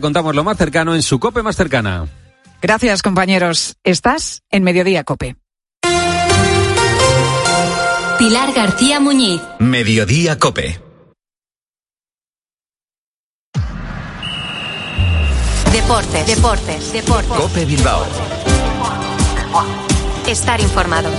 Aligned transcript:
Contamos 0.00 0.34
lo 0.34 0.44
más 0.44 0.56
cercano 0.56 0.94
en 0.94 1.02
su 1.02 1.20
COPE 1.20 1.42
más 1.42 1.56
cercana. 1.56 2.08
Gracias, 2.62 3.02
compañeros. 3.02 3.76
Estás 3.84 4.42
en 4.50 4.64
Mediodía 4.64 5.04
COPE. 5.04 5.36
Pilar 8.18 8.52
García 8.54 8.98
Muñiz. 8.98 9.42
Mediodía 9.58 10.38
Cope. 10.38 10.80
Deportes, 15.72 16.26
deportes, 16.26 16.92
deportes. 16.92 17.36
Cope 17.36 17.64
Bilbao. 17.66 18.06
Estar 20.26 20.60
informado. 20.60 21.10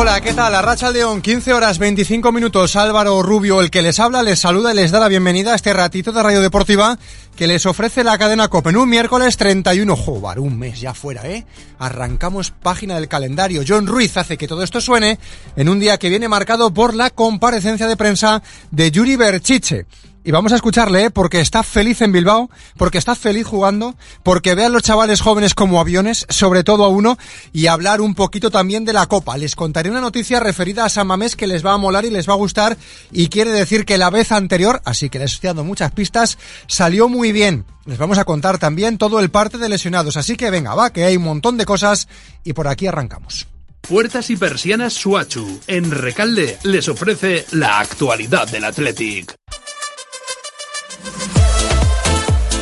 Hola, 0.00 0.20
¿qué 0.20 0.32
tal? 0.32 0.52
La 0.52 0.62
Racha 0.62 0.92
León, 0.92 1.20
15 1.20 1.52
horas 1.52 1.80
25 1.80 2.30
minutos. 2.30 2.76
Álvaro 2.76 3.20
Rubio, 3.20 3.60
el 3.60 3.68
que 3.68 3.82
les 3.82 3.98
habla, 3.98 4.22
les 4.22 4.38
saluda 4.38 4.72
y 4.72 4.76
les 4.76 4.92
da 4.92 5.00
la 5.00 5.08
bienvenida 5.08 5.52
a 5.52 5.56
este 5.56 5.72
ratito 5.72 6.12
de 6.12 6.22
Radio 6.22 6.40
Deportiva 6.40 6.96
que 7.34 7.48
les 7.48 7.66
ofrece 7.66 8.04
la 8.04 8.16
cadena 8.16 8.46
Copen. 8.46 8.76
Un 8.76 8.88
miércoles 8.88 9.36
31, 9.36 9.96
joder, 9.96 10.38
un 10.38 10.56
mes 10.56 10.80
ya 10.80 10.94
fuera, 10.94 11.28
¿eh? 11.28 11.44
Arrancamos 11.80 12.52
página 12.52 12.94
del 12.94 13.08
calendario. 13.08 13.64
John 13.66 13.88
Ruiz 13.88 14.16
hace 14.16 14.38
que 14.38 14.46
todo 14.46 14.62
esto 14.62 14.80
suene 14.80 15.18
en 15.56 15.68
un 15.68 15.80
día 15.80 15.98
que 15.98 16.10
viene 16.10 16.28
marcado 16.28 16.72
por 16.72 16.94
la 16.94 17.10
comparecencia 17.10 17.88
de 17.88 17.96
prensa 17.96 18.40
de 18.70 18.92
Yuri 18.92 19.16
Berchiche. 19.16 19.86
Y 20.24 20.30
vamos 20.30 20.52
a 20.52 20.56
escucharle, 20.56 21.04
¿eh? 21.04 21.10
porque 21.10 21.40
está 21.40 21.62
feliz 21.62 22.02
en 22.02 22.12
Bilbao, 22.12 22.50
porque 22.76 22.98
está 22.98 23.14
feliz 23.14 23.46
jugando, 23.46 23.94
porque 24.22 24.54
ve 24.54 24.64
a 24.64 24.68
los 24.68 24.82
chavales 24.82 25.20
jóvenes 25.20 25.54
como 25.54 25.80
aviones, 25.80 26.26
sobre 26.28 26.64
todo 26.64 26.84
a 26.84 26.88
uno, 26.88 27.16
y 27.52 27.66
hablar 27.66 28.00
un 28.00 28.14
poquito 28.14 28.50
también 28.50 28.84
de 28.84 28.92
la 28.92 29.06
Copa. 29.06 29.38
Les 29.38 29.56
contaré 29.56 29.90
una 29.90 30.00
noticia 30.00 30.40
referida 30.40 30.84
a 30.84 30.88
San 30.88 31.06
Mamés 31.06 31.34
que 31.34 31.46
les 31.46 31.64
va 31.64 31.72
a 31.72 31.78
molar 31.78 32.04
y 32.04 32.10
les 32.10 32.28
va 32.28 32.34
a 32.34 32.36
gustar, 32.36 32.76
y 33.10 33.28
quiere 33.28 33.52
decir 33.52 33.86
que 33.86 33.96
la 33.96 34.10
vez 34.10 34.32
anterior, 34.32 34.82
así 34.84 35.08
que 35.08 35.18
les 35.18 35.32
estoy 35.32 35.48
dando 35.48 35.64
muchas 35.64 35.92
pistas, 35.92 36.36
salió 36.66 37.08
muy 37.08 37.32
bien. 37.32 37.64
Les 37.86 37.96
vamos 37.96 38.18
a 38.18 38.24
contar 38.24 38.58
también 38.58 38.98
todo 38.98 39.20
el 39.20 39.30
parte 39.30 39.56
de 39.56 39.68
lesionados, 39.68 40.18
así 40.18 40.36
que 40.36 40.50
venga, 40.50 40.74
va, 40.74 40.92
que 40.92 41.04
hay 41.04 41.16
un 41.16 41.24
montón 41.24 41.56
de 41.56 41.64
cosas, 41.64 42.06
y 42.44 42.52
por 42.52 42.68
aquí 42.68 42.86
arrancamos. 42.86 43.46
Puertas 43.88 44.28
y 44.28 44.36
persianas 44.36 44.92
Suachu, 44.92 45.60
en 45.66 45.90
Recalde, 45.90 46.58
les 46.64 46.88
ofrece 46.90 47.46
la 47.52 47.78
actualidad 47.78 48.46
del 48.46 48.64
Athletic. 48.64 49.34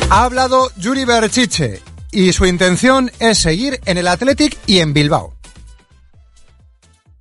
Ha 0.09 0.23
hablado 0.23 0.71
Yuri 0.77 1.03
Berchiche 1.03 1.81
y 2.11 2.31
su 2.31 2.45
intención 2.45 3.11
es 3.19 3.39
seguir 3.39 3.81
en 3.85 3.97
el 3.97 4.07
Athletic 4.07 4.57
y 4.65 4.79
en 4.79 4.93
Bilbao. 4.93 5.36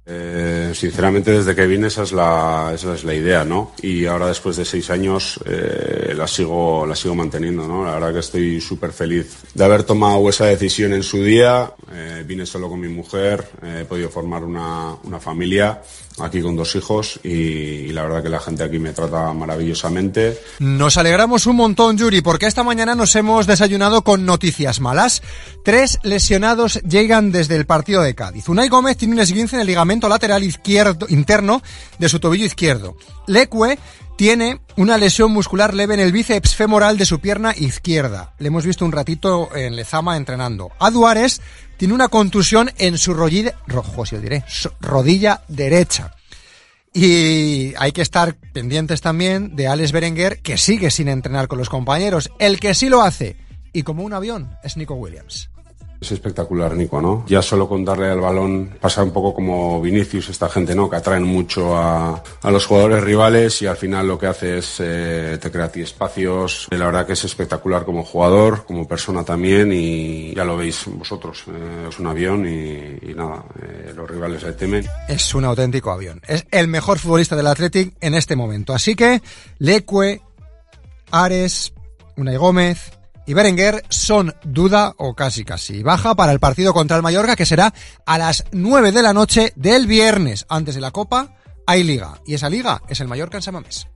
Eh, 0.08 0.70
sinceramente, 0.72 1.32
desde 1.32 1.56
que 1.56 1.66
vine 1.66 1.88
esa 1.88 2.04
es 2.04 2.12
la, 2.12 2.70
esa 2.72 2.94
es 2.94 3.02
la 3.02 3.12
idea, 3.12 3.44
¿no? 3.44 3.72
Y 3.82 4.06
ahora 4.06 4.28
después 4.28 4.56
de 4.56 4.64
seis 4.64 4.88
años 4.90 5.40
eh, 5.44 6.14
la 6.16 6.28
sigo, 6.28 6.86
la 6.86 6.94
sigo 6.94 7.16
manteniendo, 7.16 7.66
¿no? 7.66 7.84
La 7.84 7.94
verdad 7.94 8.12
que 8.12 8.20
estoy 8.20 8.60
súper 8.60 8.92
feliz 8.92 9.38
de 9.52 9.64
haber 9.64 9.82
tomado 9.82 10.28
esa 10.28 10.44
decisión 10.44 10.92
en 10.92 11.02
su 11.02 11.24
día. 11.24 11.72
Eh, 11.92 12.22
vine 12.24 12.46
solo 12.46 12.68
con 12.68 12.78
mi 12.78 12.88
mujer, 12.88 13.48
he 13.64 13.84
podido 13.84 14.08
formar 14.08 14.44
una, 14.44 14.94
una 15.02 15.18
familia 15.18 15.82
aquí 16.20 16.40
con 16.40 16.56
dos 16.56 16.74
hijos 16.76 17.20
y, 17.22 17.28
y, 17.28 17.88
la 17.88 18.02
verdad 18.04 18.22
que 18.22 18.28
la 18.30 18.40
gente 18.40 18.62
aquí 18.62 18.78
me 18.78 18.92
trata 18.92 19.32
maravillosamente. 19.32 20.38
Nos 20.60 20.96
alegramos 20.96 21.46
un 21.46 21.56
montón, 21.56 21.98
Yuri, 21.98 22.22
porque 22.22 22.46
esta 22.46 22.62
mañana 22.62 22.94
nos 22.94 23.14
hemos 23.16 23.46
desayunado 23.46 24.02
con 24.02 24.24
noticias 24.24 24.80
malas. 24.80 25.22
Tres 25.62 25.98
lesionados 26.04 26.80
llegan 26.82 27.32
desde 27.32 27.56
el 27.56 27.66
partido 27.66 28.02
de 28.02 28.14
Cádiz. 28.14 28.48
Unai 28.48 28.68
Gómez 28.68 28.96
tiene 28.96 29.14
un 29.14 29.20
esguince 29.20 29.56
en 29.56 29.62
el 29.62 29.66
ligamento 29.66 29.95
lateral 30.00 30.44
izquierdo, 30.44 31.06
interno 31.08 31.62
de 31.98 32.08
su 32.08 32.20
tobillo 32.20 32.44
izquierdo. 32.44 32.96
Leque 33.26 33.78
tiene 34.16 34.60
una 34.76 34.96
lesión 34.96 35.30
muscular 35.32 35.74
leve 35.74 35.94
en 35.94 36.00
el 36.00 36.12
bíceps 36.12 36.54
femoral 36.54 36.96
de 36.96 37.04
su 37.04 37.20
pierna 37.20 37.54
izquierda. 37.56 38.34
Le 38.38 38.48
hemos 38.48 38.64
visto 38.64 38.84
un 38.84 38.92
ratito 38.92 39.54
en 39.54 39.76
Lezama 39.76 40.16
entrenando. 40.16 40.70
A 40.78 40.90
Duárez 40.90 41.40
tiene 41.76 41.94
una 41.94 42.08
contusión 42.08 42.70
en 42.78 42.96
su 42.96 43.12
rodilla, 43.12 43.54
rojo, 43.66 44.06
si 44.06 44.16
os 44.16 44.22
diré, 44.22 44.44
rodilla 44.80 45.42
derecha. 45.48 46.14
Y 46.94 47.74
hay 47.76 47.92
que 47.92 48.00
estar 48.00 48.36
pendientes 48.54 49.02
también 49.02 49.54
de 49.54 49.68
Alex 49.68 49.92
Berenguer, 49.92 50.40
que 50.40 50.56
sigue 50.56 50.90
sin 50.90 51.08
entrenar 51.08 51.46
con 51.46 51.58
los 51.58 51.68
compañeros. 51.68 52.30
El 52.38 52.58
que 52.58 52.74
sí 52.74 52.88
lo 52.88 53.02
hace, 53.02 53.36
y 53.74 53.82
como 53.82 54.02
un 54.02 54.14
avión, 54.14 54.56
es 54.64 54.78
Nico 54.78 54.94
Williams. 54.94 55.50
Es 56.00 56.12
espectacular, 56.12 56.74
Nico, 56.74 57.00
¿no? 57.00 57.24
Ya 57.26 57.40
solo 57.40 57.68
con 57.68 57.84
darle 57.84 58.10
al 58.10 58.20
balón 58.20 58.76
pasa 58.80 59.02
un 59.02 59.12
poco 59.12 59.34
como 59.34 59.80
Vinicius, 59.80 60.28
esta 60.28 60.48
gente, 60.48 60.74
¿no? 60.74 60.90
Que 60.90 60.96
atraen 60.96 61.22
mucho 61.22 61.76
a, 61.76 62.22
a 62.42 62.50
los 62.50 62.66
jugadores 62.66 63.02
rivales 63.02 63.62
y 63.62 63.66
al 63.66 63.76
final 63.76 64.06
lo 64.06 64.18
que 64.18 64.26
hace 64.26 64.58
es 64.58 64.76
eh, 64.80 65.38
te 65.40 65.50
crea 65.50 65.66
a 65.66 65.72
ti 65.72 65.80
espacios. 65.80 66.68
La 66.70 66.86
verdad 66.86 67.06
que 67.06 67.14
es 67.14 67.24
espectacular 67.24 67.84
como 67.84 68.04
jugador, 68.04 68.64
como 68.66 68.86
persona 68.86 69.24
también 69.24 69.72
y 69.72 70.34
ya 70.34 70.44
lo 70.44 70.56
veis 70.56 70.84
vosotros. 70.86 71.44
Eh, 71.48 71.86
es 71.88 71.98
un 71.98 72.06
avión 72.06 72.46
y, 72.46 73.10
y 73.10 73.14
nada, 73.14 73.44
eh, 73.62 73.92
los 73.94 74.10
rivales 74.10 74.42
le 74.42 74.52
temen. 74.52 74.86
Es 75.08 75.34
un 75.34 75.44
auténtico 75.44 75.90
avión. 75.90 76.20
Es 76.26 76.46
el 76.50 76.68
mejor 76.68 76.98
futbolista 76.98 77.36
del 77.36 77.46
Athletic 77.46 77.94
en 78.00 78.14
este 78.14 78.36
momento. 78.36 78.74
Así 78.74 78.94
que 78.94 79.22
Leque, 79.58 80.20
Ares, 81.10 81.72
Unai 82.16 82.36
Gómez, 82.36 82.92
y 83.26 83.34
Berenguer 83.34 83.84
son 83.88 84.34
duda 84.44 84.94
o 84.96 85.14
casi 85.14 85.44
casi 85.44 85.82
baja 85.82 86.14
para 86.14 86.32
el 86.32 86.40
partido 86.40 86.72
contra 86.72 86.96
el 86.96 87.02
Mallorca 87.02 87.36
que 87.36 87.46
será 87.46 87.74
a 88.06 88.18
las 88.18 88.44
9 88.52 88.92
de 88.92 89.02
la 89.02 89.12
noche 89.12 89.52
del 89.56 89.86
viernes. 89.86 90.46
Antes 90.48 90.74
de 90.74 90.80
la 90.80 90.92
Copa 90.92 91.36
hay 91.66 91.82
liga 91.82 92.20
y 92.24 92.34
esa 92.34 92.48
liga 92.48 92.82
es 92.88 93.00
el 93.00 93.08
Mallorca 93.08 93.38
en 93.38 93.42
Samamés. 93.42 93.88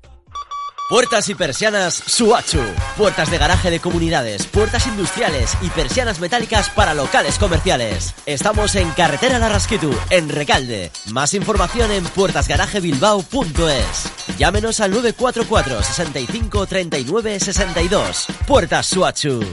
Puertas 0.91 1.29
y 1.29 1.37
persianas 1.37 1.95
Suachu. 1.95 2.59
Puertas 2.99 3.31
de 3.31 3.39
garaje 3.39 3.71
de 3.71 3.79
comunidades, 3.79 4.45
puertas 4.47 4.89
industriales 4.89 5.57
y 5.63 5.69
persianas 5.69 6.19
metálicas 6.19 6.69
para 6.71 6.95
locales 6.95 7.39
comerciales. 7.39 8.13
Estamos 8.27 8.75
en 8.75 8.91
Carretera 8.91 9.39
Larrasquitu, 9.39 9.97
en 10.11 10.29
Recalde. 10.29 10.91
Más 11.13 11.33
información 11.35 11.93
en 11.93 12.03
puertasgaragebilbao.es. 12.03 14.37
Llámenos 14.37 14.81
al 14.81 14.91
944 14.91 15.81
65 15.81 16.67
39 16.67 17.39
62. 17.39 18.27
Puertas 18.49 18.87
Suachu. 18.87 19.45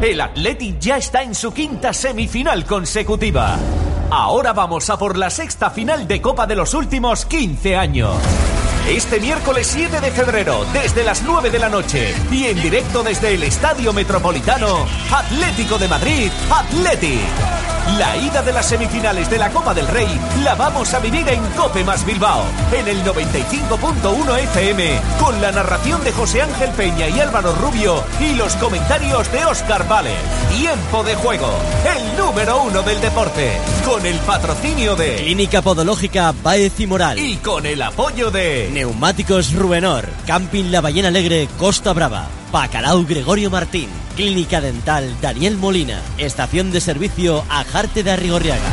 El 0.00 0.22
Athletic 0.22 0.78
ya 0.78 0.96
está 0.96 1.22
en 1.22 1.34
su 1.34 1.52
quinta 1.52 1.92
semifinal 1.92 2.64
consecutiva. 2.64 3.58
Ahora 4.10 4.54
vamos 4.54 4.88
a 4.88 4.98
por 4.98 5.18
la 5.18 5.28
sexta 5.28 5.68
final 5.68 6.08
de 6.08 6.22
Copa 6.22 6.46
de 6.46 6.56
los 6.56 6.72
últimos 6.72 7.26
15 7.26 7.76
años. 7.76 8.16
Este 8.88 9.20
miércoles 9.20 9.66
7 9.66 10.00
de 10.00 10.10
febrero, 10.10 10.64
desde 10.72 11.04
las 11.04 11.22
9 11.22 11.50
de 11.50 11.58
la 11.58 11.68
noche 11.68 12.14
y 12.32 12.46
en 12.46 12.60
directo 12.62 13.02
desde 13.02 13.34
el 13.34 13.42
Estadio 13.42 13.92
Metropolitano, 13.92 14.86
Atlético 15.12 15.76
de 15.76 15.88
Madrid, 15.88 16.30
Athletic. 16.50 17.77
La 17.96 18.16
ida 18.16 18.42
de 18.42 18.52
las 18.52 18.66
semifinales 18.66 19.30
de 19.30 19.38
la 19.38 19.50
Copa 19.50 19.72
del 19.72 19.88
Rey 19.88 20.08
la 20.42 20.54
vamos 20.54 20.92
a 20.92 20.98
vivir 20.98 21.26
en 21.28 21.42
Cope 21.56 21.82
más 21.84 22.04
Bilbao, 22.04 22.44
en 22.72 22.86
el 22.86 23.02
95.1 23.02 24.38
FM, 24.40 25.00
con 25.18 25.40
la 25.40 25.50
narración 25.52 26.04
de 26.04 26.12
José 26.12 26.42
Ángel 26.42 26.70
Peña 26.70 27.08
y 27.08 27.18
Álvaro 27.20 27.54
Rubio 27.54 28.04
y 28.20 28.34
los 28.34 28.54
comentarios 28.56 29.32
de 29.32 29.44
Oscar 29.46 29.88
Vale. 29.88 30.14
Tiempo 30.56 31.02
de 31.02 31.14
juego, 31.14 31.50
el 31.96 32.16
número 32.18 32.62
uno 32.62 32.82
del 32.82 33.00
deporte, 33.00 33.52
con 33.84 34.04
el 34.04 34.18
patrocinio 34.18 34.94
de 34.94 35.16
Clínica 35.16 35.62
Podológica 35.62 36.34
Baez 36.42 36.78
y 36.80 36.86
Moral. 36.86 37.18
Y 37.18 37.36
con 37.36 37.64
el 37.64 37.80
apoyo 37.80 38.30
de 38.30 38.70
Neumáticos 38.72 39.54
Rubenor, 39.54 40.08
Camping 40.26 40.70
La 40.70 40.80
Ballena 40.80 41.08
Alegre, 41.08 41.48
Costa 41.58 41.92
Brava, 41.94 42.26
Bacalao 42.52 43.04
Gregorio 43.04 43.50
Martín, 43.50 43.88
Clínica 44.16 44.60
Dental 44.60 45.16
Daniel 45.20 45.56
Molina, 45.56 46.00
Estación 46.16 46.70
de 46.70 46.80
Servicio 46.80 47.44
Ajarte 47.48 48.02
de 48.02 48.10
Arrigorriaga. 48.10 48.70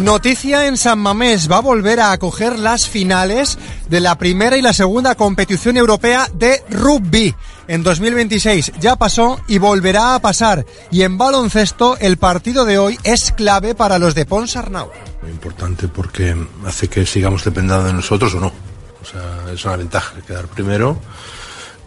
Noticia 0.00 0.66
en 0.66 0.76
San 0.76 0.98
Mamés 0.98 1.50
va 1.50 1.58
a 1.58 1.60
volver 1.60 2.00
a 2.00 2.12
acoger 2.12 2.58
las 2.58 2.88
finales 2.88 3.58
de 3.88 4.00
la 4.00 4.16
primera 4.16 4.56
y 4.56 4.62
la 4.62 4.72
segunda 4.72 5.14
competición 5.14 5.76
europea 5.76 6.28
de 6.34 6.62
rugby 6.70 7.34
en 7.68 7.82
2026. 7.82 8.72
Ya 8.80 8.96
pasó 8.96 9.38
y 9.46 9.58
volverá 9.58 10.14
a 10.14 10.18
pasar. 10.18 10.66
Y 10.90 11.02
en 11.02 11.18
baloncesto 11.18 11.96
el 11.98 12.16
partido 12.16 12.64
de 12.64 12.78
hoy 12.78 12.98
es 13.04 13.32
clave 13.32 13.74
para 13.74 13.98
los 13.98 14.14
de 14.14 14.26
Pons 14.26 14.56
Arnau. 14.56 14.90
Muy 15.22 15.30
importante 15.30 15.86
porque 15.88 16.34
hace 16.66 16.88
que 16.88 17.06
sigamos 17.06 17.44
dependiendo 17.44 17.84
de 17.84 17.92
nosotros 17.92 18.34
o 18.34 18.40
no. 18.40 18.71
O 19.02 19.04
sea, 19.04 19.52
es 19.52 19.64
una 19.64 19.76
ventaja 19.76 20.14
quedar 20.26 20.46
primero 20.46 20.98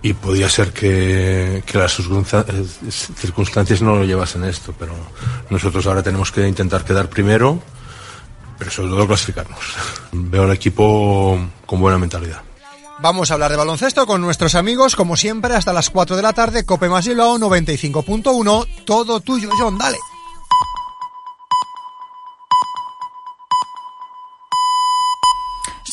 y 0.01 0.13
podía 0.13 0.49
ser 0.49 0.71
que, 0.71 1.63
que 1.65 1.77
las 1.77 1.95
circunstancias 1.95 3.81
no 3.81 3.95
lo 3.95 4.03
llevasen 4.03 4.43
esto, 4.43 4.73
pero 4.77 4.93
nosotros 5.49 5.87
ahora 5.87 6.03
tenemos 6.03 6.31
que 6.31 6.47
intentar 6.47 6.83
quedar 6.85 7.09
primero, 7.09 7.59
pero 8.59 8.69
sobre 8.69 8.89
todo 8.89 9.07
clasificarnos. 9.07 9.59
Veo 10.11 10.43
al 10.43 10.51
equipo 10.51 11.39
con 11.65 11.79
buena 11.79 11.97
mentalidad. 11.97 12.41
Vamos 12.99 13.29
a 13.29 13.33
hablar 13.33 13.51
de 13.51 13.57
baloncesto 13.57 14.05
con 14.05 14.21
nuestros 14.21 14.55
amigos, 14.55 14.95
como 14.95 15.17
siempre, 15.17 15.55
hasta 15.55 15.73
las 15.73 15.89
4 15.89 16.15
de 16.15 16.21
la 16.21 16.33
tarde, 16.33 16.65
Cope 16.65 16.87
más 16.87 17.07
Bilbao 17.07 17.37
95.1, 17.37 18.85
todo 18.85 19.19
tuyo, 19.19 19.49
John, 19.59 19.77
dale. 19.77 19.97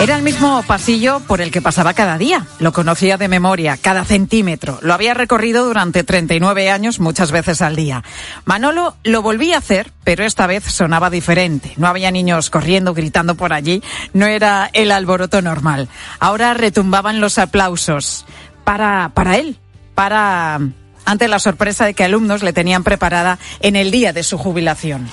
Era 0.00 0.16
el 0.16 0.22
mismo 0.22 0.64
pasillo 0.64 1.20
por 1.20 1.40
el 1.40 1.52
que 1.52 1.62
pasaba 1.62 1.94
cada 1.94 2.18
día. 2.18 2.46
Lo 2.58 2.72
conocía 2.72 3.18
de 3.18 3.28
memoria, 3.28 3.76
cada 3.76 4.04
centímetro. 4.04 4.78
Lo 4.82 4.94
había 4.94 5.14
recorrido 5.14 5.64
durante 5.64 6.02
39 6.02 6.70
años, 6.70 6.98
muchas 6.98 7.30
veces 7.30 7.62
al 7.62 7.76
día. 7.76 8.02
Manolo 8.44 8.96
lo 9.04 9.22
volvía 9.22 9.56
a 9.56 9.58
hacer, 9.58 9.92
pero 10.02 10.24
esta 10.24 10.48
vez 10.48 10.64
sonaba 10.64 11.08
diferente. 11.08 11.72
No 11.76 11.86
había 11.86 12.10
niños 12.10 12.50
corriendo, 12.50 12.94
gritando 12.94 13.36
por 13.36 13.52
allí. 13.52 13.80
No 14.12 14.26
era 14.26 14.70
el 14.72 14.90
alboroto 14.90 15.40
normal. 15.40 15.88
Ahora 16.18 16.54
retumbaban 16.54 17.20
los 17.20 17.38
aplausos. 17.38 18.24
Para, 18.64 19.10
para 19.14 19.36
él. 19.36 19.58
Para, 19.94 20.58
ante 21.04 21.28
la 21.28 21.38
sorpresa 21.38 21.84
de 21.84 21.94
que 21.94 22.04
alumnos 22.04 22.42
le 22.42 22.52
tenían 22.52 22.82
preparada 22.82 23.38
en 23.60 23.76
el 23.76 23.92
día 23.92 24.12
de 24.12 24.24
su 24.24 24.36
jubilación. 24.36 25.08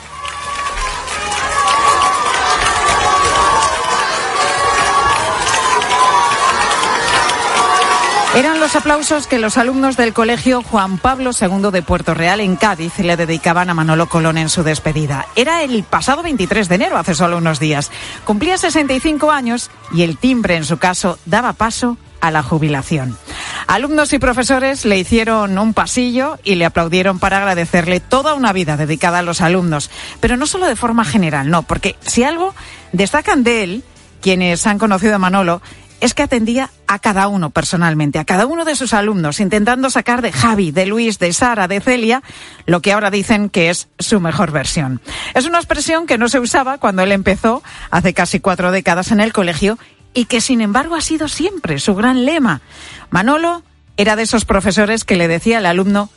Eran 8.36 8.60
los 8.60 8.76
aplausos 8.76 9.26
que 9.26 9.40
los 9.40 9.58
alumnos 9.58 9.98
del 9.98 10.14
colegio 10.14 10.62
Juan 10.62 11.00
Pablo 11.00 11.32
II 11.32 11.72
de 11.72 11.82
Puerto 11.82 12.14
Real 12.14 12.40
en 12.40 12.58
Cádiz 12.58 13.00
le 13.00 13.18
dedicaban 13.18 13.72
a 13.72 13.74
Manolo 13.74 14.08
Colón 14.08 14.38
en 14.38 14.50
su 14.50 14.62
despedida. 14.62 15.26
Era 15.36 15.64
el 15.64 15.84
pasado 15.84 16.22
23 16.22 16.70
de 16.70 16.76
enero, 16.76 16.98
hace 16.98 17.16
solo 17.16 17.38
unos 17.38 17.60
días. 17.60 17.90
Cumplía 18.26 18.60
65 18.60 19.32
años 19.32 19.72
y 19.92 20.04
el 20.04 20.18
timbre, 20.18 20.56
en 20.56 20.64
su 20.64 20.78
caso, 20.78 21.18
daba 21.26 21.54
paso 21.54 21.98
a 22.22 22.30
la 22.30 22.44
jubilación. 22.44 23.18
Alumnos 23.66 24.14
y 24.14 24.20
profesores 24.20 24.86
le 24.86 25.00
hicieron 25.00 25.58
un 25.58 25.74
pasillo 25.74 26.38
y 26.44 26.56
le 26.56 26.66
aplaudieron 26.66 27.18
para 27.18 27.38
agradecerle 27.38 28.00
toda 28.00 28.36
una 28.36 28.54
vida 28.54 28.78
dedicada 28.78 29.20
a 29.20 29.24
los 29.24 29.42
alumnos, 29.42 29.90
pero 30.20 30.38
no 30.38 30.46
solo 30.46 30.68
de 30.68 30.76
forma 30.76 31.04
general, 31.04 31.50
no, 31.50 31.64
porque 31.64 31.96
si 32.02 32.24
algo 32.24 32.54
destacan 32.92 33.44
de 33.44 33.64
él, 33.64 33.84
quienes 34.22 34.68
han 34.68 34.80
conocido 34.80 35.16
a 35.16 35.20
Manolo, 35.20 35.62
es 36.02 36.14
que 36.14 36.24
atendía 36.24 36.70
a 36.88 37.00
cada 37.00 37.28
uno 37.28 37.50
personalmente, 37.50 38.20
a 38.20 38.26
cada 38.26 38.46
uno 38.46 38.66
de 38.66 38.76
sus 38.76 38.94
alumnos, 38.94 39.40
intentando 39.40 39.90
sacar 39.90 40.22
de 40.22 40.32
Javi, 40.32 40.72
de 40.72 40.86
Luis, 40.86 41.20
de 41.20 41.34
Sara, 41.34 41.68
de 41.68 41.82
Celia, 41.82 42.24
lo 42.66 42.82
que 42.82 42.94
ahora 42.94 43.12
dicen 43.12 43.50
que 43.50 43.70
es 43.70 43.90
su 44.00 44.20
mejor 44.20 44.52
versión. 44.52 45.02
Es 45.34 45.46
una 45.46 45.58
expresión 45.58 46.08
que 46.08 46.18
no 46.18 46.30
se 46.30 46.40
usaba 46.40 46.78
cuando 46.78 47.04
él 47.04 47.12
empezó 47.12 47.62
hace 47.92 48.14
casi 48.14 48.40
cuatro 48.40 48.72
décadas 48.72 49.12
en 49.12 49.20
el 49.20 49.34
colegio 49.34 49.78
y 50.14 50.26
que 50.26 50.42
sin 50.42 50.62
embargo 50.62 50.96
ha 50.96 51.02
sido 51.02 51.28
siempre 51.28 51.80
su 51.80 51.96
gran 51.96 52.26
lema. 52.26 52.62
Manolo 53.10 53.64
era 53.98 54.16
de 54.16 54.24
esos 54.24 54.46
profesores 54.46 55.04
que 55.04 55.16
le 55.16 55.28
decía 55.28 55.58
al 55.58 55.66
alumno 55.66 56.10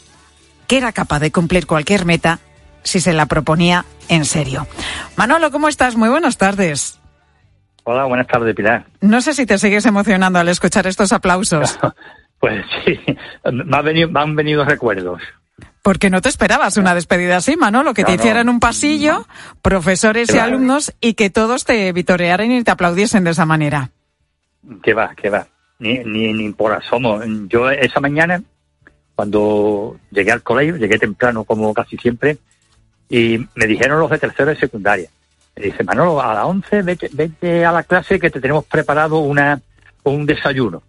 que 0.67 0.79
era 0.79 0.93
capaz 0.93 1.19
de 1.19 1.33
cumplir 1.33 1.67
cualquier 1.67 2.05
meta 2.05 2.39
si 2.85 3.01
se 3.01 3.13
la 3.13 3.27
proponía 3.27 3.85
en 4.09 4.25
serio. 4.25 4.67
Manolo, 5.17 5.51
¿cómo 5.51 5.69
estás? 5.69 5.97
Muy 5.97 6.09
buenas 6.09 6.39
tardes. 6.39 7.02
Hola, 7.85 8.05
buenas 8.05 8.29
tardes, 8.29 8.55
Pilar. 8.55 8.87
No 9.01 9.21
sé 9.21 9.35
si 9.35 9.45
te 9.45 9.59
sigues 9.59 9.85
emocionando 9.87 10.39
al 10.39 10.49
escuchar 10.49 10.87
estos 10.87 11.13
aplausos. 11.13 11.79
pues 12.41 12.65
sí, 12.85 12.99
me, 13.51 13.77
ha 13.77 13.83
venido, 13.83 14.09
me 14.09 14.21
han 14.21 14.37
venido 14.37 14.65
recuerdos. 14.65 15.23
Porque 15.83 16.09
no 16.09 16.21
te 16.21 16.29
esperabas 16.29 16.77
una 16.77 16.95
despedida 16.95 17.37
así, 17.37 17.57
Manolo, 17.57 17.93
que 17.93 18.05
te 18.05 18.15
hicieran 18.15 18.49
un 18.49 18.61
pasillo, 18.61 19.27
profesores 19.63 20.33
y 20.33 20.39
alumnos, 20.39 20.95
y 21.01 21.15
que 21.15 21.29
todos 21.29 21.65
te 21.65 21.93
vitorearan 21.93 22.53
y 22.53 22.63
te 22.63 22.71
aplaudiesen 22.71 23.25
de 23.25 23.31
esa 23.31 23.47
manera. 23.47 23.91
Que 24.83 24.95
va, 24.95 25.13
que 25.17 25.29
va. 25.29 25.49
Ni, 25.81 25.99
ni, 25.99 26.33
ni 26.33 26.53
por 26.53 26.73
asomo. 26.73 27.21
Yo 27.49 27.69
esa 27.69 27.99
mañana, 27.99 28.41
cuando 29.17 29.97
llegué 30.13 30.31
al 30.31 30.43
colegio, 30.43 30.77
llegué 30.77 31.01
temprano 31.01 31.43
como 31.43 31.75
casi 31.75 31.97
siempre, 31.97 32.39
y 33.09 33.45
me 33.57 33.67
dijeron 33.67 33.99
los 33.99 34.11
de 34.11 34.19
tercero 34.19 34.53
y 34.53 34.57
secundaria 34.57 35.11
dice, 35.57 35.85
Manolo, 35.85 36.21
a 36.21 36.35
las 36.35 36.45
11 36.45 36.83
vete, 36.83 37.65
a 37.65 37.73
la 37.73 37.83
clase 37.83 38.19
que 38.19 38.31
te 38.31 38.41
tenemos 38.41 38.65
preparado 38.65 39.19
una, 39.19 39.61
un 40.05 40.27
desayuno. 40.27 40.83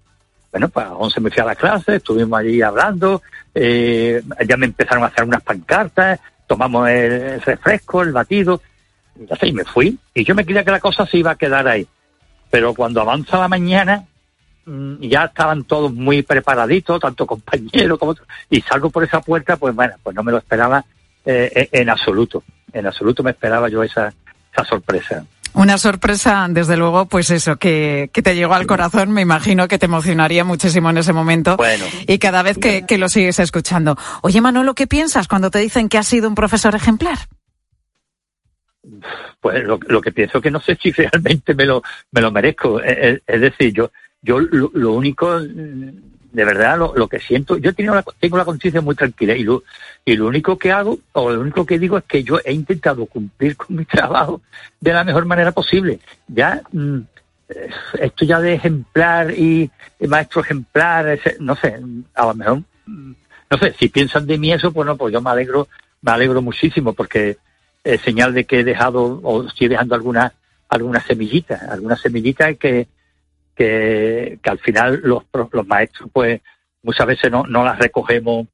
Bueno, 0.51 0.69
pues 0.69 0.85
a 0.85 0.89
las 0.89 0.97
11 0.99 1.21
me 1.21 1.29
fui 1.31 1.41
a 1.41 1.45
la 1.45 1.55
clase, 1.55 1.95
estuvimos 1.95 2.39
allí 2.39 2.61
hablando, 2.61 3.21
eh, 3.53 4.21
ya 4.47 4.57
me 4.57 4.67
empezaron 4.67 5.03
a 5.03 5.07
hacer 5.07 5.23
unas 5.23 5.41
pancartas, 5.41 6.19
tomamos 6.47 6.87
el 6.89 7.41
refresco, 7.41 8.03
el 8.03 8.11
batido, 8.11 8.61
y 9.41 9.51
me 9.51 9.65
fui. 9.65 9.97
Y 10.13 10.23
yo 10.23 10.35
me 10.35 10.45
creía 10.45 10.63
que 10.63 10.71
la 10.71 10.79
cosa 10.79 11.05
se 11.05 11.17
iba 11.17 11.31
a 11.31 11.35
quedar 11.35 11.67
ahí. 11.67 11.87
Pero 12.49 12.73
cuando 12.73 13.01
avanza 13.01 13.39
la 13.39 13.47
mañana, 13.47 14.05
mm, 14.65 15.01
ya 15.01 15.25
estaban 15.25 15.63
todos 15.63 15.91
muy 15.91 16.21
preparaditos, 16.21 17.01
tanto 17.01 17.25
compañeros 17.27 17.99
como 17.99 18.15
y 18.49 18.61
salgo 18.61 18.89
por 18.89 19.03
esa 19.03 19.21
puerta, 19.21 19.57
pues 19.57 19.75
bueno, 19.75 19.95
pues 20.01 20.15
no 20.15 20.23
me 20.23 20.31
lo 20.31 20.37
esperaba 20.37 20.85
eh, 21.25 21.69
en 21.71 21.89
absoluto. 21.89 22.43
En 22.71 22.85
absoluto 22.85 23.23
me 23.23 23.31
esperaba 23.31 23.69
yo 23.69 23.83
esa, 23.83 24.13
esa 24.53 24.63
sorpresa. 24.65 25.25
Una 25.55 25.77
sorpresa, 25.77 26.47
desde 26.49 26.77
luego, 26.77 27.05
pues 27.05 27.29
eso, 27.29 27.57
que, 27.57 28.09
que, 28.11 28.23
te 28.23 28.35
llegó 28.35 28.55
al 28.55 28.65
corazón, 28.65 29.11
me 29.11 29.21
imagino 29.21 29.67
que 29.67 29.77
te 29.77 29.85
emocionaría 29.85 30.43
muchísimo 30.43 30.89
en 30.89 30.97
ese 30.97 31.13
momento. 31.13 31.57
Bueno. 31.57 31.85
Y 32.07 32.17
cada 32.17 32.41
vez 32.41 32.57
que, 32.57 32.85
que 32.87 32.97
lo 32.97 33.07
sigues 33.07 33.39
escuchando. 33.39 33.95
Oye, 34.23 34.41
Manolo, 34.41 34.73
¿qué 34.73 34.87
piensas 34.87 35.27
cuando 35.27 35.51
te 35.51 35.59
dicen 35.59 35.89
que 35.89 35.99
has 35.99 36.07
sido 36.07 36.27
un 36.27 36.33
profesor 36.33 36.73
ejemplar? 36.73 37.19
Pues 39.39 39.63
lo, 39.63 39.79
lo 39.87 40.01
que 40.01 40.11
pienso 40.11 40.41
que 40.41 40.49
no 40.49 40.59
sé 40.59 40.75
si 40.81 40.91
realmente 40.91 41.53
me 41.53 41.65
lo, 41.65 41.83
me 42.11 42.21
lo 42.21 42.31
merezco. 42.31 42.81
Es, 42.81 43.21
es 43.27 43.41
decir, 43.41 43.73
yo, 43.73 43.91
yo 44.23 44.39
lo, 44.39 44.71
lo 44.73 44.93
único 44.93 45.39
de 46.33 46.45
verdad 46.45 46.77
lo, 46.79 46.93
lo, 46.95 47.07
que 47.07 47.19
siento, 47.19 47.57
yo 47.57 47.73
tengo 47.73 47.93
la, 47.93 48.03
tengo 48.19 48.37
la 48.37 48.45
conciencia 48.45 48.81
muy 48.81 48.95
tranquila 48.95 49.35
y 49.35 49.43
lo, 49.43 49.63
y 50.03 50.15
lo 50.15 50.27
único 50.27 50.57
que 50.57 50.71
hago, 50.71 50.99
o 51.13 51.29
lo 51.29 51.39
único 51.39 51.63
que 51.65 51.77
digo 51.77 51.97
es 51.97 52.03
que 52.05 52.23
yo 52.23 52.39
he 52.43 52.51
intentado 52.51 53.05
cumplir 53.05 53.55
con 53.55 53.75
mi 53.75 53.85
trabajo 53.85 54.41
de 54.81 54.93
la 54.93 55.03
mejor 55.03 55.25
manera 55.25 55.51
posible. 55.51 55.99
Ya, 56.27 56.61
mm, 56.71 56.99
esto 57.99 58.25
ya 58.25 58.39
de 58.39 58.53
ejemplar 58.55 59.31
y, 59.31 59.69
y 59.99 60.07
maestro 60.07 60.41
ejemplar, 60.41 61.19
no 61.39 61.55
sé, 61.55 61.79
a 62.15 62.25
lo 62.25 62.33
mejor, 62.33 62.63
mm, 62.87 63.11
no 63.51 63.57
sé, 63.59 63.75
si 63.77 63.89
piensan 63.89 64.25
de 64.25 64.39
mí 64.39 64.51
eso, 64.51 64.73
pues 64.73 64.87
no, 64.87 64.97
pues 64.97 65.13
yo 65.13 65.21
me 65.21 65.29
alegro, 65.29 65.67
me 66.01 66.11
alegro 66.13 66.41
muchísimo 66.41 66.93
porque 66.93 67.37
es 67.83 68.01
señal 68.01 68.33
de 68.33 68.45
que 68.45 68.61
he 68.61 68.63
dejado 68.63 69.19
o 69.21 69.47
estoy 69.47 69.67
dejando 69.67 69.93
alguna, 69.93 70.33
alguna 70.67 70.99
semillita, 70.99 71.67
alguna 71.69 71.95
semillita 71.95 72.55
que, 72.55 72.87
que, 73.55 74.39
que 74.41 74.49
al 74.49 74.59
final 74.59 75.01
los, 75.03 75.23
los 75.51 75.67
maestros 75.67 76.09
pues 76.11 76.41
muchas 76.81 77.07
veces 77.07 77.31
no, 77.31 77.43
no 77.43 77.63
las 77.63 77.77
recogemos 77.79 78.47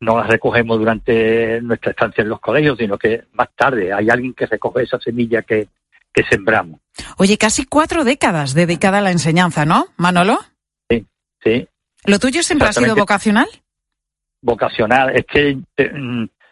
no 0.00 0.16
las 0.16 0.28
recogemos 0.28 0.78
durante 0.78 1.60
nuestra 1.60 1.90
estancia 1.90 2.22
en 2.22 2.28
los 2.28 2.40
colegios, 2.40 2.78
sino 2.78 2.96
que 2.96 3.24
más 3.32 3.48
tarde 3.56 3.92
hay 3.92 4.08
alguien 4.08 4.32
que 4.32 4.46
recoge 4.46 4.84
esa 4.84 5.00
semilla 5.00 5.42
que, 5.42 5.68
que 6.12 6.22
sembramos. 6.24 6.80
Oye, 7.16 7.36
casi 7.36 7.64
cuatro 7.64 8.04
décadas 8.04 8.54
dedicada 8.54 8.98
a 8.98 9.02
la 9.02 9.10
enseñanza, 9.10 9.64
¿no, 9.64 9.86
Manolo? 9.96 10.38
Sí, 10.88 11.04
sí. 11.42 11.68
¿Lo 12.04 12.18
tuyo 12.18 12.42
siempre 12.42 12.68
ha 12.68 12.72
sido 12.72 12.94
vocacional? 12.94 13.48
Vocacional, 14.40 15.16
es 15.16 15.26
que 15.26 15.58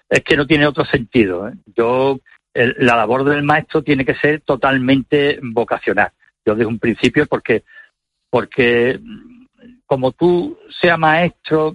es 0.09 0.23
que 0.25 0.37
no 0.37 0.47
tiene 0.47 0.67
otro 0.67 0.85
sentido. 0.85 1.49
¿eh? 1.49 1.53
Yo 1.77 2.19
el, 2.53 2.75
la 2.79 2.97
labor 2.97 3.25
del 3.25 3.43
maestro 3.43 3.83
tiene 3.83 4.05
que 4.05 4.15
ser 4.17 4.41
totalmente 4.41 5.39
vocacional. 5.43 6.11
Yo 6.47 6.55
desde 6.55 6.67
un 6.67 6.79
principio 6.79 7.27
porque 7.27 7.65
porque 8.31 9.01
como 9.85 10.13
tú 10.13 10.59
seas 10.81 10.99
maestro 10.99 11.75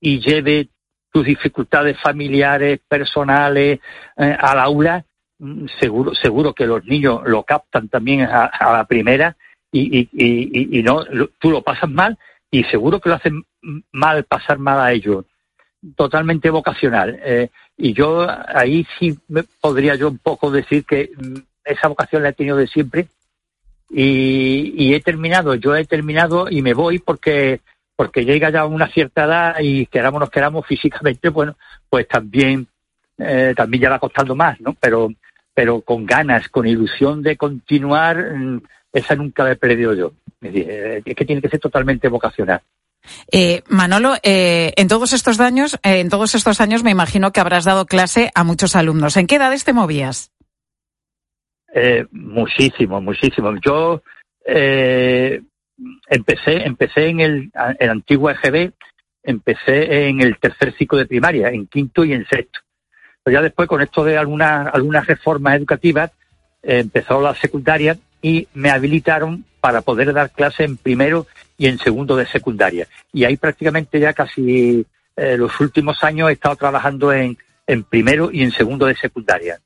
y 0.00 0.20
lleve 0.20 0.68
tus 1.12 1.24
dificultades 1.24 1.98
familiares, 2.00 2.80
personales 2.86 3.80
eh, 4.16 4.36
al 4.38 4.58
aula, 4.58 5.04
mm, 5.38 5.66
seguro, 5.80 6.14
seguro 6.14 6.54
que 6.54 6.66
los 6.66 6.84
niños 6.84 7.22
lo 7.26 7.42
captan 7.42 7.88
también 7.88 8.22
a, 8.22 8.44
a 8.46 8.72
la 8.72 8.84
primera 8.84 9.36
y, 9.72 10.08
y, 10.12 10.78
y, 10.78 10.82
no, 10.82 11.04
tú 11.38 11.50
lo 11.50 11.62
pasas 11.62 11.90
mal 11.90 12.18
y 12.50 12.64
seguro 12.64 13.00
que 13.00 13.08
lo 13.08 13.16
hacen 13.16 13.44
mal 13.92 14.24
pasar 14.24 14.58
mal 14.58 14.80
a 14.80 14.92
ellos. 14.92 15.24
Totalmente 15.96 16.50
vocacional. 16.50 17.18
Eh, 17.22 17.50
y 17.76 17.92
yo 17.92 18.26
ahí 18.48 18.86
sí 18.98 19.18
me 19.28 19.42
podría 19.60 19.94
yo 19.94 20.08
un 20.08 20.18
poco 20.18 20.50
decir 20.50 20.84
que 20.84 21.10
mm, 21.16 21.38
esa 21.64 21.88
vocación 21.88 22.22
la 22.22 22.30
he 22.30 22.32
tenido 22.32 22.56
de 22.56 22.66
siempre 22.66 23.08
y, 23.90 24.74
y 24.76 24.94
he 24.94 25.00
terminado, 25.00 25.54
yo 25.54 25.74
he 25.76 25.84
terminado 25.84 26.48
y 26.50 26.62
me 26.62 26.74
voy 26.74 26.98
porque 26.98 27.60
porque 27.96 28.26
llega 28.26 28.50
ya 28.50 28.66
una 28.66 28.88
cierta 28.88 29.24
edad 29.24 29.56
y 29.60 29.86
queramos 29.86 30.20
nos 30.20 30.30
queramos 30.30 30.66
físicamente, 30.68 31.30
bueno, 31.30 31.56
pues 31.88 32.06
también, 32.06 32.68
eh, 33.18 33.54
también 33.56 33.84
ya 33.84 33.90
va 33.90 33.98
costando 33.98 34.36
más, 34.36 34.60
¿no? 34.60 34.76
Pero, 34.78 35.08
pero 35.54 35.80
con 35.80 36.04
ganas, 36.04 36.48
con 36.50 36.66
ilusión 36.66 37.22
de 37.22 37.36
continuar, 37.36 38.36
mm, 38.36 38.60
esa 38.92 39.14
nunca 39.14 39.44
la 39.44 39.52
he 39.52 39.56
perdido 39.56 39.94
yo. 39.94 40.12
Es 40.40 41.04
que 41.04 41.24
tiene 41.24 41.40
que 41.40 41.48
ser 41.48 41.58
totalmente 41.58 42.08
vocacional. 42.08 42.60
Eh, 43.30 43.62
Manolo, 43.68 44.14
eh, 44.22 44.72
en 44.76 44.88
todos 44.88 45.12
estos 45.12 45.40
años, 45.40 45.78
eh, 45.82 46.00
en 46.00 46.08
todos 46.08 46.34
estos 46.34 46.60
años 46.60 46.82
me 46.82 46.90
imagino 46.90 47.32
que 47.32 47.40
habrás 47.40 47.64
dado 47.64 47.86
clase 47.86 48.30
a 48.34 48.44
muchos 48.44 48.76
alumnos. 48.76 49.16
¿En 49.16 49.26
qué 49.26 49.36
edades 49.36 49.64
te 49.64 49.72
movías? 49.72 50.30
Eh, 51.78 52.06
muchísimo, 52.10 53.02
muchísimo. 53.02 53.54
Yo 53.60 54.02
eh, 54.46 55.42
empecé, 56.08 56.66
empecé 56.66 57.08
en 57.08 57.20
el, 57.20 57.52
antiguo 57.80 58.30
EGB, 58.30 58.72
empecé 59.22 60.08
en 60.08 60.22
el 60.22 60.38
tercer 60.38 60.72
ciclo 60.72 60.96
de 60.96 61.04
primaria, 61.04 61.50
en 61.50 61.66
quinto 61.66 62.02
y 62.02 62.14
en 62.14 62.26
sexto. 62.26 62.60
Pero 63.22 63.34
ya 63.34 63.42
después, 63.42 63.68
con 63.68 63.82
esto 63.82 64.04
de 64.04 64.16
algunas, 64.16 64.74
algunas 64.74 65.06
reformas 65.06 65.56
educativas, 65.56 66.12
eh, 66.62 66.78
empezó 66.78 67.20
la 67.20 67.34
secundaria 67.34 67.98
y 68.22 68.48
me 68.54 68.70
habilitaron 68.70 69.44
para 69.60 69.82
poder 69.82 70.14
dar 70.14 70.30
clase 70.30 70.64
en 70.64 70.78
primero 70.78 71.26
y 71.58 71.66
en 71.66 71.76
segundo 71.76 72.16
de 72.16 72.24
secundaria. 72.24 72.88
Y 73.12 73.24
ahí 73.24 73.36
prácticamente 73.36 74.00
ya 74.00 74.14
casi 74.14 74.86
eh, 75.14 75.36
los 75.36 75.60
últimos 75.60 76.02
años 76.02 76.30
he 76.30 76.32
estado 76.32 76.56
trabajando 76.56 77.12
en, 77.12 77.36
en 77.66 77.84
primero 77.84 78.30
y 78.32 78.44
en 78.44 78.52
segundo 78.52 78.86
de 78.86 78.96
secundaria. 78.96 79.60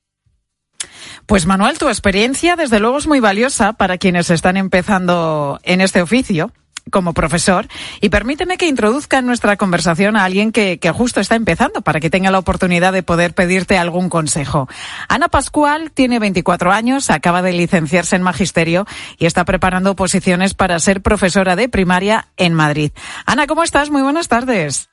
Pues 1.26 1.46
Manuel, 1.46 1.78
tu 1.78 1.88
experiencia 1.88 2.56
desde 2.56 2.80
luego 2.80 2.98
es 2.98 3.06
muy 3.06 3.20
valiosa 3.20 3.72
para 3.72 3.98
quienes 3.98 4.30
están 4.30 4.56
empezando 4.56 5.60
en 5.62 5.80
este 5.80 6.02
oficio 6.02 6.52
como 6.90 7.14
profesor 7.14 7.66
y 8.00 8.08
permíteme 8.08 8.56
que 8.56 8.66
introduzca 8.66 9.18
en 9.18 9.26
nuestra 9.26 9.56
conversación 9.56 10.16
a 10.16 10.24
alguien 10.24 10.52
que, 10.52 10.78
que, 10.78 10.90
justo 10.90 11.20
está 11.20 11.36
empezando 11.36 11.82
para 11.82 12.00
que 12.00 12.10
tenga 12.10 12.30
la 12.30 12.38
oportunidad 12.38 12.92
de 12.92 13.02
poder 13.02 13.34
pedirte 13.34 13.78
algún 13.78 14.08
consejo. 14.08 14.68
Ana 15.08 15.28
Pascual 15.28 15.92
tiene 15.92 16.18
24 16.18 16.72
años, 16.72 17.10
acaba 17.10 17.42
de 17.42 17.52
licenciarse 17.52 18.16
en 18.16 18.22
magisterio 18.22 18.86
y 19.18 19.26
está 19.26 19.44
preparando 19.44 19.94
posiciones 19.96 20.54
para 20.54 20.78
ser 20.78 21.02
profesora 21.02 21.56
de 21.56 21.68
primaria 21.68 22.28
en 22.36 22.54
Madrid. 22.54 22.92
Ana, 23.26 23.46
¿cómo 23.46 23.62
estás? 23.62 23.90
Muy 23.90 24.02
buenas 24.02 24.28
tardes. 24.28 24.88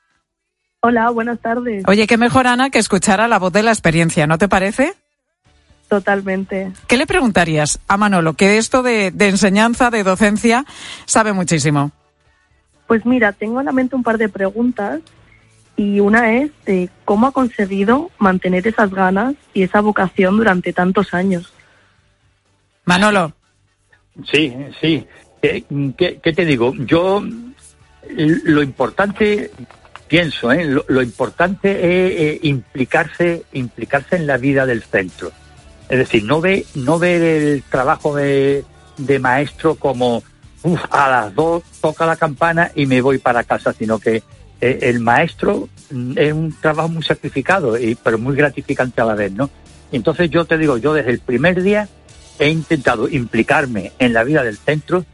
Hola, 0.80 1.10
buenas 1.10 1.40
tardes. 1.40 1.82
Oye, 1.88 2.06
qué 2.06 2.16
mejor 2.16 2.46
Ana 2.46 2.70
que 2.70 2.78
escuchar 2.78 3.20
a 3.20 3.26
la 3.26 3.38
voz 3.38 3.52
de 3.52 3.64
la 3.64 3.72
experiencia, 3.72 4.26
¿no 4.26 4.38
te 4.38 4.48
parece? 4.48 4.94
Totalmente. 5.88 6.70
¿Qué 6.86 6.96
le 6.98 7.06
preguntarías 7.06 7.80
a 7.88 7.96
Manolo, 7.96 8.34
que 8.34 8.48
de 8.48 8.58
esto 8.58 8.82
de, 8.82 9.10
de, 9.10 9.28
enseñanza, 9.28 9.90
de 9.90 10.04
docencia, 10.04 10.66
sabe 11.06 11.32
muchísimo? 11.32 11.92
Pues 12.86 13.06
mira, 13.06 13.32
tengo 13.32 13.60
en 13.60 13.66
la 13.66 13.72
mente 13.72 13.96
un 13.96 14.02
par 14.02 14.18
de 14.18 14.28
preguntas 14.28 15.00
y 15.76 16.00
una 16.00 16.34
es 16.34 16.50
de 16.66 16.90
cómo 17.04 17.26
ha 17.26 17.32
conseguido 17.32 18.10
mantener 18.18 18.66
esas 18.66 18.90
ganas 18.90 19.34
y 19.54 19.62
esa 19.62 19.80
vocación 19.80 20.36
durante 20.36 20.72
tantos 20.72 21.14
años. 21.14 21.52
Manolo. 22.84 23.32
Sí, 24.30 24.54
sí. 24.80 25.06
¿Qué, 25.40 25.64
qué, 25.96 26.20
qué 26.22 26.32
te 26.32 26.44
digo? 26.44 26.74
Yo 26.74 27.22
lo 28.10 28.62
importante 28.62 29.50
pienso, 30.08 30.50
¿eh? 30.50 30.64
lo, 30.64 30.84
lo, 30.88 31.02
importante 31.02 31.70
es 31.70 32.20
eh, 32.20 32.40
implicarse, 32.42 33.44
implicarse 33.52 34.16
en 34.16 34.26
la 34.26 34.38
vida 34.38 34.66
del 34.66 34.82
centro. 34.82 35.30
Es 35.88 35.98
decir, 35.98 36.24
no 36.24 36.40
ve, 36.40 36.66
no 36.74 36.98
ver 36.98 37.22
el 37.22 37.62
trabajo 37.62 38.14
de, 38.14 38.64
de 38.98 39.18
maestro 39.18 39.74
como 39.74 40.22
uf, 40.62 40.80
a 40.90 41.08
las 41.08 41.34
dos 41.34 41.62
toca 41.80 42.06
la 42.06 42.16
campana 42.16 42.70
y 42.74 42.86
me 42.86 43.00
voy 43.00 43.18
para 43.18 43.44
casa, 43.44 43.72
sino 43.72 43.98
que 43.98 44.22
eh, 44.60 44.78
el 44.82 45.00
maestro 45.00 45.68
es 46.16 46.32
un 46.32 46.54
trabajo 46.60 46.88
muy 46.88 47.02
sacrificado, 47.02 47.78
y, 47.78 47.94
pero 47.94 48.18
muy 48.18 48.36
gratificante 48.36 49.00
a 49.00 49.04
la 49.04 49.14
vez, 49.14 49.32
¿no? 49.32 49.48
Entonces 49.92 50.30
yo 50.30 50.44
te 50.44 50.58
digo, 50.58 50.76
yo 50.76 50.92
desde 50.92 51.12
el 51.12 51.20
primer 51.20 51.62
día 51.62 51.88
he 52.38 52.50
intentado 52.50 53.08
implicarme 53.08 53.92
en 53.98 54.12
la 54.12 54.24
vida 54.24 54.42
del 54.42 54.58
centro 54.58 55.04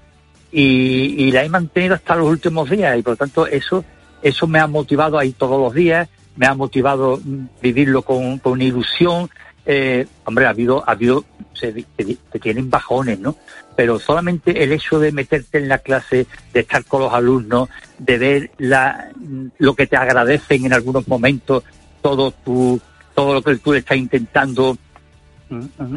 y, 0.50 1.14
y 1.16 1.30
la 1.30 1.44
he 1.44 1.48
mantenido 1.48 1.94
hasta 1.94 2.16
los 2.16 2.28
últimos 2.28 2.68
días 2.68 2.98
y 2.98 3.02
por 3.02 3.12
lo 3.12 3.16
tanto 3.16 3.46
eso, 3.46 3.84
eso 4.22 4.46
me 4.46 4.58
ha 4.58 4.66
motivado 4.66 5.18
ahí 5.18 5.32
todos 5.32 5.60
los 5.60 5.74
días, 5.74 6.08
me 6.36 6.46
ha 6.46 6.54
motivado 6.54 7.20
vivirlo 7.62 8.02
con, 8.02 8.38
con 8.38 8.60
ilusión, 8.60 9.30
eh, 9.66 10.06
hombre, 10.25 10.47
ha 10.47 10.50
habido, 10.50 10.85
ha 10.87 10.92
habido, 10.92 11.25
se, 11.54 11.73
se, 11.97 12.38
tienen 12.38 12.71
bajones, 12.71 13.18
¿no? 13.18 13.37
Pero 13.76 13.99
solamente 13.99 14.62
el 14.62 14.73
hecho 14.73 14.99
de 14.99 15.11
meterte 15.11 15.59
en 15.59 15.68
la 15.68 15.78
clase, 15.78 16.26
de 16.52 16.61
estar 16.61 16.85
con 16.85 17.02
los 17.02 17.12
alumnos, 17.12 17.68
de 17.99 18.18
ver 18.18 18.50
la, 18.59 19.11
lo 19.59 19.75
que 19.75 19.87
te 19.87 19.97
agradecen 19.97 20.66
en 20.66 20.73
algunos 20.73 21.09
momentos, 21.09 21.64
todo 22.02 22.30
tu, 22.30 22.80
todo 23.14 23.35
lo 23.35 23.42
que 23.42 23.56
tú 23.56 23.75
estás 23.75 23.97
intentando 23.97 24.76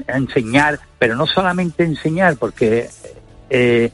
enseñar, 0.08 0.80
pero 1.00 1.16
no 1.16 1.26
solamente 1.26 1.84
enseñar, 1.84 2.38
porque 2.38 2.90
eh, 3.50 3.92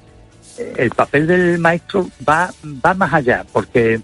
el 0.78 0.90
papel 0.92 1.28
del 1.28 1.60
maestro 1.60 2.10
va, 2.28 2.52
va 2.64 2.94
más 2.94 3.14
allá, 3.14 3.46
porque 3.52 4.02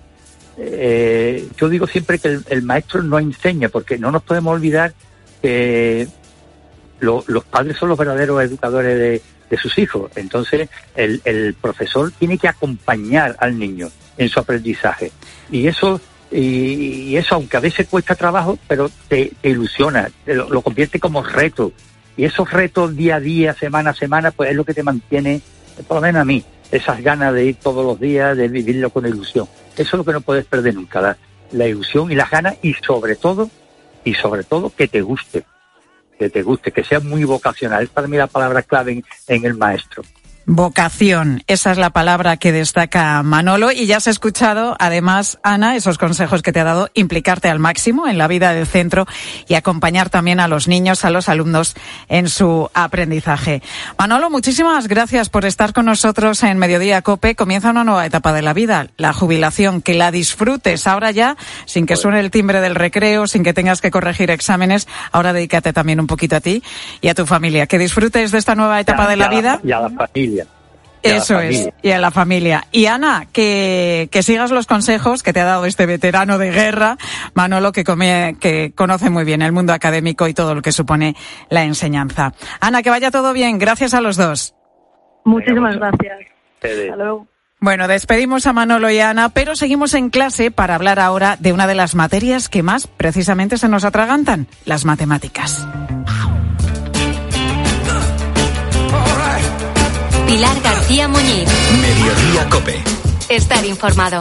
eh, 0.58 1.48
yo 1.58 1.70
digo 1.70 1.88
siempre 1.88 2.20
que 2.20 2.40
el 2.50 2.64
maestro 2.64 3.04
no 3.04 3.20
enseña, 3.20 3.70
porque 3.70 3.98
no 3.98 4.12
nos 4.12 4.24
podemos 4.24 4.54
olvidar 4.54 4.94
que 5.42 6.08
lo, 7.00 7.24
los 7.28 7.44
padres 7.46 7.78
son 7.78 7.90
los 7.90 7.98
verdaderos 7.98 8.42
educadores 8.44 8.98
de, 8.98 9.22
de 9.50 9.58
sus 9.58 9.78
hijos. 9.78 10.12
Entonces, 10.16 10.70
el, 10.96 11.22
el, 11.26 11.54
profesor 11.54 12.12
tiene 12.18 12.38
que 12.38 12.48
acompañar 12.48 13.36
al 13.40 13.58
niño 13.58 13.90
en 14.18 14.30
su 14.30 14.40
aprendizaje. 14.40 15.12
Y 15.52 15.68
eso, 15.68 16.00
y, 16.32 16.40
y 16.40 17.18
eso 17.18 17.36
aunque 17.36 17.58
a 17.58 17.62
veces 17.62 17.88
cuesta 17.88 18.16
trabajo, 18.16 18.58
pero 18.68 18.90
te, 19.08 19.32
te 19.42 19.50
ilusiona, 19.50 20.10
te 20.26 20.36
lo, 20.36 20.50
lo, 20.50 20.62
convierte 20.62 21.00
como 21.00 21.24
reto. 21.24 21.72
Y 22.18 22.26
esos 22.26 22.52
retos 22.52 22.96
día 22.96 23.16
a 23.16 23.20
día, 23.20 23.54
semana 23.54 23.92
a 23.92 23.96
semana, 23.96 24.32
pues 24.32 24.50
es 24.50 24.56
lo 24.56 24.66
que 24.66 24.74
te 24.74 24.84
mantiene, 24.84 25.42
por 25.88 25.98
lo 25.98 26.02
menos 26.02 26.22
a 26.22 26.26
mí, 26.26 26.44
esas 26.72 27.02
ganas 27.02 27.34
de 27.34 27.46
ir 27.46 27.56
todos 27.56 27.86
los 27.86 28.00
días, 28.00 28.36
de 28.36 28.48
vivirlo 28.48 28.90
con 28.90 29.06
ilusión. 29.06 29.48
Eso 29.74 29.82
es 29.82 29.94
lo 29.94 30.04
que 30.04 30.12
no 30.12 30.22
puedes 30.22 30.46
perder 30.46 30.76
nunca, 30.76 31.02
la, 31.02 31.18
la 31.52 31.68
ilusión 31.68 32.12
y 32.12 32.16
las 32.16 32.30
ganas 32.30 32.58
y 32.62 32.74
sobre 32.74 33.16
todo 33.16 33.50
y 34.10 34.16
sobre 34.16 34.44
todo 34.44 34.74
que 34.76 34.88
te 34.88 35.02
guste, 35.02 35.46
que 36.18 36.32
te 36.32 36.42
guste, 36.42 36.72
que 36.72 36.84
sea 36.84 37.00
muy 37.00 37.24
vocacional. 37.26 37.84
Es 37.84 37.90
para 37.90 38.08
mí 38.08 38.18
la 38.18 38.26
palabra 38.26 38.64
clave 38.64 38.94
en, 38.94 39.04
en 39.28 39.46
el 39.46 39.54
maestro. 39.54 40.02
Vocación, 40.52 41.44
esa 41.46 41.72
es 41.72 41.78
la 41.78 41.92
palabra 41.92 42.38
que 42.38 42.52
destaca 42.52 43.22
Manolo 43.22 43.72
y 43.72 43.86
ya 43.86 43.98
has 43.98 44.08
escuchado, 44.08 44.76
además, 44.80 45.38
Ana, 45.44 45.76
esos 45.76 46.00
consejos 46.00 46.42
que 46.42 46.52
te 46.52 46.60
ha 46.60 46.64
dado, 46.64 46.90
implicarte 46.96 47.50
al 47.50 47.60
máximo 47.60 48.08
en 48.08 48.18
la 48.18 48.28
vida 48.28 48.52
del 48.52 48.66
centro 48.66 49.06
y 49.48 49.54
acompañar 49.54 50.10
también 50.10 50.40
a 50.40 50.48
los 50.48 50.68
niños, 50.68 51.06
a 51.06 51.12
los 51.12 51.30
alumnos 51.30 51.76
en 52.08 52.30
su 52.30 52.68
aprendizaje. 52.74 53.62
Manolo, 54.00 54.32
muchísimas 54.32 54.88
gracias 54.88 55.30
por 55.30 55.46
estar 55.46 55.72
con 55.72 55.86
nosotros 55.86 56.42
en 56.42 56.58
Mediodía 56.58 57.04
Cope. 57.04 57.36
Comienza 57.36 57.70
una 57.70 57.84
nueva 57.84 58.08
etapa 58.08 58.34
de 58.34 58.42
la 58.42 58.54
vida, 58.54 58.88
la 58.98 59.14
jubilación, 59.14 59.84
que 59.84 59.94
la 59.94 60.10
disfrutes 60.10 60.88
ahora 60.88 61.12
ya, 61.12 61.38
sin 61.66 61.86
que 61.86 61.96
suene 61.96 62.22
el 62.22 62.32
timbre 62.32 62.60
del 62.60 62.74
recreo, 62.74 63.28
sin 63.28 63.44
que 63.44 63.54
tengas 63.54 63.82
que 63.82 63.92
corregir 63.92 64.32
exámenes. 64.32 64.88
Ahora 65.12 65.32
dedícate 65.32 65.74
también 65.74 66.00
un 66.00 66.08
poquito 66.08 66.38
a 66.38 66.42
ti 66.42 66.64
y 67.02 67.10
a 67.10 67.14
tu 67.14 67.28
familia. 67.28 67.68
Que 67.68 67.78
disfrutes 67.78 68.32
de 68.32 68.40
esta 68.40 68.56
nueva 68.56 68.80
etapa 68.80 69.04
ya, 69.04 69.10
de 69.10 69.16
la 69.16 69.26
ya 69.26 69.30
vida. 69.30 69.60
Y 69.64 69.72
a 69.72 69.82
la 69.82 69.90
familia. 69.92 70.39
Eso 71.04 71.40
es, 71.40 71.70
y 71.82 71.92
a 71.92 72.00
la 72.00 72.12
familia. 72.12 72.66
Y 72.72 72.86
Ana, 72.88 73.28
que, 73.32 74.10
que 74.12 74.24
sigas 74.24 74.52
los 74.52 74.68
consejos 74.68 75.24
que 75.24 75.34
te 75.34 75.40
ha 75.40 75.46
dado 75.46 75.66
este 75.66 75.86
veterano 75.86 76.38
de 76.38 76.52
guerra, 76.52 76.98
Manolo, 77.34 77.72
que, 77.72 77.84
come, 77.84 78.36
que 78.40 78.74
conoce 78.76 79.10
muy 79.10 79.24
bien 79.24 79.42
el 79.42 79.52
mundo 79.52 79.74
académico 79.74 80.28
y 80.28 80.34
todo 80.34 80.56
lo 80.56 80.62
que 80.62 80.72
supone 80.72 81.16
la 81.50 81.64
enseñanza. 81.64 82.34
Ana, 82.60 82.82
que 82.84 82.90
vaya 82.90 83.12
todo 83.12 83.34
bien. 83.34 83.60
Gracias 83.60 83.94
a 83.94 84.02
los 84.02 84.18
dos. 84.18 84.56
Muchísimas 85.26 85.76
gracias. 85.76 86.20
Hasta 86.62 86.96
luego. 86.96 87.28
Bueno, 87.62 87.90
despedimos 87.90 88.48
a 88.48 88.54
Manolo 88.54 88.90
y 88.90 89.00
a 89.00 89.10
Ana, 89.10 89.30
pero 89.30 89.56
seguimos 89.56 89.94
en 89.94 90.10
clase 90.10 90.50
para 90.50 90.76
hablar 90.76 90.98
ahora 91.00 91.36
de 91.38 91.52
una 91.52 91.68
de 91.68 91.76
las 91.76 91.94
materias 91.94 92.48
que 92.48 92.64
más 92.64 92.88
precisamente 92.88 93.58
se 93.58 93.68
nos 93.68 93.84
atragantan, 93.84 94.48
las 94.64 94.86
matemáticas. 94.86 95.68
Pilar 100.30 100.62
García 100.62 101.08
Muñiz. 101.08 101.50
Mediodía 101.82 102.48
Cope. 102.52 102.84
Estar 103.30 103.66
informado. 103.66 104.20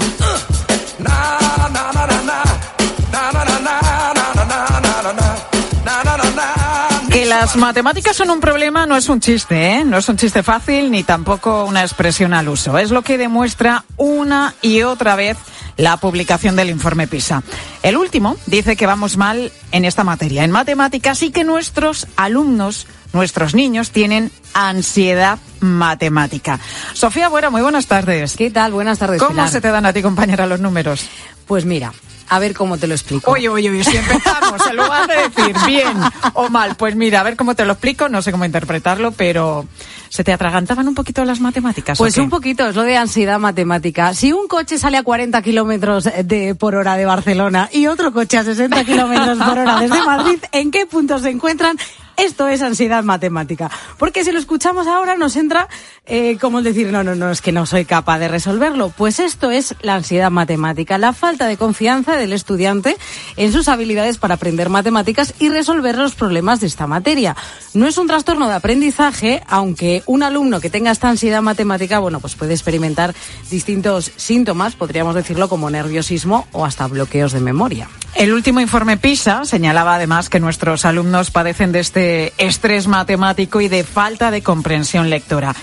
Que 7.13 7.27
las 7.27 7.57
matemáticas 7.57 8.17
son 8.17 8.31
un 8.31 8.41
problema 8.41 8.87
no 8.87 8.97
es 8.97 9.11
un 9.11 9.21
chiste, 9.21 9.75
¿eh? 9.75 9.85
No 9.85 9.99
es 9.99 10.09
un 10.09 10.17
chiste 10.17 10.43
fácil 10.43 10.91
ni 10.91 11.03
tampoco 11.03 11.67
una 11.67 11.83
expresión 11.83 12.33
al 12.33 12.49
uso. 12.49 12.79
Es 12.79 12.91
lo 12.91 13.03
que 13.03 13.19
demuestra 13.19 13.85
una 13.99 14.55
y 14.63 14.85
otra 14.85 15.15
vez 15.15 15.37
la 15.77 15.99
publicación 15.99 16.57
del 16.57 16.71
informe 16.71 17.07
PISA. 17.07 17.43
El 17.83 17.99
último 17.99 18.37
dice 18.47 18.77
que 18.77 18.87
vamos 18.87 19.19
mal 19.19 19.53
en 19.73 19.85
esta 19.85 20.05
materia, 20.05 20.43
en 20.45 20.53
matemáticas, 20.53 21.23
y 21.23 21.31
que 21.31 21.45
nuestros 21.45 22.07
alumnos 22.17 22.87
nuestros 23.13 23.55
niños 23.55 23.91
tienen 23.91 24.31
ansiedad 24.55 25.39
matemática. 25.61 26.61
Sofía 26.93 27.29
Buera, 27.29 27.51
muy 27.51 27.63
buenas 27.63 27.87
tardes. 27.87 28.37
¿Qué 28.37 28.51
tal? 28.51 28.73
Buenas 28.73 28.99
tardes. 28.99 29.21
¿Cómo 29.21 29.31
Pilar. 29.31 29.49
se 29.51 29.61
te 29.61 29.69
dan 29.69 29.87
a 29.87 29.93
ti, 29.93 30.03
compañera, 30.03 30.47
los 30.47 30.61
números? 30.61 31.09
Pues 31.47 31.65
mira, 31.65 31.93
a 32.29 32.39
ver 32.39 32.55
cómo 32.55 32.77
te 32.77 32.87
lo 32.87 32.95
explico. 32.95 33.31
Oye, 33.31 33.49
oye, 33.49 33.71
oye, 33.71 33.85
si 33.85 33.97
empezamos, 33.97 34.67
en 34.67 34.77
lugar 34.77 35.07
de 35.07 35.17
decir 35.29 35.57
bien 35.67 35.97
o 36.35 36.49
mal, 36.49 36.77
pues 36.77 36.95
mira, 36.95 37.21
a 37.21 37.23
ver 37.23 37.37
cómo 37.37 37.55
te 37.55 37.65
lo 37.65 37.73
explico, 37.73 38.09
no 38.09 38.23
sé 38.23 38.33
cómo 38.33 38.45
interpretarlo, 38.45 39.13
pero 39.13 39.67
¿Se 40.11 40.25
te 40.25 40.33
atragantaban 40.33 40.89
un 40.89 40.95
poquito 40.95 41.25
las 41.25 41.41
matemáticas? 41.41 41.99
Pues 41.99 42.17
un 42.19 42.31
poquito, 42.31 42.67
es 42.67 42.75
lo 42.75 42.83
de 42.83 42.97
ansiedad 42.97 43.39
matemática. 43.39 44.15
Si 44.15 44.33
un 44.33 44.49
coche 44.49 44.79
sale 44.79 44.97
a 44.97 45.03
40 45.03 45.41
kilómetros 45.43 46.09
de, 46.25 46.55
por 46.55 46.75
hora 46.75 46.97
de 46.97 47.05
Barcelona 47.05 47.69
y 47.73 47.87
otro 47.87 48.13
coche 48.13 48.39
a 48.39 48.45
60 48.45 48.85
kilómetros 48.85 49.39
por 49.39 49.59
hora 49.59 49.79
desde 49.81 50.03
Madrid, 50.03 50.39
¿en 50.53 50.71
qué 50.71 50.87
punto 50.87 51.19
se 51.19 51.31
encuentran? 51.31 51.77
Esto 52.19 52.49
es 52.49 52.63
ansiedad 52.63 53.05
matemática. 53.05 53.71
Porque 53.97 54.25
si 54.25 54.33
lo 54.33 54.41
escuchamos 54.41 54.89
ahora 54.89 55.17
nos 55.17 55.37
entra 55.37 55.69
eh, 56.11 56.39
como 56.41 56.59
el 56.59 56.65
decir, 56.65 56.91
no, 56.91 57.05
no, 57.05 57.15
no, 57.15 57.31
es 57.31 57.43
que 57.43 57.53
no 57.53 57.67
soy 57.67 57.85
capaz 57.85 58.19
de 58.19 58.29
resolverlo. 58.29 58.89
Pues 58.89 59.21
esto 59.21 59.51
es 59.51 59.75
la 59.83 59.95
ansiedad 59.95 60.31
matemática, 60.31 60.97
la 60.97 61.13
falta 61.13 61.47
de 61.47 61.57
confianza 61.57 62.17
del 62.17 62.33
estudiante 62.33 62.97
en 63.37 63.53
sus 63.53 63.69
habilidades 63.69 64.17
para 64.17 64.35
aprender 64.35 64.71
matemáticas 64.71 65.35
y 65.39 65.51
resolver 65.51 65.99
los 65.99 66.15
problemas 66.15 66.61
de 66.61 66.67
esta 66.67 66.87
materia. 66.87 67.37
No 67.75 67.87
es 67.87 67.99
un 67.99 68.07
trastorno 68.07 68.49
de 68.49 68.55
aprendizaje, 68.55 69.43
aunque 69.47 70.03
un 70.07 70.23
alumno 70.23 70.61
que 70.61 70.71
tenga 70.71 70.91
esta 70.91 71.11
ansiedad 71.11 71.43
matemática, 71.43 71.99
bueno, 71.99 72.21
pues 72.21 72.35
puede 72.35 72.55
experimentar 72.55 73.15
distintos 73.51 74.11
síntomas, 74.17 74.75
podríamos 74.75 75.15
decirlo 75.15 75.49
como 75.49 75.71
nerviosismo 75.71 76.49
o 76.53 76.65
hasta 76.65 76.87
bloqueos 76.87 77.33
de 77.33 77.41
memoria. 77.41 77.89
El 78.15 78.33
último 78.33 78.61
informe 78.61 78.97
PISA 78.97 79.45
señalaba 79.45 79.95
además 79.95 80.31
que 80.31 80.41
nuestros 80.41 80.85
alumnos 80.87 81.31
padecen 81.31 81.71
de 81.71 81.81
este 81.81 82.08
estrés 82.39 82.87
matemático 82.87 83.61
y 83.61 83.69
de 83.69 83.85
falta 83.85 84.31
de 84.31 84.43
comprensión 84.43 85.11
lectora. 85.11 85.55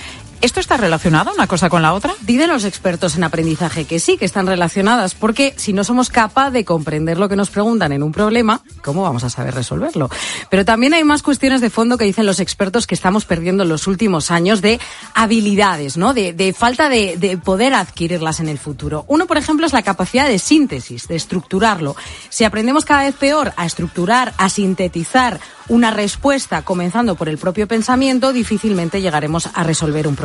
¿Esto 0.41 0.59
está 0.59 0.77
relacionado 0.77 1.31
una 1.33 1.47
cosa 1.47 1.69
con 1.69 1.81
la 1.81 1.93
otra? 1.93 2.13
Dicen 2.21 2.49
los 2.49 2.65
expertos 2.65 3.15
en 3.15 3.23
aprendizaje 3.23 3.85
que 3.85 3.99
sí, 3.99 4.17
que 4.17 4.25
están 4.25 4.45
relacionadas, 4.45 5.15
porque 5.15 5.53
si 5.57 5.73
no 5.73 5.83
somos 5.83 6.09
capaces 6.09 6.53
de 6.53 6.65
comprender 6.65 7.17
lo 7.17 7.29
que 7.29 7.35
nos 7.35 7.49
preguntan 7.49 7.91
en 7.91 8.03
un 8.03 8.11
problema, 8.11 8.61
¿cómo 8.83 9.01
vamos 9.01 9.23
a 9.23 9.29
saber 9.29 9.55
resolverlo? 9.55 10.09
Pero 10.49 10.65
también 10.65 10.93
hay 10.93 11.03
más 11.03 11.23
cuestiones 11.23 11.61
de 11.61 11.69
fondo 11.69 11.97
que 11.97 12.05
dicen 12.05 12.25
los 12.25 12.39
expertos 12.39 12.85
que 12.85 12.95
estamos 12.95 13.25
perdiendo 13.25 13.63
en 13.63 13.69
los 13.69 13.87
últimos 13.87 14.29
años 14.29 14.61
de 14.61 14.79
habilidades, 15.13 15.97
¿no? 15.97 16.13
De, 16.13 16.33
de 16.33 16.53
falta 16.53 16.89
de, 16.89 17.17
de 17.17 17.37
poder 17.37 17.73
adquirirlas 17.73 18.39
en 18.39 18.49
el 18.49 18.59
futuro. 18.59 19.05
Uno, 19.07 19.25
por 19.25 19.37
ejemplo, 19.37 19.65
es 19.65 19.73
la 19.73 19.81
capacidad 19.81 20.27
de 20.27 20.37
síntesis, 20.37 21.07
de 21.07 21.15
estructurarlo. 21.15 21.95
Si 22.29 22.43
aprendemos 22.43 22.85
cada 22.85 23.03
vez 23.03 23.15
peor 23.15 23.53
a 23.57 23.65
estructurar, 23.65 24.33
a 24.37 24.49
sintetizar 24.49 25.39
una 25.67 25.89
respuesta 25.89 26.61
comenzando 26.61 27.15
por 27.15 27.29
el 27.29 27.39
propio 27.39 27.67
pensamiento, 27.67 28.33
difícilmente 28.33 29.01
llegaremos 29.01 29.49
a 29.53 29.63
resolver 29.63 30.07
un 30.07 30.15
problema. 30.15 30.24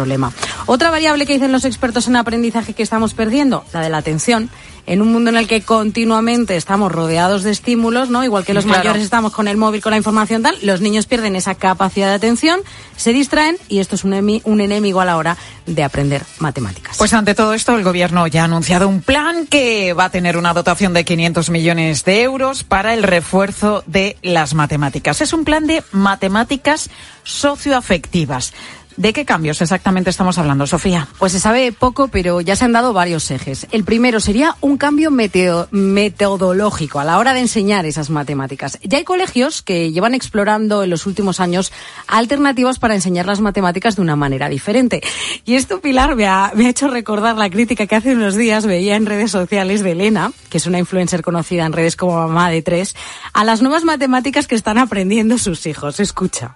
Otra 0.67 0.91
variable 0.91 1.27
que 1.27 1.35
dicen 1.35 1.53
los 1.53 1.65
expertos 1.65 2.07
en 2.09 2.17
aprendizaje 2.17 2.75
que 2.75 2.83
estamos 2.83 3.15
perdiendo, 3.15 3.65
la 3.73 3.81
de 3.81 3.91
la 3.91 3.99
atención. 3.99 4.51
En 4.87 5.03
un 5.03 5.13
mundo 5.13 5.31
en 5.31 5.37
el 5.37 5.47
que 5.47 5.61
continuamente 5.61 6.57
estamos 6.57 6.91
rodeados 6.91 7.45
de 7.45 7.51
estímulos, 7.53 8.09
¿no? 8.11 8.25
Igual 8.25 8.45
que 8.45 8.55
los 8.55 8.65
Claro. 8.65 8.79
mayores 8.81 9.03
estamos 9.05 9.33
con 9.33 9.47
el 9.47 9.57
móvil, 9.57 9.83
con 9.83 9.91
la 9.91 9.99
información 9.99 10.43
tal, 10.43 10.57
los 10.63 10.81
niños 10.81 11.07
pierden 11.07 11.37
esa 11.37 11.55
capacidad 11.55 12.09
de 12.09 12.15
atención, 12.15 12.61
se 12.97 13.13
distraen 13.13 13.57
y 13.69 13.79
esto 13.79 13.95
es 13.95 14.05
un, 14.05 14.41
un 14.43 14.61
enemigo 14.61 15.01
a 15.01 15.05
la 15.05 15.17
hora 15.19 15.37
de 15.67 15.85
aprender 15.85 16.25
matemáticas. 16.41 16.97
Pues 16.97 17.13
ante 17.13 17.35
todo 17.35 17.53
esto, 17.55 17.77
el 17.77 17.85
Gobierno 17.85 18.27
ya 18.27 18.43
ha 18.43 18.45
anunciado 18.47 18.89
un 18.89 19.03
plan 19.03 19.47
que 19.47 19.93
va 19.93 20.07
a 20.07 20.11
tener 20.11 20.37
una 20.37 20.55
dotación 20.55 20.93
de 20.95 21.05
500 21.05 21.51
millones 21.51 22.05
de 22.05 22.23
euros 22.23 22.65
para 22.65 22.95
el 22.95 23.03
refuerzo 23.05 23.85
de 23.87 24.17
las 24.23 24.55
matemáticas. 24.55 25.21
Es 25.21 25.33
un 25.33 25.45
plan 25.45 25.67
de 25.69 25.85
matemáticas 25.93 26.91
socioafectivas. 27.23 28.53
¿De 29.01 29.15
qué 29.15 29.25
cambios 29.25 29.63
exactamente 29.63 30.11
estamos 30.11 30.37
hablando, 30.37 30.67
Sofía? 30.67 31.09
Pues 31.19 31.33
se 31.33 31.41
sabe 31.41 31.73
poco, 31.73 32.09
pero 32.09 32.43
ya 32.43 32.55
se 32.55 32.67
han 32.67 32.73
dado 32.73 32.93
varios 32.93 33.31
ejes. 33.31 33.67
El 33.71 33.83
primero 33.83 34.21
sería 34.21 34.57
un 34.61 34.77
cambio 34.77 35.11
metodológico 35.11 37.01
a 37.01 37.05
la 37.05 37.17
hora 37.17 37.33
de 37.33 37.41
enseñar 37.41 37.87
esas 37.87 38.11
matemáticas. 38.11 38.79
Ya 38.83 38.99
hay 38.99 39.05
colegios 39.05 39.63
que 39.63 39.91
llevan 39.91 40.13
explorando 40.13 40.85
en 40.85 40.91
los 40.91 41.07
últimos 41.07 41.41
años 41.41 41.73
alternativas 42.09 42.79
para 42.79 42.95
enseñar 42.95 43.25
las 43.25 43.41
matemáticas 43.41 43.97
de 43.97 44.03
una 44.03 44.17
manera 44.17 44.51
diferente. 44.51 45.01
Y 45.47 45.55
esto, 45.55 45.81
Pilar, 45.81 46.15
me 46.15 46.27
ha, 46.27 46.53
me 46.55 46.67
ha 46.67 46.69
hecho 46.69 46.89
recordar 46.89 47.39
la 47.39 47.49
crítica 47.49 47.87
que 47.87 47.97
hace 47.97 48.13
unos 48.13 48.37
días 48.37 48.67
veía 48.67 48.97
en 48.97 49.07
redes 49.07 49.31
sociales 49.31 49.83
de 49.83 49.93
Elena, 49.93 50.31
que 50.51 50.59
es 50.59 50.67
una 50.67 50.79
influencer 50.79 51.23
conocida 51.23 51.65
en 51.65 51.73
redes 51.73 51.97
como 51.97 52.17
mamá 52.17 52.51
de 52.51 52.61
tres, 52.61 52.95
a 53.33 53.45
las 53.45 53.63
nuevas 53.63 53.85
matemáticas 53.85 54.47
que 54.47 54.57
están 54.57 54.77
aprendiendo 54.77 55.39
sus 55.39 55.65
hijos. 55.65 56.01
Escucha. 56.01 56.55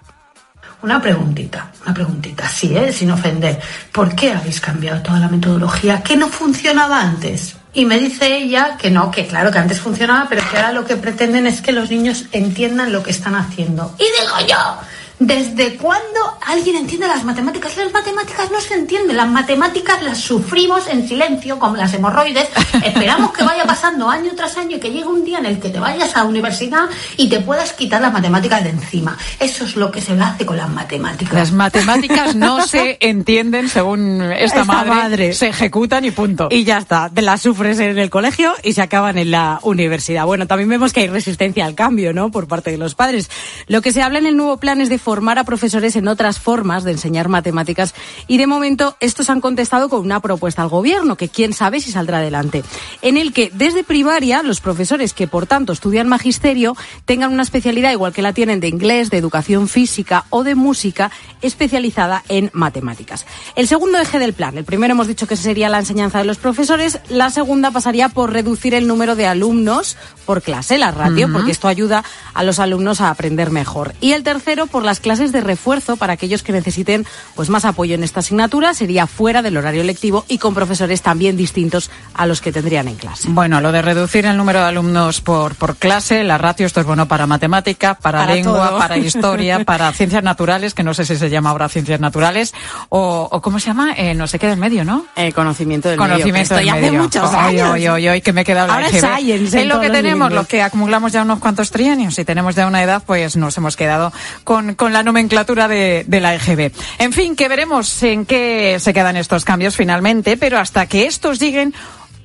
Una 0.81 1.01
preguntita, 1.01 1.71
una 1.83 1.93
preguntita, 1.93 2.47
sí, 2.47 2.75
¿eh? 2.75 2.91
sin 2.91 3.11
ofender. 3.11 3.59
¿Por 3.91 4.15
qué 4.15 4.31
habéis 4.31 4.61
cambiado 4.61 5.01
toda 5.01 5.19
la 5.19 5.27
metodología? 5.27 6.03
¿Qué 6.03 6.15
no 6.15 6.27
funcionaba 6.27 7.01
antes? 7.01 7.55
Y 7.73 7.85
me 7.85 7.99
dice 7.99 8.37
ella 8.37 8.77
que 8.77 8.91
no, 8.91 9.11
que 9.11 9.27
claro 9.27 9.51
que 9.51 9.57
antes 9.57 9.81
funcionaba, 9.81 10.27
pero 10.29 10.41
que 10.49 10.57
ahora 10.57 10.71
lo 10.71 10.85
que 10.85 10.95
pretenden 10.95 11.47
es 11.47 11.61
que 11.61 11.71
los 11.71 11.89
niños 11.89 12.25
entiendan 12.31 12.93
lo 12.93 13.03
que 13.03 13.11
están 13.11 13.35
haciendo. 13.35 13.95
Y 13.97 14.03
digo 14.03 14.47
yo, 14.47 14.79
¿desde 15.19 15.75
cuándo 15.77 16.19
alguien 16.45 16.75
entiende 16.75 17.07
las 17.07 17.23
matemáticas? 17.23 17.75
Las 17.77 17.91
matemáticas 17.91 18.51
no 18.51 18.59
se 18.59 18.73
entienden, 18.73 19.17
las 19.17 19.27
matemáticas 19.29 20.03
las 20.03 20.17
sufrimos 20.19 20.87
en 20.87 21.07
silencio, 21.07 21.59
como 21.59 21.75
las 21.75 21.93
hemorroides. 21.93 22.49
Esperamos 22.85 23.31
que 23.31 23.43
vaya 23.43 23.65
pasando 23.65 24.09
año 24.09 24.31
tras 24.35 24.57
año 24.57 24.77
y 24.77 24.79
que 24.79 24.91
llegue 24.91 25.05
un 25.07 25.23
día 25.23 25.39
en 25.39 25.45
el 25.45 25.59
que 25.59 25.69
te 25.69 25.79
vayas 25.79 26.15
a 26.15 26.19
la 26.19 26.25
universidad 26.25 26.85
y 27.17 27.29
te 27.29 27.39
puedas 27.39 27.73
quitar 27.73 28.01
las 28.01 28.13
matemáticas 28.13 28.63
de 28.63 28.71
encima. 28.71 29.17
Eso 29.39 29.65
es 29.65 29.75
lo 29.75 29.91
que 29.91 30.01
se 30.01 30.13
hace 30.13 30.45
con 30.45 30.57
las 30.57 30.69
matemáticas. 30.69 31.33
Las 31.33 31.51
matemáticas 31.51 32.35
no 32.35 32.61
se 32.67 32.97
entienden 32.99 33.69
según 33.69 34.21
esta, 34.21 34.61
Esta 34.61 34.63
madre, 34.63 34.89
madre. 34.89 35.33
se 35.33 35.47
ejecutan 35.47 36.05
y 36.05 36.11
punto. 36.11 36.47
Y 36.51 36.63
ya 36.63 36.77
está, 36.77 37.09
te 37.13 37.21
las 37.21 37.41
sufres 37.41 37.79
en 37.79 37.97
el 37.97 38.09
colegio 38.09 38.53
y 38.63 38.73
se 38.73 38.81
acaban 38.81 39.17
en 39.17 39.31
la 39.31 39.59
universidad. 39.63 40.25
Bueno, 40.25 40.47
también 40.47 40.69
vemos 40.69 40.93
que 40.93 41.01
hay 41.01 41.07
resistencia 41.07 41.65
al 41.65 41.75
cambio, 41.75 42.13
¿no? 42.13 42.31
Por 42.31 42.47
parte 42.47 42.71
de 42.71 42.77
los 42.77 42.95
padres. 42.95 43.29
Lo 43.67 43.81
que 43.81 43.91
se 43.91 44.01
habla 44.01 44.19
en 44.19 44.25
el 44.25 44.37
nuevo 44.37 44.57
plan 44.57 44.81
es 44.81 44.89
de 44.89 44.97
formar 45.05 45.37
a 45.37 45.43
profesores 45.43 45.95
en 45.95 46.07
otras 46.07 46.39
formas 46.39 46.83
de 46.83 46.89
enseñar 46.89 47.29
matemáticas 47.29 47.93
y 48.27 48.39
de 48.39 48.47
momento 48.47 48.97
estos 48.99 49.29
han 49.29 49.39
contestado 49.39 49.87
con 49.87 49.99
una 49.99 50.19
propuesta 50.19 50.63
al 50.63 50.69
gobierno 50.69 51.15
que 51.15 51.29
quién 51.29 51.53
sabe 51.53 51.79
si 51.79 51.91
saldrá 51.91 52.17
adelante, 52.17 52.63
en 53.03 53.17
el 53.17 53.31
que 53.31 53.51
desde 53.53 53.83
primaria 53.83 54.41
los 54.41 54.61
profesores 54.61 55.13
que 55.13 55.27
por 55.27 55.45
tanto 55.45 55.73
estudian 55.73 56.07
magisterio 56.07 56.75
tengan 57.05 57.31
una 57.31 57.43
especialidad 57.43 57.91
igual 57.91 58.13
que 58.13 58.23
la 58.23 58.33
tienen 58.33 58.59
de 58.59 58.67
inglés, 58.67 59.11
de 59.11 59.19
educación 59.19 59.67
física 59.67 60.25
o 60.31 60.43
de 60.43 60.55
música 60.55 61.11
especializada 61.43 62.23
en 62.27 62.49
matemáticas. 62.53 63.27
El 63.55 63.67
segundo 63.67 63.99
eje 63.99 64.17
del 64.17 64.33
plan, 64.33 64.57
el 64.57 64.65
primero 64.65 64.93
hemos 64.93 65.05
dicho 65.05 65.27
que 65.27 65.37
sería 65.37 65.69
la 65.69 65.77
enseñanza 65.77 66.17
de 66.17 66.25
los 66.25 66.39
profesores, 66.39 66.99
la 67.09 67.29
segunda 67.29 67.69
pasaría 67.69 68.09
por 68.09 68.33
reducir 68.33 68.73
el 68.73 68.87
número 68.87 69.15
de 69.15 69.27
alumnos 69.27 69.97
por 70.25 70.41
clase, 70.41 70.79
la 70.79 70.89
ratio, 70.89 71.31
porque 71.31 71.51
esto 71.51 71.67
ayuda 71.67 72.03
a 72.33 72.41
los 72.41 72.57
alumnos 72.57 73.01
a 73.01 73.11
aprender 73.11 73.51
mejor. 73.51 73.93
Y 74.01 74.13
el 74.13 74.23
tercero 74.23 74.65
por 74.65 74.83
las 74.95 75.01
clases 75.01 75.33
de 75.33 75.41
refuerzo 75.41 75.97
para 75.97 76.13
aquellos 76.13 76.41
que 76.41 76.53
necesiten 76.53 77.05
pues 77.35 77.49
más 77.49 77.65
apoyo 77.65 77.95
en 77.95 78.03
esta 78.05 78.21
asignatura, 78.21 78.73
sería 78.73 79.07
fuera 79.07 79.41
del 79.41 79.57
horario 79.57 79.83
lectivo 79.83 80.23
y 80.29 80.37
con 80.37 80.53
profesores 80.53 81.01
también 81.01 81.35
distintos 81.35 81.91
a 82.13 82.25
los 82.25 82.39
que 82.39 82.53
tendrían 82.53 82.87
en 82.87 82.95
clase. 82.95 83.27
Bueno, 83.29 83.59
lo 83.59 83.73
de 83.73 83.81
reducir 83.81 84.25
el 84.25 84.37
número 84.37 84.59
de 84.61 84.67
alumnos 84.67 85.19
por, 85.19 85.55
por 85.55 85.75
clase, 85.75 86.23
la 86.23 86.37
ratio, 86.37 86.65
esto 86.65 86.79
es 86.79 86.85
bueno 86.85 87.09
para 87.09 87.27
matemática, 87.27 87.95
para, 87.95 88.19
Para 88.19 88.35
lengua, 88.35 88.69
todo. 88.69 88.77
para 88.79 88.97
historia, 88.97 89.63
para 89.65 89.91
ciencias 89.91 90.23
naturales, 90.23 90.73
que 90.73 90.83
no 90.83 90.93
sé 90.93 91.03
si 91.03 91.17
se 91.17 91.29
llama 91.29 91.49
ahora 91.49 91.67
ciencias 91.67 91.99
naturales, 91.99 92.53
o, 92.87 93.27
o 93.29 93.41
¿cómo 93.41 93.59
se 93.59 93.67
llama? 93.67 93.95
Eh, 93.97 94.13
no 94.13 94.27
sé 94.27 94.39
qué 94.39 94.47
del 94.47 94.57
medio, 94.59 94.85
¿no? 94.85 95.05
El 95.17 95.33
conocimiento 95.33 95.89
del 95.89 95.99
medio. 95.99 96.13
Conocimiento 96.13 96.55
del 96.55 96.69
hace 96.69 96.81
medio. 96.81 97.01
muchos 97.01 97.29
Ay, 97.33 97.59
años. 97.59 97.71
ay, 97.73 97.87
ay, 97.87 98.07
ay, 98.07 98.21
que 98.21 98.31
me 98.31 98.41
he 98.41 98.45
quedado 98.45 98.71
Ahora 98.71 98.87
es 98.87 99.01
science 99.01 99.57
en 99.59 99.63
Es 99.63 99.67
lo 99.67 99.81
que 99.81 99.89
los 99.89 99.97
tenemos, 99.97 100.31
los 100.31 100.47
que 100.47 100.61
acumulamos 100.61 101.11
ya 101.11 101.21
unos 101.21 101.39
cuantos 101.39 101.69
trienios 101.69 102.17
y 102.17 102.23
tenemos 102.23 102.55
ya 102.55 102.65
una 102.65 102.81
edad, 102.81 103.03
pues 103.05 103.35
nos 103.35 103.57
hemos 103.57 103.75
quedado 103.75 104.13
con, 104.45 104.75
con 104.75 104.84
la 104.93 105.03
nomenclatura 105.03 105.67
de, 105.67 106.05
de 106.07 106.19
la 106.19 106.35
EGB. 106.35 106.71
En 106.99 107.13
fin, 107.13 107.35
que 107.35 107.47
veremos 107.47 108.03
en 108.03 108.25
qué 108.25 108.77
se 108.79 108.93
quedan 108.93 109.17
estos 109.17 109.45
cambios 109.45 109.75
finalmente, 109.75 110.37
pero 110.37 110.59
hasta 110.59 110.85
que 110.87 111.05
estos 111.05 111.39
lleguen, 111.39 111.73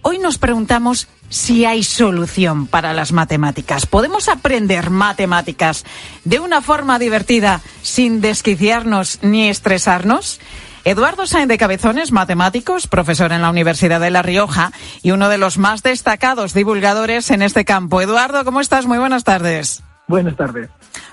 hoy 0.03 0.19
nos 0.19 0.39
preguntamos 0.39 1.09
si 1.31 1.65
hay 1.65 1.83
solución 1.83 2.67
para 2.67 2.93
las 2.93 3.13
matemáticas. 3.13 3.87
¿Podemos 3.87 4.29
aprender 4.29 4.91
matemáticas 4.91 5.85
de 6.25 6.41
una 6.41 6.61
forma 6.61 6.99
divertida 6.99 7.63
sin 7.83 8.21
desquiciarnos 8.21 9.21
ni 9.23 9.49
estresarnos? 9.49 10.41
Eduardo 10.85 11.27
Sainz 11.27 11.49
de 11.49 11.59
Cabezones, 11.59 12.11
matemáticos, 12.11 12.87
profesor 12.87 13.33
en 13.33 13.43
la 13.43 13.51
Universidad 13.51 14.01
de 14.01 14.11
La 14.11 14.23
Rioja 14.23 14.73
y 15.03 15.11
uno 15.11 15.29
de 15.29 15.39
los 15.39 15.59
más 15.59 15.83
destacados 15.83 16.55
divulgadores 16.55 17.31
en 17.31 17.43
este 17.43 17.65
campo. 17.65 18.01
Eduardo, 18.01 18.45
¿cómo 18.45 18.61
estás? 18.61 18.87
Muy 18.87 18.99
buenas 18.99 19.25
tardes. 19.25 19.83
Buenas 20.09 20.37
tardes. 20.37 20.71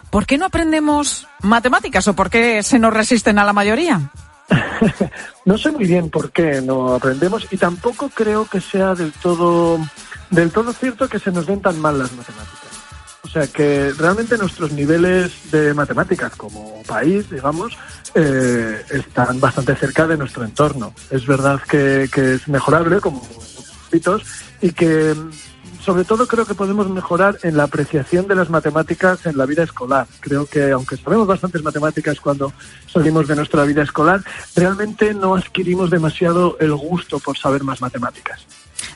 ¿Por 0.10 0.26
qué 0.26 0.38
no 0.38 0.46
aprendemos 0.46 1.28
matemáticas 1.42 2.08
o 2.08 2.16
por 2.16 2.30
qué 2.30 2.64
se 2.64 2.80
nos 2.80 2.94
resisten 2.94 3.40
a 3.40 3.46
la 3.46 3.54
mayoría? 3.54 4.12
No 5.46 5.58
sé 5.58 5.72
muy 5.72 5.86
bien 5.86 6.10
por 6.10 6.34
qué 6.34 6.62
no 6.62 6.94
aprendemos 6.94 7.48
y 7.52 7.56
tampoco 7.56 8.10
creo 8.10 8.46
que 8.46 8.60
sea 8.60 8.96
del 8.96 9.14
todo 9.14 9.80
del 10.30 10.52
todo 10.52 10.74
cierto 10.74 11.08
que 11.08 11.20
se 11.20 11.32
nos 11.32 11.46
den 11.46 11.62
tan 11.62 11.80
mal 11.80 11.98
las 11.98 12.12
matemáticas. 12.12 12.68
O 13.24 13.30
sea 13.30 13.48
que 13.48 13.92
realmente 13.98 14.38
nuestros 14.38 14.72
niveles 14.72 15.52
de 15.52 15.74
matemáticas 15.74 16.34
como 16.36 16.82
país, 16.84 17.30
digamos, 17.30 17.78
eh, 18.16 18.82
están 18.90 19.40
bastante 19.40 19.76
cerca 19.76 20.08
de 20.08 20.18
nuestro 20.18 20.46
entorno. 20.46 20.94
Es 21.10 21.26
verdad 21.26 21.60
que, 21.68 22.10
es 22.14 22.48
mejorable, 22.48 23.02
como 23.02 23.22
hitos, 23.92 24.24
y 24.62 24.72
que 24.72 25.14
sobre 25.88 26.04
todo 26.04 26.28
creo 26.28 26.46
que 26.46 26.54
podemos 26.54 26.90
mejorar 26.90 27.40
en 27.44 27.56
la 27.56 27.64
apreciación 27.64 28.28
de 28.28 28.36
las 28.36 28.50
matemáticas 28.50 29.26
en 29.26 29.38
la 29.38 29.46
vida 29.46 29.64
escolar. 29.64 30.06
Creo 30.20 30.46
que 30.46 30.72
aunque 30.72 30.98
sabemos 30.98 31.26
bastantes 31.26 31.64
matemáticas 31.64 32.20
cuando 32.20 32.52
salimos 32.92 33.26
de 33.26 33.38
nuestra 33.38 33.64
vida 33.64 33.84
escolar, 33.84 34.22
realmente 34.54 35.14
no 35.14 35.36
adquirimos 35.36 35.90
demasiado 35.90 36.58
el 36.60 36.76
gusto 36.76 37.20
por 37.20 37.38
saber 37.38 37.64
más 37.64 37.80
matemáticas. 37.80 38.46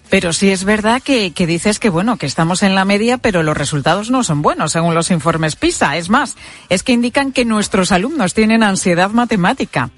Pero 0.10 0.34
sí 0.34 0.50
es 0.50 0.66
verdad 0.66 1.02
que, 1.02 1.32
que, 1.32 1.48
dices 1.48 1.80
que 1.80 1.90
bueno, 1.90 2.18
que 2.18 2.26
estamos 2.26 2.62
en 2.62 2.76
la 2.76 2.84
media, 2.84 3.18
pero 3.18 3.42
los 3.42 3.56
resultados 3.56 4.12
no 4.12 4.26
son 4.26 4.42
buenos 4.42 4.74
según 4.74 4.94
los 4.94 5.12
informes 5.12 5.56
PISA. 5.56 5.96
Es 5.96 6.10
más, 6.10 6.36
es 6.68 6.84
que 6.84 6.92
indican 6.92 7.32
que 7.32 7.46
nuestros 7.46 7.94
alumnos 7.94 8.34
tienen 8.34 8.64
ansiedad 8.64 9.12
matemática. 9.12 9.92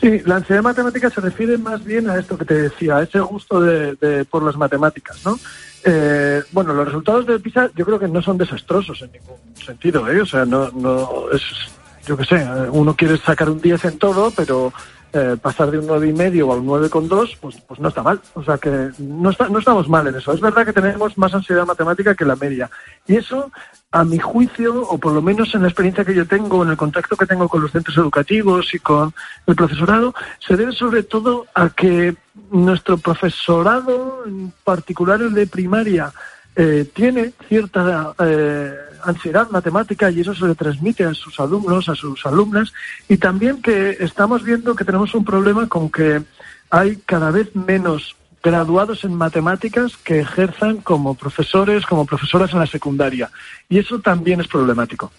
Sí, 0.00 0.20
la 0.24 0.36
ansiedad 0.36 0.62
matemática 0.62 1.10
se 1.10 1.20
refiere 1.20 1.58
más 1.58 1.84
bien 1.84 2.08
a 2.08 2.16
esto 2.18 2.38
que 2.38 2.44
te 2.44 2.54
decía, 2.54 2.98
a 2.98 3.02
ese 3.02 3.18
gusto 3.20 3.60
de, 3.60 4.24
por 4.30 4.44
las 4.44 4.56
matemáticas, 4.56 5.24
¿no? 5.24 5.38
Eh, 5.84 6.42
bueno, 6.52 6.72
los 6.72 6.86
resultados 6.86 7.26
de 7.26 7.38
PISA 7.40 7.70
yo 7.74 7.84
creo 7.84 7.98
que 7.98 8.06
no 8.06 8.22
son 8.22 8.38
desastrosos 8.38 9.02
en 9.02 9.12
ningún 9.12 9.38
sentido, 9.64 10.08
¿eh? 10.08 10.20
O 10.20 10.26
sea, 10.26 10.44
no, 10.44 10.70
no 10.70 11.30
es, 11.32 11.42
yo 12.06 12.16
qué 12.16 12.24
sé, 12.24 12.46
uno 12.70 12.94
quiere 12.94 13.16
sacar 13.18 13.50
un 13.50 13.60
10 13.60 13.84
en 13.86 13.98
todo, 13.98 14.30
pero 14.30 14.72
eh, 15.12 15.36
pasar 15.40 15.70
de 15.70 15.78
un 15.78 15.86
nueve 15.86 16.08
y 16.08 16.12
medio 16.12 16.52
a 16.52 16.56
un 16.56 16.66
nueve 16.66 16.90
con 16.90 17.08
dos, 17.08 17.36
pues, 17.40 17.60
pues 17.66 17.80
no 17.80 17.88
está 17.88 18.02
mal. 18.02 18.20
O 18.34 18.42
sea 18.42 18.58
que 18.58 18.90
no, 18.98 19.30
está, 19.30 19.48
no 19.48 19.58
estamos 19.58 19.88
mal 19.88 20.06
en 20.06 20.16
eso. 20.16 20.32
Es 20.32 20.40
verdad 20.40 20.64
que 20.64 20.72
tenemos 20.72 21.16
más 21.16 21.34
ansiedad 21.34 21.66
matemática 21.66 22.14
que 22.14 22.24
la 22.24 22.36
media. 22.36 22.70
Y 23.06 23.16
eso, 23.16 23.50
a 23.90 24.04
mi 24.04 24.18
juicio, 24.18 24.82
o 24.82 24.98
por 24.98 25.12
lo 25.12 25.22
menos 25.22 25.54
en 25.54 25.62
la 25.62 25.68
experiencia 25.68 26.04
que 26.04 26.14
yo 26.14 26.26
tengo, 26.26 26.62
en 26.62 26.70
el 26.70 26.76
contacto 26.76 27.16
que 27.16 27.26
tengo 27.26 27.48
con 27.48 27.62
los 27.62 27.72
centros 27.72 27.96
educativos 27.96 28.74
y 28.74 28.78
con 28.78 29.14
el 29.46 29.56
profesorado, 29.56 30.14
se 30.46 30.56
debe 30.56 30.72
sobre 30.72 31.02
todo 31.02 31.46
a 31.54 31.70
que 31.70 32.16
nuestro 32.50 32.98
profesorado, 32.98 34.24
en 34.26 34.52
particular 34.64 35.20
el 35.20 35.34
de 35.34 35.46
primaria, 35.46 36.12
eh, 36.56 36.90
tiene 36.92 37.32
cierta 37.48 38.14
eh, 38.18 38.74
ansiedad 39.04 39.50
matemática 39.50 40.10
y 40.10 40.20
eso 40.20 40.34
se 40.34 40.46
le 40.46 40.54
transmite 40.54 41.04
a 41.04 41.14
sus 41.14 41.38
alumnos, 41.40 41.88
a 41.88 41.94
sus 41.94 42.24
alumnas, 42.26 42.72
y 43.08 43.16
también 43.18 43.62
que 43.62 43.96
estamos 44.00 44.42
viendo 44.42 44.74
que 44.74 44.84
tenemos 44.84 45.14
un 45.14 45.24
problema 45.24 45.66
con 45.68 45.90
que 45.90 46.22
hay 46.70 46.96
cada 47.06 47.30
vez 47.30 47.54
menos 47.54 48.16
graduados 48.42 49.04
en 49.04 49.14
matemáticas 49.14 49.96
que 49.96 50.20
ejerzan 50.20 50.78
como 50.78 51.14
profesores, 51.14 51.86
como 51.86 52.06
profesoras 52.06 52.52
en 52.52 52.60
la 52.60 52.66
secundaria. 52.66 53.30
Y 53.68 53.78
eso 53.78 53.98
también 53.98 54.40
es 54.40 54.48
problemático 54.48 55.10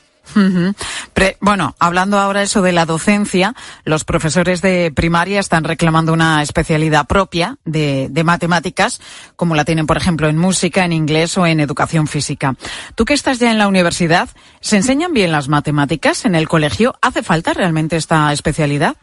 bueno, 1.41 1.75
hablando 1.79 2.19
ahora 2.19 2.41
eso 2.41 2.61
de 2.61 2.71
la 2.71 2.85
docencia, 2.85 3.55
los 3.83 4.03
profesores 4.03 4.61
de 4.61 4.91
primaria 4.95 5.39
están 5.39 5.63
reclamando 5.63 6.13
una 6.13 6.41
especialidad 6.41 7.07
propia 7.07 7.57
de, 7.65 8.09
matemáticas, 8.23 9.01
como 9.35 9.55
la 9.55 9.65
tienen, 9.65 9.87
por 9.87 9.97
ejemplo, 9.97 10.27
en 10.27 10.37
música, 10.37 10.85
en 10.85 10.93
inglés 10.93 11.37
o 11.37 11.45
en 11.45 11.59
educación 11.59 12.07
física. 12.07 12.55
Tú 12.95 13.05
que 13.05 13.13
estás 13.13 13.39
ya 13.39 13.51
en 13.51 13.57
la 13.57 13.67
universidad, 13.67 14.29
¿se 14.59 14.77
enseñan 14.77 15.13
bien 15.13 15.31
las 15.31 15.47
matemáticas 15.47 16.25
en 16.25 16.35
el 16.35 16.47
colegio? 16.47 16.95
¿Hace 17.01 17.23
falta 17.23 17.53
realmente 17.53 17.95
esta 17.95 18.31
especialidad? 18.33 18.95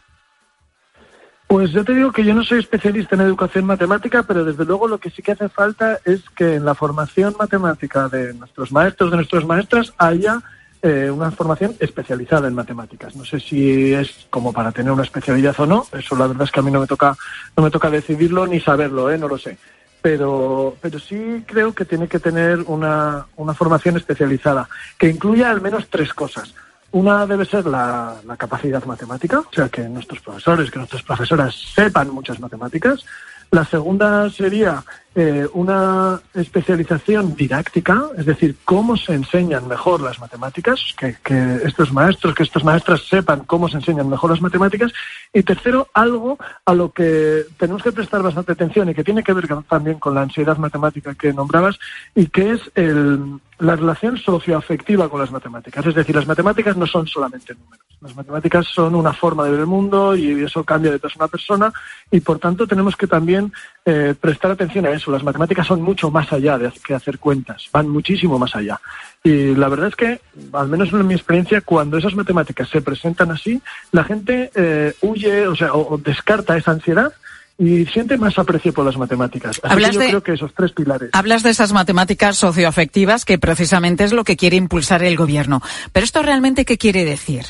Pues 1.47 1.71
yo 1.71 1.85
te 1.85 1.95
digo 1.95 2.11
que 2.11 2.25
yo 2.25 2.35
no 2.35 2.43
soy 2.43 2.59
especialista 2.59 3.15
en 3.15 3.21
educación 3.21 3.67
matemática, 3.67 4.25
pero 4.25 4.45
desde 4.45 4.65
luego 4.65 4.89
lo 4.89 4.99
que 4.99 5.11
sí 5.11 5.23
que 5.23 5.33
hace 5.33 5.49
falta 5.49 6.01
es 6.05 6.29
que 6.31 6.55
en 6.55 6.65
la 6.65 6.75
formación 6.75 7.37
matemática 7.39 8.09
de 8.09 8.35
nuestros 8.35 8.73
maestros, 8.73 9.11
de 9.13 9.17
nuestras 9.17 9.45
maestras, 9.45 9.95
haya 9.97 10.43
eh, 10.87 11.11
una 11.11 11.33
formación 11.33 11.75
especializada 11.81 12.47
en 12.47 12.55
matemáticas. 12.55 13.17
No 13.17 13.25
sé 13.25 13.41
si 13.41 13.93
es 13.93 14.29
como 14.31 14.53
para 14.53 14.71
tener 14.71 14.93
una 14.93 15.03
especialidad 15.03 15.59
o 15.59 15.67
no. 15.67 15.85
Eso 15.93 16.15
la 16.15 16.29
verdad 16.29 16.45
es 16.45 16.53
que 16.53 16.61
a 16.61 16.63
mí 16.63 16.71
no 16.71 16.81
me 16.81 16.87
toca, 16.87 17.17
no 17.57 17.65
me 17.65 17.73
toca 17.73 17.91
decidirlo 17.91 18.47
ni 18.47 18.61
saberlo, 18.61 19.11
¿eh? 19.11 19.19
no 19.19 19.27
lo 19.27 19.37
sé. 19.37 19.59
Pero, 20.01 20.77
pero 20.81 21.01
sí 21.01 21.43
creo 21.45 21.75
que 21.75 21.85
tiene 21.85 22.07
que 22.07 22.21
tener 22.21 22.61
una, 22.67 23.27
una 23.37 23.53
formación 23.55 23.97
especializada 23.97 24.69
que 24.97 25.09
incluya 25.09 25.51
al 25.51 25.61
menos 25.61 25.89
tres 25.91 26.15
cosas. 26.15 26.55
Una 26.93 27.27
debe 27.27 27.45
ser 27.45 27.67
la, 27.67 28.15
la, 28.25 28.37
capacidad 28.37 28.85
matemática, 28.85 29.41
o 29.41 29.53
sea, 29.53 29.69
que 29.69 29.89
nuestros 29.89 30.21
profesores, 30.21 30.71
que 30.71 30.79
nuestras 30.79 31.03
profesoras 31.03 31.53
sepan 31.75 32.11
muchas 32.11 32.39
matemáticas. 32.39 33.05
La 33.51 33.65
segunda 33.65 34.31
sería 34.31 34.85
eh, 35.19 35.49
una 35.55 36.21
especialización 36.35 37.35
didáctica, 37.35 38.05
es 38.19 38.27
decir, 38.27 38.55
cómo 38.67 38.99
se 38.99 39.15
enseñan 39.15 39.67
mejor 39.67 40.03
las 40.03 40.21
matemáticas, 40.21 40.95
que, 40.99 41.17
que, 41.25 41.61
estos 41.65 41.91
maestros, 41.91 42.35
que 42.35 42.43
estas 42.43 42.63
maestras 42.63 43.01
sepan 43.09 43.45
cómo 43.47 43.67
se 43.67 43.79
enseñan 43.79 44.11
mejor 44.11 44.29
las 44.29 44.43
matemáticas. 44.43 44.93
Y 45.33 45.43
tercero, 45.43 45.89
algo 45.95 46.39
a 46.67 46.75
lo 46.75 46.93
que 46.93 47.47
tenemos 47.57 47.83
que 47.83 47.93
prestar 47.93 48.23
bastante 48.23 48.53
atención 48.53 48.91
y 48.91 48.95
que 48.95 49.05
tiene 49.05 49.23
que 49.23 49.33
ver 49.33 49.49
también 49.67 49.99
con 49.99 50.15
la 50.15 50.21
ansiedad 50.21 50.59
matemática 50.59 51.15
que 51.15 51.33
nombrabas, 51.33 51.79
y 52.15 52.27
que 52.27 52.51
es 52.51 52.61
el, 52.75 53.41
la 53.59 53.75
relación 53.75 54.19
socioafectiva 54.19 55.09
con 55.09 55.21
las 55.21 55.31
matemáticas. 55.31 55.87
Es 55.87 55.95
decir, 55.95 56.15
las 56.15 56.27
matemáticas 56.27 56.77
no 56.77 56.87
son 56.87 57.07
solamente 57.07 57.55
números. 57.55 57.87
Las 58.03 58.15
matemáticas 58.15 58.67
son 58.67 58.95
una 58.95 59.15
forma 59.15 59.45
de 59.45 59.53
ver 59.53 59.61
el 59.61 59.67
mundo 59.67 60.15
y 60.15 60.45
eso 60.45 60.63
cambia 60.63 60.91
de 60.91 60.99
persona 60.99 61.25
a 61.25 61.29
persona 61.29 61.73
y 62.11 62.21
por 62.21 62.39
tanto 62.39 62.67
tenemos 62.67 62.95
que 62.95 63.07
también 63.07 63.53
eh, 63.89 64.15
prestar 64.21 64.51
atención 64.51 64.85
a 64.85 64.91
eso. 64.91 65.13
Las 65.13 65.23
matemáticas 65.23 65.65
son 65.65 65.81
mucho 65.81 66.11
más 66.11 66.33
allá 66.33 66.59
de 66.59 66.73
que 66.85 66.93
hacer 66.93 67.21
cuentas, 67.21 67.69
van 67.73 67.89
muchísimo 67.89 68.37
más 68.37 68.55
allá. 68.57 68.81
Y 69.23 69.55
la 69.55 69.69
verdad 69.69 69.89
es 69.89 69.95
que, 69.95 70.21
al 70.53 70.69
menos 70.69 70.93
en 70.93 71.07
mi 71.07 71.15
experiencia, 71.15 71.61
cuando 71.61 71.97
esas 71.97 72.17
matemáticas 72.17 72.69
se 72.69 72.83
presentan 72.83 73.31
así, 73.31 73.63
la 73.93 74.03
gente 74.03 74.51
eh, 74.57 74.93
huye, 75.03 75.47
o 75.47 75.55
sea, 75.55 75.73
o 75.73 75.97
descarta 75.99 76.57
esa 76.57 76.73
ansiedad 76.73 77.13
y 77.59 77.87
siente 77.87 78.19
más 78.19 78.39
aprecio 78.39 78.73
por 78.73 78.85
las 78.85 78.97
matemáticas. 78.97 79.61
Así 79.63 79.77
que 79.77 79.93
yo 79.93 80.01
creo 80.01 80.23
que 80.23 80.33
esos 80.33 80.53
tres 80.53 80.73
pilares. 80.73 81.11
Hablas 81.13 81.43
de 81.43 81.51
esas 81.51 81.73
matemáticas 81.73 82.37
socioafectivas 82.37 83.25
que 83.25 83.39
precisamente 83.39 84.05
es 84.05 84.13
lo 84.13 84.25
que 84.25 84.37
quiere 84.37 84.57
impulsar 84.57 85.03
el 85.03 85.17
gobierno. 85.17 85.63
Pero 85.93 86.05
esto 86.05 86.23
realmente 86.23 86.65
qué 86.65 86.77
quiere 86.77 87.05
decir? 87.05 87.45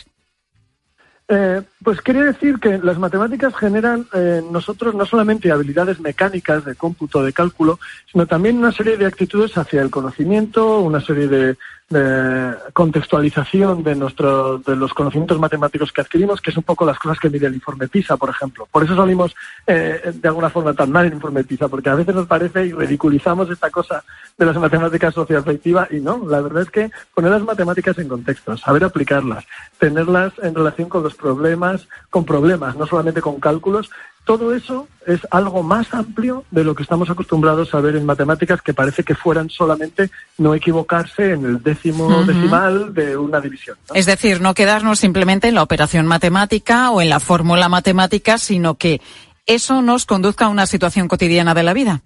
Eh, 1.28 1.60
pues 1.82 2.00
quiere 2.02 2.22
decir 2.24 2.60
que 2.60 2.78
las 2.78 2.98
matemáticas 2.98 3.52
generan 3.56 4.06
en 4.12 4.20
eh, 4.22 4.42
nosotros 4.48 4.94
no 4.94 5.04
solamente 5.04 5.50
habilidades 5.50 5.98
mecánicas 5.98 6.64
de 6.64 6.76
cómputo, 6.76 7.24
de 7.24 7.32
cálculo, 7.32 7.80
sino 8.10 8.26
también 8.26 8.58
una 8.58 8.70
serie 8.70 8.96
de 8.96 9.06
actitudes 9.06 9.58
hacia 9.58 9.82
el 9.82 9.90
conocimiento, 9.90 10.78
una 10.78 11.00
serie 11.00 11.26
de, 11.26 11.56
de 11.88 12.54
contextualización 12.72 13.84
de, 13.84 13.94
nuestro, 13.94 14.58
de 14.58 14.74
los 14.74 14.92
conocimientos 14.92 15.38
matemáticos 15.38 15.92
que 15.92 16.00
adquirimos, 16.00 16.40
que 16.40 16.50
es 16.50 16.56
un 16.56 16.64
poco 16.64 16.84
las 16.84 16.98
cosas 16.98 17.18
que 17.20 17.30
mide 17.30 17.46
el 17.46 17.54
informe 17.54 17.86
PISA, 17.86 18.16
por 18.16 18.30
ejemplo. 18.30 18.66
Por 18.70 18.82
eso 18.82 18.96
salimos 18.96 19.36
eh, 19.66 20.12
de 20.12 20.28
alguna 20.28 20.50
forma 20.50 20.74
tan 20.74 20.90
mal 20.90 21.06
el 21.06 21.12
informe 21.12 21.44
PISA, 21.44 21.68
porque 21.68 21.88
a 21.88 21.94
veces 21.94 22.14
nos 22.14 22.26
parece 22.26 22.66
y 22.66 22.72
ridiculizamos 22.72 23.48
esta 23.50 23.70
cosa 23.70 24.02
de 24.36 24.46
las 24.46 24.56
matemáticas 24.56 25.14
socioafectivas 25.14 25.92
y 25.92 26.00
no, 26.00 26.26
la 26.28 26.40
verdad 26.40 26.62
es 26.62 26.70
que 26.70 26.90
poner 27.14 27.30
las 27.30 27.42
matemáticas 27.42 27.96
en 27.98 28.08
contexto, 28.08 28.56
saber 28.56 28.82
aplicarlas, 28.82 29.44
tenerlas 29.78 30.32
en 30.42 30.54
relación 30.54 30.88
con 30.88 31.04
los 31.04 31.14
problemas, 31.14 31.86
con 32.10 32.24
problemas, 32.24 32.76
no 32.76 32.86
solamente 32.86 33.20
con 33.20 33.38
cálculos, 33.38 33.90
todo 34.26 34.52
eso 34.54 34.88
es 35.06 35.20
algo 35.30 35.62
más 35.62 35.94
amplio 35.94 36.44
de 36.50 36.64
lo 36.64 36.74
que 36.74 36.82
estamos 36.82 37.08
acostumbrados 37.08 37.72
a 37.74 37.80
ver 37.80 37.94
en 37.94 38.04
matemáticas, 38.04 38.60
que 38.60 38.74
parece 38.74 39.04
que 39.04 39.14
fueran 39.14 39.48
solamente 39.48 40.10
no 40.38 40.52
equivocarse 40.52 41.32
en 41.32 41.46
el 41.46 41.62
décimo 41.62 42.24
decimal 42.24 42.92
de 42.92 43.16
una 43.16 43.40
división. 43.40 43.78
Es 43.94 44.04
decir, 44.04 44.40
no 44.40 44.52
quedarnos 44.52 44.98
simplemente 44.98 45.46
en 45.46 45.54
la 45.54 45.62
operación 45.62 46.06
matemática 46.06 46.90
o 46.90 47.00
en 47.00 47.08
la 47.08 47.20
fórmula 47.20 47.68
matemática, 47.68 48.36
sino 48.36 48.74
que 48.74 49.00
eso 49.46 49.80
nos 49.80 50.06
conduzca 50.06 50.46
a 50.46 50.48
una 50.48 50.66
situación 50.66 51.06
cotidiana 51.06 51.54
de 51.54 51.62
la 51.62 51.72
vida. 51.72 52.02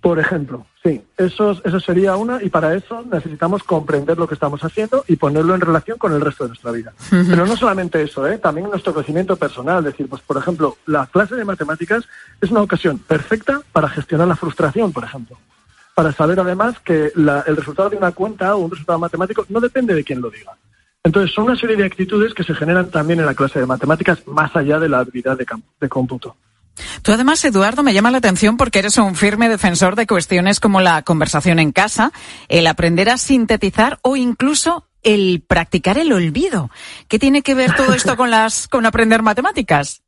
Por 0.00 0.20
ejemplo, 0.20 0.64
sí, 0.82 1.02
eso, 1.16 1.52
eso 1.64 1.80
sería 1.80 2.16
una 2.16 2.42
y 2.42 2.50
para 2.50 2.74
eso 2.74 3.04
necesitamos 3.10 3.62
comprender 3.62 4.18
lo 4.18 4.26
que 4.26 4.34
estamos 4.34 4.62
haciendo 4.62 5.04
y 5.08 5.16
ponerlo 5.16 5.54
en 5.54 5.60
relación 5.60 5.98
con 5.98 6.12
el 6.12 6.20
resto 6.20 6.44
de 6.44 6.48
nuestra 6.48 6.72
vida. 6.72 6.92
Pero 7.10 7.46
no 7.46 7.56
solamente 7.56 8.02
eso, 8.02 8.26
¿eh? 8.26 8.38
también 8.38 8.68
nuestro 8.68 8.94
crecimiento 8.94 9.36
personal. 9.36 9.78
Es 9.78 9.92
decir, 9.92 10.08
pues 10.08 10.22
por 10.22 10.36
ejemplo, 10.36 10.76
la 10.86 11.06
clase 11.06 11.36
de 11.36 11.44
matemáticas 11.44 12.04
es 12.40 12.50
una 12.50 12.62
ocasión 12.62 12.98
perfecta 12.98 13.62
para 13.72 13.88
gestionar 13.88 14.28
la 14.28 14.36
frustración, 14.36 14.92
por 14.92 15.04
ejemplo. 15.04 15.38
Para 15.94 16.12
saber 16.12 16.40
además 16.40 16.78
que 16.80 17.12
el 17.14 17.56
resultado 17.56 17.90
de 17.90 17.96
una 17.96 18.12
cuenta 18.12 18.54
o 18.54 18.60
un 18.60 18.70
resultado 18.70 18.98
matemático 18.98 19.44
no 19.48 19.60
depende 19.60 19.94
de 19.94 20.04
quién 20.04 20.20
lo 20.20 20.30
diga. 20.30 20.52
Entonces, 21.04 21.34
son 21.34 21.44
una 21.44 21.56
serie 21.56 21.76
de 21.76 21.84
actitudes 21.84 22.32
que 22.32 22.44
se 22.44 22.54
generan 22.54 22.88
también 22.90 23.18
en 23.20 23.26
la 23.26 23.34
clase 23.34 23.58
de 23.58 23.66
matemáticas 23.66 24.26
más 24.26 24.54
allá 24.54 24.78
de 24.78 24.88
la 24.88 25.00
habilidad 25.00 25.36
de 25.36 25.88
cómputo. 25.88 26.36
Tú 27.02 27.12
además, 27.12 27.44
Eduardo, 27.44 27.82
me 27.82 27.92
llama 27.92 28.10
la 28.10 28.18
atención 28.18 28.56
porque 28.56 28.78
eres 28.78 28.96
un 28.98 29.14
firme 29.14 29.48
defensor 29.48 29.96
de 29.96 30.06
cuestiones 30.06 30.60
como 30.60 30.80
la 30.80 31.02
conversación 31.02 31.58
en 31.58 31.72
casa, 31.72 32.12
el 32.48 32.66
aprender 32.66 33.10
a 33.10 33.18
sintetizar 33.18 33.98
o 34.02 34.16
incluso 34.16 34.88
el 35.02 35.42
practicar 35.46 35.98
el 35.98 36.12
olvido. 36.12 36.70
¿Qué 37.08 37.18
tiene 37.18 37.42
que 37.42 37.54
ver 37.54 37.74
todo 37.74 37.92
esto 37.94 38.16
con 38.16 38.30
las 38.30 38.68
con 38.68 38.86
aprender 38.86 39.22
matemáticas? 39.22 40.01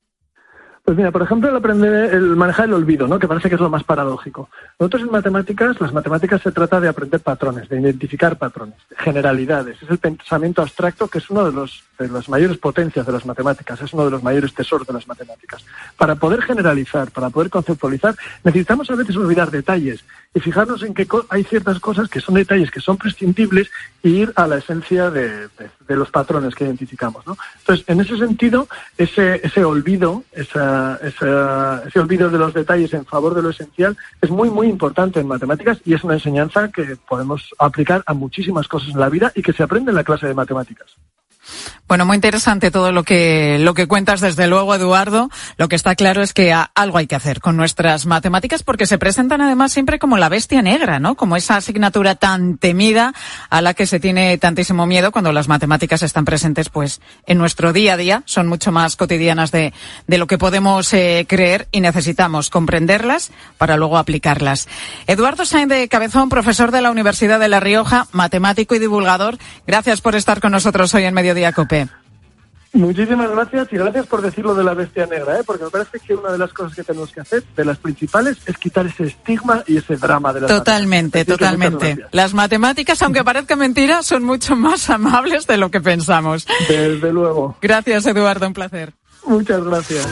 Pues 0.84 0.98
mira, 0.98 1.10
por 1.10 1.22
ejemplo, 1.22 1.48
el 1.48 1.56
aprender, 1.56 2.12
el 2.12 2.36
manejar 2.36 2.66
el 2.66 2.74
olvido, 2.74 3.08
¿no? 3.08 3.18
Que 3.18 3.26
parece 3.26 3.48
que 3.48 3.54
es 3.54 3.60
lo 3.60 3.70
más 3.70 3.84
paradójico. 3.84 4.50
Nosotros 4.78 5.02
en 5.02 5.12
matemáticas, 5.12 5.80
las 5.80 5.94
matemáticas 5.94 6.42
se 6.42 6.52
trata 6.52 6.78
de 6.78 6.88
aprender 6.88 7.20
patrones, 7.20 7.70
de 7.70 7.80
identificar 7.80 8.36
patrones, 8.36 8.76
generalidades. 8.98 9.82
Es 9.82 9.88
el 9.88 9.96
pensamiento 9.96 10.60
abstracto 10.60 11.08
que 11.08 11.18
es 11.18 11.30
uno 11.30 11.46
de 11.46 11.52
los 11.52 11.84
de 11.98 12.08
las 12.08 12.28
mayores 12.28 12.58
potencias 12.58 13.06
de 13.06 13.12
las 13.12 13.24
matemáticas, 13.24 13.80
es 13.80 13.92
uno 13.92 14.04
de 14.04 14.10
los 14.10 14.22
mayores 14.22 14.52
tesoros 14.52 14.86
de 14.86 14.94
las 14.94 15.06
matemáticas. 15.06 15.64
Para 15.96 16.16
poder 16.16 16.42
generalizar, 16.42 17.10
para 17.12 17.30
poder 17.30 17.50
conceptualizar, 17.50 18.16
necesitamos 18.42 18.90
a 18.90 18.96
veces 18.96 19.16
olvidar 19.16 19.50
detalles 19.50 20.04
y 20.34 20.40
fijarnos 20.40 20.82
en 20.82 20.92
que 20.92 21.06
hay 21.28 21.44
ciertas 21.44 21.78
cosas 21.78 22.08
que 22.08 22.20
son 22.20 22.34
detalles 22.34 22.70
que 22.70 22.80
son 22.80 22.96
prescindibles 22.96 23.70
e 24.02 24.08
ir 24.08 24.32
a 24.34 24.46
la 24.48 24.56
esencia 24.56 25.10
de, 25.10 25.48
los 25.88 26.10
patrones 26.10 26.54
que 26.54 26.64
identificamos. 26.64 27.24
¿no? 27.26 27.36
Entonces, 27.60 27.84
en 27.88 28.00
ese 28.00 28.18
sentido, 28.18 28.68
ese, 28.98 29.40
ese 29.44 29.64
olvido, 29.64 30.24
esa, 30.32 30.73
ese 31.02 32.00
olvido 32.00 32.30
de 32.30 32.38
los 32.38 32.54
detalles 32.54 32.94
en 32.94 33.04
favor 33.04 33.34
de 33.34 33.42
lo 33.42 33.50
esencial 33.50 33.96
es 34.20 34.30
muy, 34.30 34.50
muy 34.50 34.68
importante 34.68 35.20
en 35.20 35.28
matemáticas 35.28 35.80
y 35.84 35.94
es 35.94 36.04
una 36.04 36.14
enseñanza 36.14 36.70
que 36.70 36.96
podemos 37.08 37.50
aplicar 37.58 38.02
a 38.06 38.14
muchísimas 38.14 38.68
cosas 38.68 38.90
en 38.90 39.00
la 39.00 39.08
vida 39.08 39.32
y 39.34 39.42
que 39.42 39.52
se 39.52 39.62
aprende 39.62 39.90
en 39.90 39.96
la 39.96 40.04
clase 40.04 40.26
de 40.26 40.34
matemáticas. 40.34 40.96
Bueno, 41.86 42.06
muy 42.06 42.14
interesante 42.14 42.70
todo 42.70 42.92
lo 42.92 43.02
que, 43.02 43.58
lo 43.60 43.74
que 43.74 43.86
cuentas, 43.86 44.22
desde 44.22 44.46
luego, 44.46 44.74
Eduardo. 44.74 45.28
Lo 45.58 45.68
que 45.68 45.76
está 45.76 45.94
claro 45.94 46.22
es 46.22 46.32
que 46.32 46.50
algo 46.74 46.96
hay 46.96 47.06
que 47.06 47.14
hacer 47.14 47.40
con 47.40 47.58
nuestras 47.58 48.06
matemáticas 48.06 48.62
porque 48.62 48.86
se 48.86 48.96
presentan 48.96 49.42
además 49.42 49.70
siempre 49.72 49.98
como 49.98 50.16
la 50.16 50.30
bestia 50.30 50.62
negra, 50.62 50.98
¿no? 50.98 51.14
Como 51.14 51.36
esa 51.36 51.56
asignatura 51.56 52.14
tan 52.14 52.56
temida 52.56 53.12
a 53.50 53.60
la 53.60 53.74
que 53.74 53.86
se 53.86 54.00
tiene 54.00 54.38
tantísimo 54.38 54.86
miedo 54.86 55.12
cuando 55.12 55.30
las 55.30 55.46
matemáticas 55.46 56.02
están 56.02 56.24
presentes, 56.24 56.70
pues, 56.70 57.02
en 57.26 57.36
nuestro 57.36 57.74
día 57.74 57.92
a 57.92 57.96
día. 57.98 58.22
Son 58.24 58.46
mucho 58.46 58.72
más 58.72 58.96
cotidianas 58.96 59.52
de, 59.52 59.74
de 60.06 60.18
lo 60.18 60.26
que 60.26 60.38
podemos 60.38 60.90
eh, 60.94 61.26
creer 61.28 61.68
y 61.70 61.82
necesitamos 61.82 62.48
comprenderlas 62.48 63.30
para 63.58 63.76
luego 63.76 63.98
aplicarlas. 63.98 64.68
Eduardo 65.06 65.44
Sainz 65.44 65.68
de 65.68 65.88
Cabezón, 65.88 66.30
profesor 66.30 66.70
de 66.70 66.80
la 66.80 66.90
Universidad 66.90 67.38
de 67.38 67.48
La 67.48 67.60
Rioja, 67.60 68.06
matemático 68.12 68.74
y 68.74 68.78
divulgador. 68.78 69.36
Gracias 69.66 70.00
por 70.00 70.16
estar 70.16 70.40
con 70.40 70.52
nosotros 70.52 70.94
hoy 70.94 71.04
en 71.04 71.12
Mediodía 71.12 71.52
Cope. 71.52 71.83
Muchísimas 72.74 73.30
gracias 73.30 73.68
y 73.72 73.76
gracias 73.76 74.06
por 74.06 74.20
decirlo 74.20 74.52
de 74.52 74.64
la 74.64 74.74
bestia 74.74 75.06
negra, 75.06 75.38
¿eh? 75.38 75.42
porque 75.46 75.64
me 75.64 75.70
parece 75.70 76.00
que 76.00 76.14
una 76.14 76.32
de 76.32 76.38
las 76.38 76.52
cosas 76.52 76.74
que 76.74 76.82
tenemos 76.82 77.12
que 77.12 77.20
hacer, 77.20 77.44
de 77.56 77.64
las 77.64 77.78
principales, 77.78 78.36
es 78.46 78.58
quitar 78.58 78.84
ese 78.84 79.04
estigma 79.04 79.62
y 79.68 79.76
ese 79.76 79.96
drama 79.96 80.32
de 80.32 80.40
las 80.40 80.50
Totalmente, 80.50 81.24
totalmente. 81.24 81.98
Las 82.10 82.34
matemáticas, 82.34 83.00
aunque 83.02 83.22
parezca 83.22 83.54
mentira, 83.54 84.02
son 84.02 84.24
mucho 84.24 84.56
más 84.56 84.90
amables 84.90 85.46
de 85.46 85.56
lo 85.56 85.70
que 85.70 85.80
pensamos. 85.80 86.46
Desde 86.68 87.12
luego. 87.12 87.56
Gracias, 87.62 88.06
Eduardo, 88.06 88.48
un 88.48 88.54
placer. 88.54 88.92
Muchas 89.24 89.62
gracias. 89.62 90.08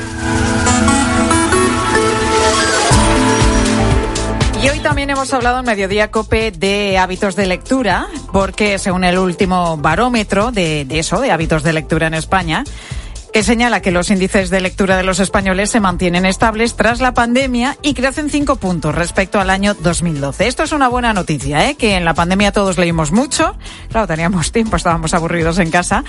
Y 4.63 4.69
hoy 4.69 4.79
también 4.79 5.11
hemos 5.11 5.35
hablado 5.35 5.59
en 5.59 5.67
Mediodía 5.67 6.13
Cope 6.13 6.53
de 6.53 6.97
hábitos 6.97 7.35
de 7.35 7.47
lectura, 7.47 8.07
porque 8.33 8.79
según 8.79 9.03
el 9.03 9.19
último 9.19 9.77
barómetro 9.77 10.53
de, 10.53 10.87
eso, 10.89 11.21
de 11.21 11.33
hábitos 11.33 11.65
de 11.65 11.73
lectura 11.73 12.07
en 12.07 12.15
España, 12.15 12.63
que 13.33 13.43
señala 13.43 13.81
que 13.81 13.91
los 13.91 14.11
índices 14.11 14.51
de 14.51 14.61
lectura 14.61 14.99
de 14.99 15.05
los 15.05 15.19
españoles 15.19 15.71
se 15.71 15.81
mantienen 15.81 16.27
estables 16.27 16.77
tras 16.77 17.01
la 17.01 17.15
pandemia 17.15 17.79
y 17.81 17.95
crecen 17.95 18.29
cinco 18.29 18.57
puntos 18.57 18.95
respecto 18.95 19.41
al 19.41 19.49
año 19.49 19.75
2012. 19.75 20.47
Esto 20.47 20.63
es 20.65 20.73
una 20.73 20.89
buena 20.89 21.15
noticia, 21.15 21.69
¿eh? 21.69 21.75
que 21.75 21.97
en 21.97 22.05
la 22.05 22.13
pandemia 22.13 22.53
todos 22.53 22.77
leímos 22.77 23.11
mucho, 23.11 23.57
claro, 23.89 24.07
teníamos 24.07 24.53
tiempo, 24.53 24.77
estábamos 24.77 25.15
aburridos 25.15 25.59
en 25.59 25.71
casa, 25.71 26.05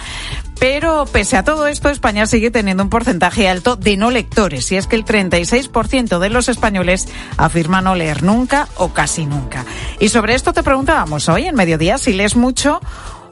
pero 0.59 1.05
pese 1.05 1.37
a 1.37 1.43
todo 1.43 1.67
esto, 1.67 1.89
España 1.89 2.25
sigue 2.25 2.51
teniendo 2.51 2.83
un 2.83 2.89
porcentaje 2.89 3.47
alto 3.47 3.77
de 3.77 3.95
no 3.95 4.11
lectores, 4.11 4.69
y 4.73 4.75
es 4.75 4.87
que 4.87 4.97
el 4.97 5.05
36% 5.05 6.19
de 6.19 6.29
los 6.29 6.49
españoles 6.49 7.07
afirma 7.37 7.81
no 7.81 7.95
leer 7.95 8.23
nunca 8.23 8.67
o 8.75 8.89
casi 8.89 9.25
nunca. 9.25 9.65
Y 9.99 10.09
sobre 10.09 10.35
esto 10.35 10.51
te 10.51 10.61
preguntábamos 10.61 11.29
hoy 11.29 11.45
en 11.45 11.55
mediodía 11.55 11.97
si 11.97 12.11
lees 12.11 12.35
mucho 12.35 12.81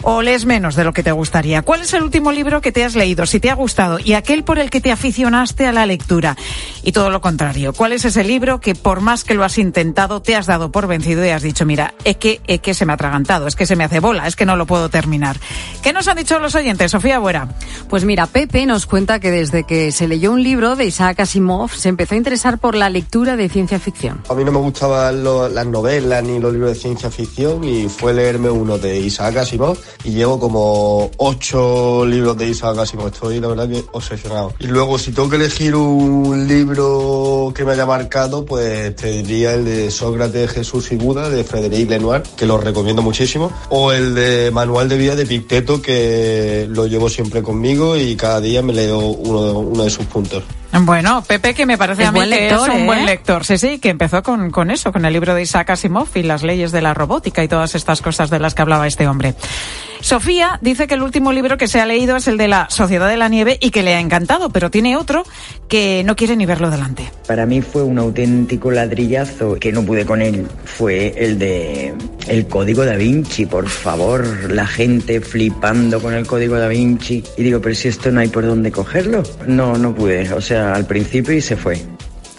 o 0.03 0.21
lees 0.21 0.45
menos 0.45 0.75
de 0.75 0.83
lo 0.83 0.93
que 0.93 1.03
te 1.03 1.11
gustaría? 1.11 1.61
¿Cuál 1.61 1.81
es 1.81 1.93
el 1.93 2.03
último 2.03 2.31
libro 2.31 2.61
que 2.61 2.71
te 2.71 2.83
has 2.83 2.95
leído, 2.95 3.25
si 3.25 3.39
te 3.39 3.49
ha 3.49 3.55
gustado, 3.55 3.99
y 3.99 4.13
aquel 4.13 4.43
por 4.43 4.59
el 4.59 4.69
que 4.69 4.81
te 4.81 4.91
aficionaste 4.91 5.65
a 5.65 5.71
la 5.71 5.85
lectura? 5.85 6.35
Y 6.83 6.91
todo 6.91 7.09
lo 7.09 7.21
contrario, 7.21 7.73
¿cuál 7.73 7.93
es 7.93 8.05
ese 8.05 8.23
libro 8.23 8.59
que 8.59 8.75
por 8.75 9.01
más 9.01 9.23
que 9.23 9.33
lo 9.33 9.43
has 9.43 9.57
intentado, 9.57 10.21
te 10.21 10.35
has 10.35 10.45
dado 10.45 10.71
por 10.71 10.87
vencido 10.87 11.25
y 11.25 11.29
has 11.29 11.43
dicho, 11.43 11.65
mira, 11.65 11.93
es 12.03 12.17
que, 12.17 12.41
es 12.47 12.61
que 12.61 12.73
se 12.73 12.85
me 12.85 12.93
ha 12.93 12.95
atragantado, 12.95 13.47
es 13.47 13.55
que 13.55 13.65
se 13.65 13.75
me 13.75 13.83
hace 13.83 13.99
bola, 13.99 14.27
es 14.27 14.35
que 14.35 14.45
no 14.45 14.55
lo 14.55 14.65
puedo 14.65 14.89
terminar? 14.89 15.39
¿Qué 15.83 15.93
nos 15.93 16.07
han 16.07 16.17
dicho 16.17 16.39
los 16.39 16.55
oyentes, 16.55 16.91
Sofía 16.91 17.19
Buera? 17.19 17.47
Pues 17.89 18.03
mira, 18.05 18.27
Pepe 18.27 18.65
nos 18.65 18.85
cuenta 18.85 19.19
que 19.19 19.31
desde 19.31 19.63
que 19.63 19.91
se 19.91 20.07
leyó 20.07 20.31
un 20.31 20.43
libro 20.43 20.75
de 20.75 20.85
Isaac 20.85 21.19
Asimov, 21.19 21.71
se 21.71 21.89
empezó 21.89 22.15
a 22.15 22.17
interesar 22.17 22.57
por 22.57 22.75
la 22.75 22.89
lectura 22.89 23.35
de 23.35 23.49
ciencia 23.49 23.79
ficción. 23.79 24.21
A 24.29 24.33
mí 24.33 24.43
no 24.43 24.51
me 24.51 24.59
gustaban 24.59 25.23
las 25.23 25.65
novelas 25.67 26.23
ni 26.23 26.39
los 26.39 26.53
libros 26.53 26.73
de 26.73 26.79
ciencia 26.79 27.09
ficción 27.09 27.63
y 27.63 27.89
fue 27.89 28.13
leerme 28.13 28.49
uno 28.49 28.77
de 28.77 28.99
Isaac 28.99 29.37
Asimov 29.37 29.77
y 30.03 30.11
llevo 30.11 30.39
como 30.39 31.11
ocho 31.17 32.05
libros 32.05 32.37
de 32.37 32.49
Isaac 32.49 32.77
Asimov. 32.77 33.07
Estoy, 33.07 33.39
la 33.39 33.47
verdad, 33.47 33.69
que 33.69 33.83
obsesionado. 33.91 34.53
Y 34.59 34.67
luego, 34.67 34.97
si 34.97 35.11
tengo 35.11 35.29
que 35.29 35.35
elegir 35.35 35.75
un 35.75 36.47
libro 36.47 37.51
que 37.55 37.65
me 37.65 37.73
haya 37.73 37.85
marcado, 37.85 38.45
pues 38.45 38.95
te 38.95 39.07
diría 39.07 39.53
el 39.53 39.65
de 39.65 39.91
Sócrates, 39.91 40.51
Jesús 40.51 40.91
y 40.91 40.95
Buda 40.95 41.29
de 41.29 41.43
Frédéric 41.43 41.89
Lenoir, 41.89 42.23
que 42.35 42.45
lo 42.45 42.57
recomiendo 42.57 43.01
muchísimo, 43.01 43.51
o 43.69 43.91
el 43.91 44.15
de 44.15 44.51
Manual 44.51 44.89
de 44.89 44.97
Vida 44.97 45.15
de 45.15 45.25
Picteto, 45.25 45.81
que 45.81 46.67
lo 46.69 46.87
llevo 46.87 47.09
siempre 47.09 47.41
conmigo 47.41 47.97
y 47.97 48.15
cada 48.15 48.41
día 48.41 48.61
me 48.61 48.73
leo 48.73 48.99
uno, 48.99 49.59
uno 49.59 49.83
de 49.83 49.89
sus 49.89 50.05
puntos. 50.05 50.43
Bueno, 50.73 51.21
Pepe, 51.23 51.53
que 51.53 51.65
me 51.65 51.77
parece 51.77 52.05
a 52.05 52.11
mí 52.11 52.21
que 52.29 52.47
es 52.47 52.53
un 52.53 52.85
buen 52.85 52.99
¿eh? 52.99 53.05
lector. 53.05 53.43
Sí, 53.43 53.57
sí, 53.57 53.79
que 53.79 53.89
empezó 53.89 54.23
con, 54.23 54.51
con 54.51 54.71
eso, 54.71 54.91
con 54.91 55.05
el 55.05 55.13
libro 55.13 55.35
de 55.35 55.41
Isaac 55.41 55.71
Asimov 55.71 56.07
y 56.15 56.23
las 56.23 56.43
leyes 56.43 56.71
de 56.71 56.81
la 56.81 56.93
robótica 56.93 57.43
y 57.43 57.47
todas 57.47 57.75
estas 57.75 58.01
cosas 58.01 58.29
de 58.29 58.39
las 58.39 58.55
que 58.55 58.61
hablaba 58.61 58.87
este 58.87 59.07
hombre. 59.07 59.35
Sofía 60.01 60.59
dice 60.61 60.87
que 60.87 60.95
el 60.95 61.03
último 61.03 61.31
libro 61.31 61.57
que 61.57 61.67
se 61.67 61.79
ha 61.79 61.85
leído 61.85 62.15
es 62.15 62.27
el 62.27 62.37
de 62.37 62.47
la 62.47 62.67
Sociedad 62.69 63.07
de 63.07 63.17
la 63.17 63.29
Nieve 63.29 63.57
y 63.61 63.71
que 63.71 63.83
le 63.83 63.95
ha 63.95 63.99
encantado, 63.99 64.49
pero 64.49 64.71
tiene 64.71 64.97
otro 64.97 65.23
que 65.67 66.03
no 66.03 66.15
quiere 66.15 66.35
ni 66.35 66.45
verlo 66.45 66.69
delante. 66.69 67.11
Para 67.27 67.45
mí 67.45 67.61
fue 67.61 67.83
un 67.83 67.99
auténtico 67.99 68.71
ladrillazo 68.71 69.55
que 69.55 69.71
no 69.71 69.83
pude 69.83 70.05
con 70.05 70.21
él. 70.21 70.47
Fue 70.65 71.13
el 71.15 71.37
de 71.39 71.93
El 72.27 72.47
Código 72.47 72.83
da 72.83 72.95
Vinci, 72.95 73.45
por 73.45 73.69
favor. 73.69 74.51
La 74.51 74.65
gente 74.65 75.21
flipando 75.21 76.01
con 76.01 76.13
el 76.13 76.25
Código 76.25 76.57
da 76.57 76.67
Vinci. 76.67 77.23
Y 77.37 77.43
digo, 77.43 77.61
pero 77.61 77.75
si 77.75 77.87
esto 77.87 78.11
no 78.11 78.19
hay 78.19 78.27
por 78.27 78.45
dónde 78.45 78.71
cogerlo. 78.71 79.23
No, 79.47 79.77
no 79.77 79.93
pude. 79.93 80.33
O 80.33 80.41
sea, 80.41 80.73
al 80.73 80.85
principio 80.85 81.33
y 81.33 81.41
se 81.41 81.55
fue 81.55 81.79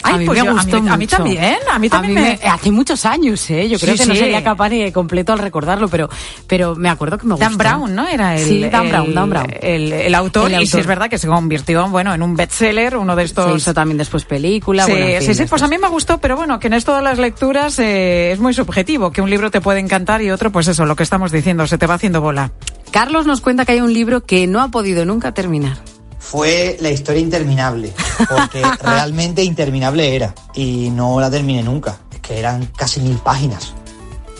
a 0.03 0.17
mí 0.17 0.25
pues 0.25 0.43
me 0.43 0.51
gustó 0.51 0.77
a 0.77 0.97
mí, 0.97 1.07
también, 1.07 1.55
a 1.69 1.79
mí 1.79 1.89
también 1.89 2.13
me... 2.13 2.39
Hace 2.43 2.71
muchos 2.71 3.05
años, 3.05 3.49
¿eh? 3.49 3.69
Yo 3.69 3.79
creo 3.79 3.95
que 3.95 4.05
no 4.05 4.15
sería 4.15 4.43
capaz 4.43 4.69
ni 4.69 4.83
de 4.83 4.91
completo 4.91 5.33
al 5.33 5.39
recordarlo, 5.39 5.87
pero, 5.87 6.09
pero 6.47 6.75
me 6.75 6.89
acuerdo 6.89 7.17
que 7.17 7.25
me 7.25 7.33
gustó. 7.33 7.45
Dan 7.45 7.57
Brown, 7.57 7.95
¿no? 7.95 8.07
Era 8.07 8.35
el, 8.35 8.45
sí, 8.45 8.69
Dan 8.69 8.89
Brown, 8.89 9.13
Dan 9.13 9.29
Brown. 9.29 9.47
El, 9.61 10.13
autor, 10.15 10.51
y 10.51 10.67
sí 10.67 10.79
es 10.79 10.85
verdad 10.85 11.09
que 11.09 11.17
se 11.17 11.27
convirtió, 11.27 11.87
bueno, 11.87 12.13
en 12.13 12.21
un 12.21 12.35
bestseller, 12.35 12.97
uno 12.97 13.15
de 13.15 13.23
estos... 13.23 13.49
Se 13.51 13.57
hizo 13.57 13.73
también 13.73 13.97
después 13.97 14.25
película, 14.25 14.85
sí, 14.85 14.91
bueno, 14.91 15.21
Sí, 15.21 15.33
sí, 15.33 15.45
pues 15.49 15.61
a 15.61 15.67
mí 15.67 15.77
me 15.77 15.87
gustó, 15.87 16.19
pero 16.19 16.35
bueno, 16.35 16.59
que 16.59 16.67
en 16.67 16.73
esto 16.73 16.95
de 16.95 17.01
las 17.01 17.17
lecturas 17.17 17.79
eh, 17.79 18.31
es 18.31 18.39
muy 18.39 18.53
subjetivo, 18.53 19.11
que 19.11 19.21
un 19.21 19.29
libro 19.29 19.51
te 19.51 19.61
puede 19.61 19.79
encantar 19.79 20.21
y 20.21 20.31
otro, 20.31 20.51
pues 20.51 20.67
eso, 20.67 20.85
lo 20.85 20.95
que 20.95 21.03
estamos 21.03 21.31
diciendo, 21.31 21.65
se 21.67 21.77
te 21.77 21.87
va 21.87 21.95
haciendo 21.95 22.21
bola. 22.21 22.51
Carlos 22.91 23.25
nos 23.25 23.41
cuenta 23.41 23.65
que 23.65 23.71
hay 23.73 23.81
un 23.81 23.93
libro 23.93 24.25
que 24.25 24.45
no 24.47 24.61
ha 24.61 24.69
podido 24.69 25.05
nunca 25.05 25.33
terminar 25.33 25.92
fue 26.33 26.77
la 26.81 26.89
historia 26.89 27.21
interminable, 27.21 27.93
porque 28.27 28.63
realmente 28.81 29.43
interminable 29.43 30.15
era 30.15 30.33
y 30.55 30.89
no 30.89 31.19
la 31.19 31.29
terminé 31.29 31.61
nunca, 31.61 31.95
es 32.11 32.21
que 32.21 32.39
eran 32.39 32.65
casi 32.75 33.01
mil 33.01 33.17
páginas. 33.17 33.75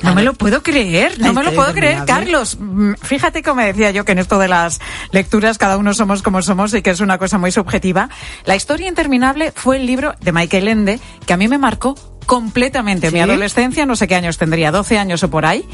No 0.01 0.15
me 0.15 0.23
lo 0.23 0.33
puedo 0.33 0.63
creer, 0.63 1.19
no 1.19 1.33
me 1.33 1.43
lo 1.43 1.53
puedo 1.53 1.71
creer, 1.71 2.03
Carlos. 2.05 2.57
Mm, 2.59 2.93
fíjate 2.95 3.43
como 3.43 3.61
decía 3.61 3.91
yo 3.91 4.05
que 4.05 4.13
en 4.13 4.19
esto 4.19 4.39
de 4.39 4.47
las 4.47 4.81
lecturas 5.11 5.59
cada 5.59 5.77
uno 5.77 5.93
somos 5.93 6.23
como 6.23 6.41
somos 6.41 6.73
y 6.73 6.81
que 6.81 6.89
es 6.89 6.99
una 6.99 7.19
cosa 7.19 7.37
muy 7.37 7.51
subjetiva. 7.51 8.09
La 8.45 8.55
historia 8.55 8.87
interminable 8.87 9.53
fue 9.55 9.77
el 9.77 9.85
libro 9.85 10.15
de 10.19 10.31
Michael 10.31 10.67
Ende 10.69 10.99
que 11.27 11.33
a 11.33 11.37
mí 11.37 11.47
me 11.47 11.59
marcó 11.59 11.93
completamente. 12.25 13.11
Mi 13.11 13.19
adolescencia, 13.19 13.85
no 13.85 13.95
sé 13.95 14.07
qué 14.07 14.15
años 14.15 14.37
tendría, 14.37 14.71
12 14.71 14.97
años 14.97 15.23
o 15.23 15.29
por 15.29 15.45
ahí. 15.45 15.65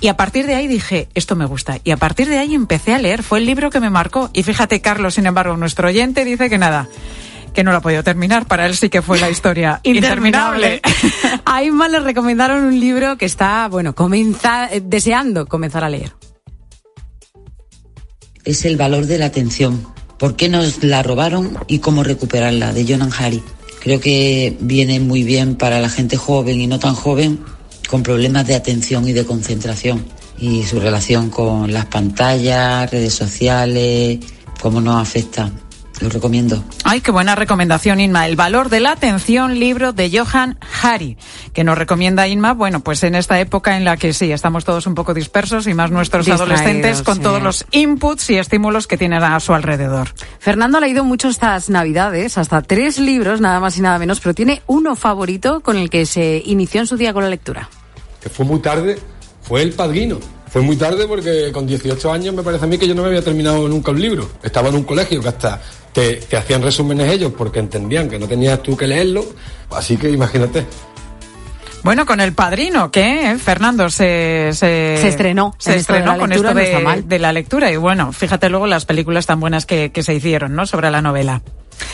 Y 0.00 0.08
a 0.08 0.16
partir 0.16 0.46
de 0.46 0.54
ahí 0.54 0.68
dije, 0.68 1.08
esto 1.14 1.34
me 1.34 1.44
gusta. 1.44 1.78
Y 1.82 1.90
a 1.90 1.96
partir 1.96 2.28
de 2.28 2.38
ahí 2.38 2.54
empecé 2.54 2.94
a 2.94 2.98
leer. 2.98 3.22
Fue 3.22 3.38
el 3.38 3.46
libro 3.46 3.70
que 3.70 3.80
me 3.80 3.90
marcó. 3.90 4.30
Y 4.32 4.42
fíjate, 4.44 4.80
Carlos, 4.80 5.14
sin 5.14 5.26
embargo, 5.26 5.56
nuestro 5.56 5.88
oyente 5.88 6.24
dice 6.24 6.48
que 6.48 6.58
nada 6.58 6.88
que 7.52 7.64
no 7.64 7.72
lo 7.72 7.78
ha 7.78 7.80
podido 7.80 8.04
terminar. 8.04 8.46
Para 8.46 8.66
él 8.66 8.76
sí 8.76 8.88
que 8.88 9.02
fue 9.02 9.18
la 9.18 9.30
historia 9.30 9.80
interminable. 9.82 10.80
a 11.44 11.62
Inma 11.64 11.88
le 11.88 11.98
recomendaron 11.98 12.64
un 12.64 12.78
libro 12.78 13.18
que 13.18 13.26
está, 13.26 13.66
bueno, 13.68 13.94
comenzar, 13.94 14.72
eh, 14.72 14.80
deseando 14.84 15.46
comenzar 15.46 15.82
a 15.82 15.90
leer. 15.90 16.12
Es 18.44 18.64
el 18.64 18.76
valor 18.76 19.06
de 19.06 19.18
la 19.18 19.26
atención. 19.26 19.86
¿Por 20.18 20.36
qué 20.36 20.48
nos 20.48 20.82
la 20.82 21.02
robaron 21.02 21.58
y 21.66 21.80
cómo 21.80 22.02
recuperarla? 22.02 22.72
De 22.72 22.86
Jonan 22.86 23.10
Hari. 23.16 23.42
Creo 23.88 24.00
que 24.00 24.54
viene 24.60 25.00
muy 25.00 25.22
bien 25.22 25.54
para 25.54 25.80
la 25.80 25.88
gente 25.88 26.18
joven 26.18 26.60
y 26.60 26.66
no 26.66 26.78
tan 26.78 26.94
joven 26.94 27.38
con 27.88 28.02
problemas 28.02 28.46
de 28.46 28.54
atención 28.54 29.08
y 29.08 29.14
de 29.14 29.24
concentración. 29.24 30.04
Y 30.38 30.62
su 30.64 30.78
relación 30.78 31.30
con 31.30 31.72
las 31.72 31.86
pantallas, 31.86 32.90
redes 32.90 33.14
sociales, 33.14 34.18
cómo 34.60 34.82
nos 34.82 35.00
afecta 35.00 35.50
Lo 36.00 36.08
recomiendo. 36.08 36.62
Ay, 36.84 37.00
qué 37.00 37.10
buena 37.10 37.34
recomendación, 37.34 37.98
Inma. 38.00 38.26
El 38.26 38.36
valor 38.36 38.68
de 38.68 38.80
la 38.80 38.92
atención, 38.92 39.58
libro 39.58 39.92
de 39.92 40.10
Johan 40.16 40.56
Hari, 40.82 41.16
que 41.52 41.64
nos 41.64 41.76
recomienda 41.76 42.28
Inma, 42.28 42.54
bueno, 42.54 42.80
pues 42.80 43.02
en 43.02 43.14
esta 43.16 43.40
época 43.40 43.76
en 43.76 43.84
la 43.84 43.96
que 43.96 44.12
sí, 44.12 44.30
estamos 44.30 44.64
todos 44.64 44.86
un 44.86 44.94
poco 44.94 45.12
dispersos 45.12 45.66
y 45.66 45.74
más 45.74 45.90
nuestros 45.90 46.24
Distraídos, 46.26 46.48
adolescentes 46.48 47.02
con 47.02 47.16
sí. 47.16 47.22
todos 47.22 47.42
los 47.42 47.66
inputs 47.72 48.30
y 48.30 48.38
estímulos 48.38 48.86
que 48.86 48.96
tienen 48.96 49.22
a 49.22 49.40
su 49.40 49.54
alrededor. 49.54 50.08
Fernando 50.38 50.78
ha 50.78 50.80
leído 50.80 51.02
mucho 51.04 51.28
estas 51.28 51.68
navidades, 51.68 52.38
hasta 52.38 52.62
tres 52.62 52.98
libros, 52.98 53.40
nada 53.40 53.58
más 53.58 53.76
y 53.76 53.80
nada 53.80 53.98
menos, 53.98 54.20
pero 54.20 54.34
tiene 54.34 54.62
uno 54.66 54.94
favorito 54.94 55.60
con 55.60 55.76
el 55.76 55.90
que 55.90 56.06
se 56.06 56.42
inició 56.46 56.80
en 56.80 56.86
su 56.86 56.96
día 56.96 57.12
con 57.12 57.24
la 57.24 57.30
lectura. 57.30 57.68
que 58.22 58.28
fue 58.28 58.44
muy 58.44 58.60
tarde, 58.60 58.98
fue 59.42 59.62
El 59.62 59.72
Padrino. 59.72 60.18
Fue 60.50 60.62
muy 60.62 60.76
tarde 60.76 61.06
porque 61.06 61.50
con 61.52 61.66
18 61.66 62.12
años 62.12 62.34
me 62.34 62.42
parece 62.42 62.64
a 62.64 62.68
mí 62.68 62.78
que 62.78 62.88
yo 62.88 62.94
no 62.94 63.02
me 63.02 63.08
había 63.08 63.22
terminado 63.22 63.68
nunca 63.68 63.90
un 63.90 64.00
libro. 64.00 64.28
Estaba 64.42 64.68
en 64.68 64.76
un 64.76 64.84
colegio 64.84 65.20
que 65.20 65.28
hasta 65.28 65.60
te, 65.92 66.16
te 66.16 66.36
hacían 66.36 66.62
resúmenes 66.62 67.10
ellos 67.12 67.32
porque 67.36 67.58
entendían 67.58 68.08
que 68.08 68.18
no 68.18 68.26
tenías 68.26 68.62
tú 68.62 68.76
que 68.76 68.86
leerlo. 68.86 69.24
Así 69.70 69.96
que 69.96 70.10
imagínate. 70.10 70.66
Bueno, 71.82 72.06
con 72.06 72.20
el 72.20 72.32
padrino, 72.32 72.90
que 72.90 73.36
Fernando 73.42 73.88
se, 73.88 74.50
se, 74.52 74.96
Se 74.98 75.08
estrenó 75.08 75.54
se 75.58 75.76
esto 75.76 75.94
estrenó 75.94 76.18
con 76.18 76.32
esto 76.32 76.52
de, 76.52 76.64
está 76.64 76.80
mal. 76.80 77.08
de 77.08 77.18
la 77.18 77.32
lectura. 77.32 77.70
Y 77.70 77.76
bueno, 77.76 78.12
fíjate 78.12 78.48
luego 78.48 78.66
las 78.66 78.84
películas 78.84 79.26
tan 79.26 79.40
buenas 79.40 79.64
que, 79.64 79.90
que 79.92 80.02
se 80.02 80.14
hicieron, 80.14 80.54
¿no? 80.54 80.66
Sobre 80.66 80.90
la 80.90 81.02
novela. 81.02 81.42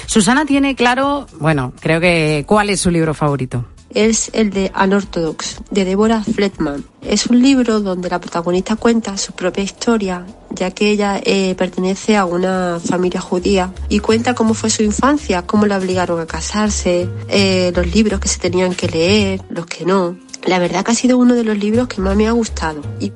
Susana 0.07 0.47
tiene 0.47 0.75
claro, 0.75 1.27
bueno, 1.39 1.73
creo 1.81 2.01
que 2.01 2.45
cuál 2.47 2.71
es 2.71 2.81
su 2.81 2.91
libro 2.91 3.15
favorito. 3.15 3.67
Es 3.95 4.31
el 4.35 4.51
de 4.51 4.71
Unorthodox, 4.81 5.59
de 5.71 5.85
Deborah 5.85 6.23
Fletman. 6.23 6.85
Es 7.03 7.27
un 7.27 7.41
libro 7.43 7.81
donde 7.81 8.09
la 8.09 8.21
protagonista 8.21 8.77
cuenta 8.77 9.17
su 9.17 9.33
propia 9.33 9.65
historia, 9.65 10.27
ya 10.51 10.71
que 10.71 10.91
ella 10.91 11.21
eh, 11.25 11.55
pertenece 11.57 12.17
a 12.17 12.25
una 12.25 12.81
familia 12.85 13.21
judía 13.21 13.73
y 13.89 14.01
cuenta 14.01 14.35
cómo 14.35 14.55
fue 14.55 14.71
su 14.71 14.83
infancia, 14.83 15.43
cómo 15.43 15.67
la 15.67 15.79
obligaron 15.79 16.21
a 16.21 16.27
casarse, 16.27 17.09
eh, 17.29 17.73
los 17.75 17.95
libros 17.95 18.21
que 18.21 18.29
se 18.29 18.39
tenían 18.39 18.75
que 18.75 18.89
leer, 18.89 19.43
los 19.49 19.67
que 19.67 19.85
no. 19.85 20.17
La 20.47 20.59
verdad 20.59 20.85
que 20.85 20.93
ha 20.93 20.95
sido 20.95 21.17
uno 21.17 21.35
de 21.35 21.45
los 21.45 21.57
libros 21.57 21.89
que 21.89 22.01
más 22.01 22.17
me 22.17 22.27
ha 22.27 22.33
gustado. 22.33 22.83
Y 23.01 23.13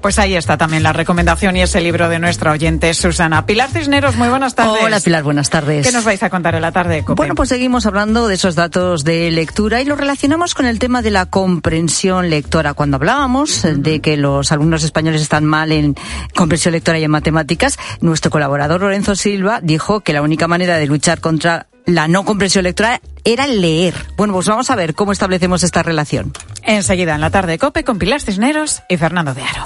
Pues 0.00 0.18
ahí 0.18 0.34
está 0.34 0.56
también 0.56 0.82
la 0.82 0.94
recomendación 0.94 1.56
y 1.56 1.62
ese 1.62 1.80
libro 1.82 2.08
de 2.08 2.18
nuestra 2.18 2.52
oyente 2.52 2.94
Susana. 2.94 3.44
Pilar 3.44 3.68
Cisneros, 3.68 4.16
muy 4.16 4.28
buenas 4.28 4.54
tardes. 4.54 4.82
Hola 4.82 4.98
Pilar, 4.98 5.22
buenas 5.22 5.50
tardes. 5.50 5.86
¿Qué 5.86 5.92
nos 5.92 6.04
vais 6.04 6.22
a 6.22 6.30
contar 6.30 6.54
en 6.54 6.62
la 6.62 6.72
tarde 6.72 6.94
de 6.94 7.04
COPE? 7.04 7.16
Bueno, 7.16 7.34
pues 7.34 7.50
seguimos 7.50 7.84
hablando 7.84 8.26
de 8.26 8.34
esos 8.34 8.54
datos 8.54 9.04
de 9.04 9.30
lectura 9.30 9.82
y 9.82 9.84
lo 9.84 9.96
relacionamos 9.96 10.54
con 10.54 10.64
el 10.64 10.78
tema 10.78 11.02
de 11.02 11.10
la 11.10 11.26
comprensión 11.26 12.30
lectora. 12.30 12.72
Cuando 12.72 12.96
hablábamos 12.96 13.64
eh, 13.64 13.74
de 13.74 14.00
que 14.00 14.16
los 14.16 14.52
alumnos 14.52 14.84
españoles 14.84 15.20
están 15.20 15.44
mal 15.44 15.70
en 15.70 15.94
comprensión 16.34 16.72
lectora 16.72 16.98
y 16.98 17.04
en 17.04 17.10
matemáticas, 17.10 17.78
nuestro 18.00 18.30
colaborador 18.30 18.80
Lorenzo 18.80 19.14
Silva 19.14 19.60
dijo 19.62 20.00
que 20.00 20.14
la 20.14 20.22
única 20.22 20.48
manera 20.48 20.78
de 20.78 20.86
luchar 20.86 21.20
contra 21.20 21.66
la 21.86 22.08
no 22.08 22.24
comprensión 22.24 22.64
lectora 22.64 23.00
era 23.24 23.46
leer. 23.46 23.94
Bueno, 24.16 24.34
pues 24.34 24.46
vamos 24.46 24.70
a 24.70 24.76
ver 24.76 24.94
cómo 24.94 25.12
establecemos 25.12 25.62
esta 25.62 25.82
relación. 25.82 26.32
Enseguida 26.62 27.14
en 27.14 27.20
la 27.20 27.30
tarde 27.30 27.52
de 27.52 27.58
COPE 27.58 27.84
con 27.84 27.98
Pilar 27.98 28.20
Cisneros 28.20 28.82
y 28.88 28.96
Fernando 28.96 29.34
de 29.34 29.42
Aro. 29.42 29.64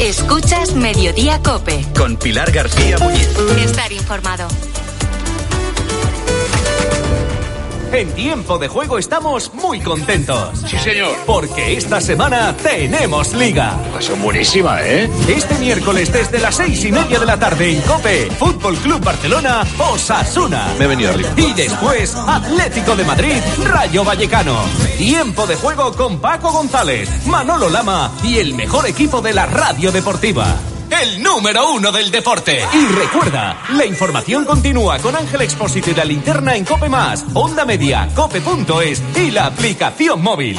Escuchas 0.00 0.74
Mediodía 0.74 1.40
Cope. 1.42 1.84
Con 1.96 2.16
Pilar 2.16 2.50
García 2.50 2.98
Muñiz. 2.98 3.28
Estar 3.64 3.92
informado. 3.92 4.48
En 7.92 8.10
tiempo 8.14 8.56
de 8.56 8.68
juego 8.68 8.96
estamos 8.96 9.52
muy 9.52 9.78
contentos. 9.80 10.60
Sí, 10.66 10.78
señor. 10.78 11.14
Porque 11.26 11.76
esta 11.76 12.00
semana 12.00 12.56
tenemos 12.56 13.34
liga. 13.34 13.76
Son 14.00 14.20
buenísima, 14.22 14.80
¿eh? 14.82 15.10
Este 15.28 15.58
miércoles 15.58 16.10
desde 16.10 16.38
las 16.38 16.54
seis 16.56 16.82
y 16.86 16.90
media 16.90 17.20
de 17.20 17.26
la 17.26 17.38
tarde 17.38 17.70
en 17.70 17.82
Cope, 17.82 18.30
Fútbol 18.38 18.76
Club 18.76 19.04
Barcelona, 19.04 19.62
Osasuna. 19.78 20.72
Me 20.78 20.86
he 20.86 20.88
venido 20.88 21.10
arriba. 21.10 21.30
Y 21.36 21.52
después, 21.52 22.16
Atlético 22.16 22.96
de 22.96 23.04
Madrid, 23.04 23.42
Rayo 23.62 24.04
Vallecano. 24.04 24.56
Tiempo 24.96 25.46
de 25.46 25.56
juego 25.56 25.92
con 25.92 26.18
Paco 26.18 26.50
González, 26.50 27.10
Manolo 27.26 27.68
Lama 27.68 28.10
y 28.22 28.38
el 28.38 28.54
mejor 28.54 28.86
equipo 28.86 29.20
de 29.20 29.34
la 29.34 29.44
radio 29.44 29.92
deportiva. 29.92 30.56
El 31.00 31.22
número 31.22 31.72
uno 31.72 31.90
del 31.90 32.10
deporte. 32.10 32.60
Y 32.70 32.86
recuerda, 32.88 33.62
la 33.70 33.86
información 33.86 34.44
continúa 34.44 34.98
con 34.98 35.16
Ángel 35.16 35.40
Expósito 35.40 35.90
y 35.90 35.94
la 35.94 36.04
linterna 36.04 36.54
en 36.54 36.66
Cope 36.66 36.90
Más, 36.90 37.24
Onda 37.32 37.64
Media, 37.64 38.10
Cope.es 38.14 39.02
y 39.16 39.30
la 39.30 39.46
aplicación 39.46 40.20
móvil. 40.20 40.58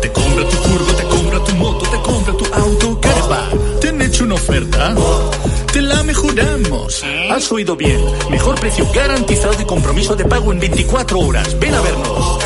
Te 0.00 0.12
compra 0.12 0.48
tu 0.48 0.56
furgo, 0.56 0.92
te 0.94 1.02
compra 1.04 1.44
tu 1.44 1.54
moto, 1.56 1.90
te 1.90 2.00
compra 2.02 2.32
tu 2.36 2.44
auto, 2.54 3.00
caravan. 3.00 3.80
¿Te 3.80 3.88
han 3.88 4.02
hecho 4.02 4.24
una 4.24 4.34
oferta? 4.34 4.94
Te 5.72 5.82
la 5.82 6.02
mejoramos. 6.02 7.04
Has 7.30 7.50
oído 7.52 7.76
bien. 7.76 8.00
Mejor 8.30 8.58
precio 8.60 8.86
garantizado 8.94 9.60
y 9.60 9.64
compromiso 9.64 10.16
de 10.16 10.24
pago 10.24 10.52
en 10.52 10.60
24 10.60 11.18
horas. 11.18 11.58
Ven 11.58 11.74
a 11.74 11.80
vernos. 11.80 12.38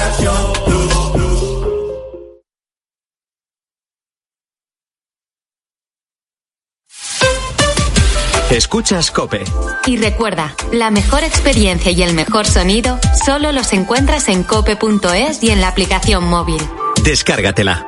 Escuchas 8.52 9.10
Cope. 9.10 9.44
Y 9.86 9.96
recuerda, 9.96 10.54
la 10.72 10.90
mejor 10.90 11.24
experiencia 11.24 11.90
y 11.90 12.02
el 12.02 12.12
mejor 12.12 12.46
sonido 12.46 12.98
solo 13.24 13.50
los 13.50 13.72
encuentras 13.72 14.28
en 14.28 14.42
cope.es 14.42 15.42
y 15.42 15.50
en 15.50 15.62
la 15.62 15.68
aplicación 15.68 16.24
móvil. 16.24 16.60
Descárgatela. 17.04 17.84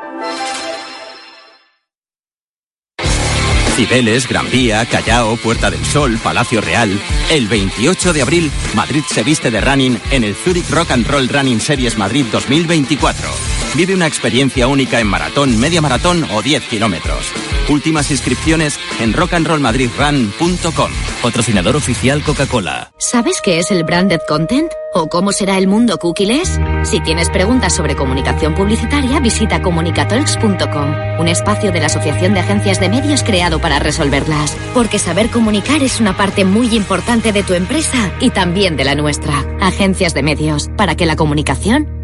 Cibeles, 3.77 4.29
Gran 4.29 4.51
Vía, 4.51 4.85
Callao, 4.87 5.37
Puerta 5.37 5.71
del 5.71 5.85
Sol, 5.85 6.19
Palacio 6.23 6.61
Real. 6.61 6.91
El 7.31 7.49
28 7.49 8.13
de 8.13 8.23
abril, 8.23 8.51
Madrid 8.75 9.03
se 9.09 9.23
viste 9.23 9.51
de 9.51 9.61
running 9.61 10.01
en 10.11 10.25
el 10.25 10.35
Zurich 10.35 10.69
Rock 10.71 10.93
and 10.93 11.07
Roll 11.07 11.29
Running 11.29 11.61
Series 11.61 11.97
Madrid 11.97 12.27
2024. 12.31 13.64
Vive 13.77 13.93
una 13.93 14.07
experiencia 14.07 14.69
única 14.69 15.01
en 15.01 15.09
maratón, 15.09 15.59
media 15.59 15.83
maratón 15.83 16.25
o 16.33 16.43
10 16.43 16.69
kilómetros. 16.69 17.33
Últimas 17.69 18.09
inscripciones 18.13 18.79
en 19.01 19.13
rockandrollmadridrun.com. 19.13 20.91
Patrocinador 21.23 21.75
oficial 21.75 22.23
Coca-Cola. 22.23 22.93
¿Sabes 22.99 23.41
qué 23.43 23.59
es 23.59 23.73
el 23.73 23.83
branded 23.83 24.21
content? 24.29 24.71
¿O 24.93 25.09
cómo 25.09 25.33
será 25.33 25.59
el 25.59 25.67
mundo 25.67 25.99
cookieless? 25.99 26.61
Si 26.85 27.01
tienes 27.01 27.31
preguntas 27.31 27.75
sobre 27.75 27.97
comunicación 27.97 28.55
publicitaria, 28.55 29.19
visita 29.19 29.61
comunicatalks.com, 29.61 31.19
un 31.19 31.27
espacio 31.27 31.73
de 31.73 31.81
la 31.81 31.87
Asociación 31.87 32.33
de 32.33 32.41
Agencias 32.41 32.79
de 32.79 32.89
Medios 32.89 33.25
creado 33.25 33.59
para 33.59 33.81
resolverlas. 33.81 34.57
Porque 34.73 35.01
saber 35.01 35.31
comunicar 35.31 35.83
es 35.83 35.99
una 35.99 36.17
parte 36.17 36.45
muy 36.45 36.77
importante 36.77 37.33
de 37.33 37.43
tu 37.43 37.55
empresa 37.55 38.13
y 38.21 38.31
también 38.31 38.77
de 38.77 38.85
la 38.85 38.95
nuestra. 38.95 39.45
Agencias 39.61 40.15
de 40.15 40.23
Medios, 40.23 40.69
para 40.77 40.95
que 40.95 41.07
la 41.07 41.17
comunicación 41.17 42.04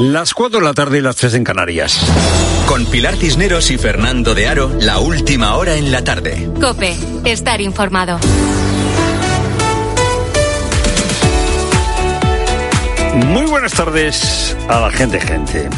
Las 0.00 0.32
4 0.32 0.60
de 0.60 0.64
la 0.64 0.72
tarde 0.72 0.96
y 0.96 1.00
las 1.02 1.16
3 1.16 1.34
en 1.34 1.44
Canarias. 1.44 2.00
Con 2.66 2.86
Pilar 2.86 3.16
Cisneros 3.16 3.70
y 3.70 3.76
Fernando 3.76 4.34
de 4.34 4.48
Aro, 4.48 4.70
la 4.80 4.98
última 4.98 5.56
hora 5.56 5.76
en 5.76 5.92
la 5.92 6.02
tarde. 6.02 6.50
Cope, 6.58 6.96
estar 7.26 7.60
informado. 7.60 8.18
Muy 13.26 13.44
buenas 13.44 13.74
tardes 13.74 14.56
a 14.70 14.80
la 14.80 14.90
gente, 14.90 15.20
gente. 15.20 15.68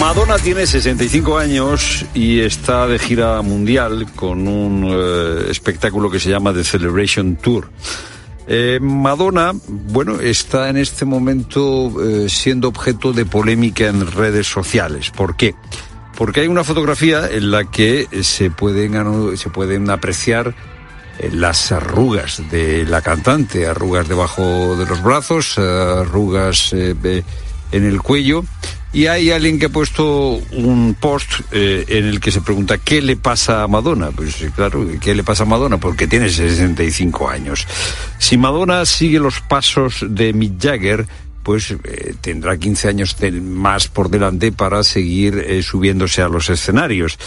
Madonna 0.00 0.36
tiene 0.38 0.66
65 0.66 1.38
años 1.38 2.04
y 2.12 2.40
está 2.40 2.88
de 2.88 2.98
gira 2.98 3.40
mundial 3.42 4.08
con 4.16 4.48
un 4.48 4.88
eh, 4.90 5.46
espectáculo 5.48 6.10
que 6.10 6.18
se 6.18 6.28
llama 6.28 6.52
The 6.52 6.64
Celebration 6.64 7.36
Tour. 7.36 7.70
Eh, 8.46 8.78
Madonna, 8.80 9.52
bueno, 9.68 10.20
está 10.20 10.68
en 10.68 10.76
este 10.76 11.04
momento 11.04 11.92
eh, 12.02 12.28
siendo 12.28 12.68
objeto 12.68 13.12
de 13.12 13.24
polémica 13.24 13.86
en 13.86 14.10
redes 14.10 14.46
sociales. 14.46 15.10
¿Por 15.10 15.36
qué? 15.36 15.54
Porque 16.16 16.40
hay 16.40 16.48
una 16.48 16.64
fotografía 16.64 17.28
en 17.30 17.50
la 17.50 17.64
que 17.64 18.08
se 18.22 18.50
pueden, 18.50 19.36
se 19.36 19.50
pueden 19.50 19.90
apreciar 19.90 20.54
eh, 21.18 21.30
las 21.32 21.72
arrugas 21.72 22.42
de 22.50 22.84
la 22.84 23.00
cantante, 23.00 23.66
arrugas 23.66 24.08
debajo 24.08 24.76
de 24.76 24.86
los 24.86 25.02
brazos, 25.02 25.58
arrugas 25.58 26.72
eh, 26.72 27.22
en 27.70 27.84
el 27.84 28.02
cuello. 28.02 28.44
Y 28.92 29.06
hay 29.06 29.30
alguien 29.30 29.58
que 29.58 29.66
ha 29.66 29.68
puesto 29.70 30.40
un 30.52 30.94
post 31.00 31.40
eh, 31.50 31.84
en 31.88 32.04
el 32.04 32.20
que 32.20 32.30
se 32.30 32.42
pregunta 32.42 32.78
¿qué 32.78 33.00
le 33.00 33.16
pasa 33.16 33.62
a 33.62 33.68
Madonna? 33.68 34.10
Pues 34.10 34.42
eh, 34.42 34.50
claro, 34.54 34.86
¿qué 35.00 35.14
le 35.14 35.24
pasa 35.24 35.44
a 35.44 35.46
Madonna? 35.46 35.78
Porque 35.78 36.06
tiene 36.06 36.28
65 36.28 37.28
años. 37.28 37.66
Si 38.18 38.36
Madonna 38.36 38.84
sigue 38.84 39.18
los 39.18 39.40
pasos 39.40 40.04
de 40.08 40.32
Mick 40.32 40.60
Jagger, 40.60 41.06
pues 41.42 41.70
eh, 41.70 42.14
tendrá 42.20 42.56
15 42.56 42.88
años 42.88 43.16
más 43.42 43.88
por 43.88 44.08
delante 44.08 44.52
para 44.52 44.82
seguir 44.82 45.38
eh, 45.38 45.62
subiéndose 45.62 46.22
a 46.22 46.28
los 46.28 46.48
escenarios. 46.50 47.18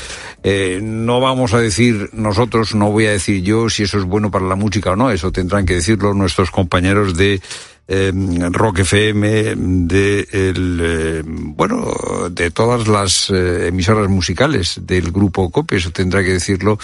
Eh, 0.43 0.79
no 0.81 1.19
vamos 1.19 1.53
a 1.53 1.59
decir 1.59 2.09
nosotros, 2.13 2.75
no 2.75 2.91
voy 2.91 3.07
a 3.07 3.11
decir 3.11 3.43
yo 3.43 3.69
si 3.69 3.83
eso 3.83 3.97
es 3.97 4.05
bueno 4.05 4.31
para 4.31 4.45
la 4.45 4.55
música 4.55 4.91
o 4.91 4.95
no, 4.95 5.11
eso 5.11 5.31
tendrán 5.31 5.65
que 5.65 5.75
decirlo 5.75 6.13
nuestros 6.13 6.51
compañeros 6.51 7.17
de 7.17 7.41
Rock 7.87 8.79
FM, 8.79 9.53
de 9.55 10.27
el, 10.31 10.79
eh, 10.81 11.21
bueno, 11.25 12.29
de 12.31 12.49
todas 12.49 12.87
las 12.87 13.29
eh, 13.29 13.67
emisoras 13.67 14.09
musicales 14.09 14.81
del 14.83 15.11
grupo 15.11 15.51
COPE, 15.51 15.77
eso 15.77 15.91
tendrá 15.91 16.23
que 16.23 16.33
decirlo 16.33 16.79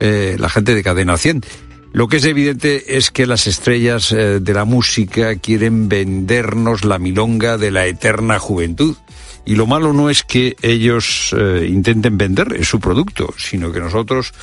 eh, 0.00 0.36
la 0.38 0.48
gente 0.48 0.74
de 0.74 0.82
Cadena 0.82 1.18
100. 1.18 1.42
Lo 1.92 2.08
que 2.08 2.18
es 2.18 2.24
evidente 2.24 2.96
es 2.96 3.10
que 3.10 3.26
las 3.26 3.46
estrellas 3.46 4.10
de 4.10 4.52
la 4.52 4.66
música 4.66 5.36
quieren 5.36 5.88
vendernos 5.88 6.84
la 6.84 6.98
milonga 6.98 7.56
de 7.56 7.70
la 7.70 7.86
eterna 7.86 8.38
juventud. 8.38 8.96
Y 9.46 9.54
lo 9.54 9.66
malo 9.66 9.94
no 9.94 10.10
es 10.10 10.22
que 10.22 10.56
ellos 10.60 11.34
intenten 11.66 12.18
vender 12.18 12.62
su 12.66 12.80
producto, 12.80 13.32
sino 13.38 13.72
que 13.72 13.80
nosotros 13.80 14.34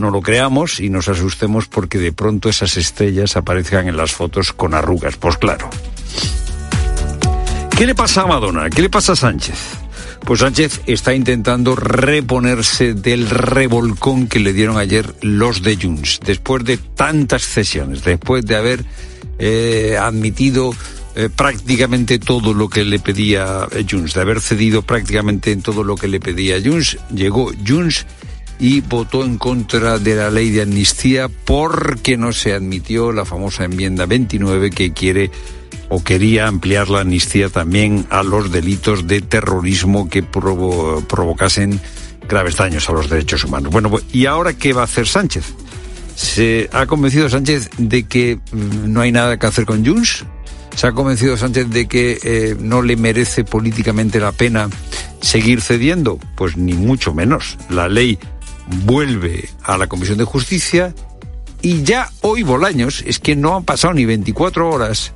no 0.00 0.10
lo 0.10 0.20
creamos 0.22 0.80
y 0.80 0.90
nos 0.90 1.08
asustemos 1.08 1.68
porque 1.68 1.98
de 1.98 2.12
pronto 2.12 2.48
esas 2.48 2.76
estrellas 2.76 3.36
aparezcan 3.36 3.88
en 3.88 3.96
las 3.96 4.12
fotos 4.12 4.52
con 4.52 4.74
arrugas. 4.74 5.16
Pues 5.16 5.36
claro. 5.36 5.70
¿Qué 7.76 7.86
le 7.86 7.94
pasa 7.94 8.22
a 8.22 8.26
Madonna? 8.26 8.68
¿Qué 8.68 8.82
le 8.82 8.90
pasa 8.90 9.12
a 9.12 9.16
Sánchez? 9.16 9.58
Pues 10.24 10.40
Sánchez 10.40 10.82
está 10.86 11.14
intentando 11.14 11.74
reponerse 11.74 12.94
del 12.94 13.28
revolcón 13.28 14.26
que 14.26 14.38
le 14.38 14.52
dieron 14.52 14.76
ayer 14.76 15.14
los 15.22 15.62
de 15.62 15.76
Junts, 15.76 16.20
después 16.24 16.64
de 16.64 16.76
tantas 16.76 17.42
cesiones, 17.42 18.04
después 18.04 18.44
de 18.44 18.56
haber 18.56 18.84
eh, 19.38 19.96
admitido 19.98 20.74
eh, 21.16 21.28
prácticamente 21.34 22.18
todo 22.18 22.54
lo 22.54 22.68
que 22.68 22.84
le 22.84 22.98
pedía 23.00 23.66
Junts, 23.90 24.14
de 24.14 24.20
haber 24.20 24.40
cedido 24.40 24.82
prácticamente 24.82 25.50
en 25.50 25.62
todo 25.62 25.82
lo 25.82 25.96
que 25.96 26.06
le 26.06 26.20
pedía 26.20 26.60
Junts, 26.62 26.98
llegó 27.12 27.50
Junts 27.66 28.06
y 28.60 28.82
votó 28.82 29.24
en 29.24 29.38
contra 29.38 29.98
de 29.98 30.14
la 30.16 30.30
ley 30.30 30.50
de 30.50 30.62
amnistía 30.62 31.28
porque 31.28 32.16
no 32.16 32.32
se 32.32 32.52
admitió 32.52 33.10
la 33.10 33.24
famosa 33.24 33.64
enmienda 33.64 34.06
29 34.06 34.70
que 34.70 34.92
quiere 34.92 35.30
o 35.88 36.04
quería 36.04 36.46
ampliar 36.46 36.88
la 36.88 37.00
amnistía 37.00 37.48
también 37.48 38.06
a 38.10 38.22
los 38.22 38.52
delitos 38.52 39.06
de 39.08 39.22
terrorismo 39.22 40.08
que 40.08 40.22
provo- 40.22 41.04
provocasen 41.06 41.80
graves 42.28 42.56
daños 42.56 42.88
a 42.88 42.92
los 42.92 43.08
derechos 43.10 43.42
humanos. 43.44 43.72
Bueno, 43.72 43.90
¿y 44.12 44.26
ahora 44.26 44.52
qué 44.52 44.72
va 44.72 44.82
a 44.82 44.84
hacer 44.84 45.08
Sánchez? 45.08 45.46
¿Se 46.14 46.68
ha 46.72 46.86
convencido 46.86 47.28
Sánchez 47.28 47.70
de 47.78 48.04
que 48.04 48.38
mm, 48.52 48.92
no 48.92 49.00
hay 49.00 49.10
nada 49.10 49.38
que 49.38 49.46
hacer 49.46 49.64
con 49.64 49.84
Junts? 49.84 50.24
¿Se 50.76 50.86
ha 50.86 50.92
convencido 50.92 51.36
Sánchez 51.36 51.68
de 51.70 51.88
que 51.88 52.18
eh, 52.22 52.56
no 52.60 52.82
le 52.82 52.96
merece 52.96 53.42
políticamente 53.42 54.20
la 54.20 54.30
pena 54.32 54.68
seguir 55.20 55.60
cediendo? 55.60 56.18
Pues 56.36 56.56
ni 56.56 56.74
mucho 56.74 57.12
menos. 57.14 57.58
La 57.68 57.88
ley 57.88 58.18
vuelve 58.84 59.48
a 59.62 59.76
la 59.76 59.86
Comisión 59.86 60.18
de 60.18 60.24
Justicia 60.24 60.94
y 61.62 61.82
ya 61.82 62.10
hoy 62.22 62.42
Bolaños, 62.42 63.02
es 63.06 63.18
que 63.18 63.36
no 63.36 63.56
han 63.56 63.64
pasado 63.64 63.94
ni 63.94 64.06
24 64.06 64.68
horas, 64.68 65.12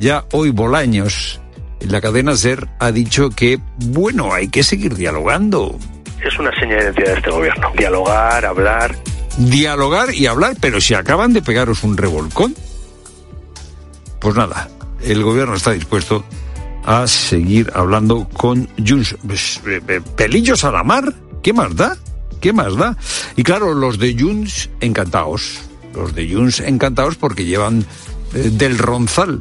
ya 0.00 0.24
hoy 0.32 0.50
Bolaños, 0.50 1.40
en 1.80 1.92
la 1.92 2.00
cadena 2.00 2.36
SER, 2.36 2.68
ha 2.80 2.90
dicho 2.90 3.30
que, 3.30 3.60
bueno, 3.78 4.32
hay 4.32 4.48
que 4.48 4.64
seguir 4.64 4.94
dialogando. 4.94 5.78
Es 6.24 6.38
una 6.38 6.50
seña 6.58 6.76
de 6.76 6.84
identidad 6.84 7.12
de 7.12 7.18
este 7.18 7.30
gobierno. 7.30 7.70
Dialogar, 7.76 8.44
hablar. 8.44 8.96
Dialogar 9.36 10.14
y 10.14 10.26
hablar, 10.26 10.56
pero 10.60 10.80
si 10.80 10.94
acaban 10.94 11.32
de 11.32 11.42
pegaros 11.42 11.84
un 11.84 11.96
revolcón, 11.96 12.54
pues 14.18 14.34
nada, 14.34 14.68
el 15.02 15.22
gobierno 15.22 15.54
está 15.54 15.72
dispuesto 15.72 16.24
a 16.84 17.06
seguir 17.06 17.70
hablando 17.74 18.28
con 18.32 18.68
Junts. 18.84 19.16
Pues, 19.26 19.60
eh, 19.66 19.80
eh, 19.86 20.00
Pelillos 20.16 20.64
a 20.64 20.72
la 20.72 20.82
mar, 20.82 21.12
¿qué 21.42 21.52
más 21.52 21.74
da? 21.76 21.96
¿Qué 22.44 22.52
más 22.52 22.76
da? 22.76 22.94
Y 23.36 23.42
claro, 23.42 23.72
los 23.72 23.98
de 23.98 24.14
Junts 24.20 24.68
encantados. 24.82 25.62
Los 25.94 26.14
de 26.14 26.30
Junts 26.30 26.60
encantados 26.60 27.16
porque 27.16 27.46
llevan 27.46 27.86
eh, 28.34 28.50
del 28.52 28.76
Ronzal 28.76 29.40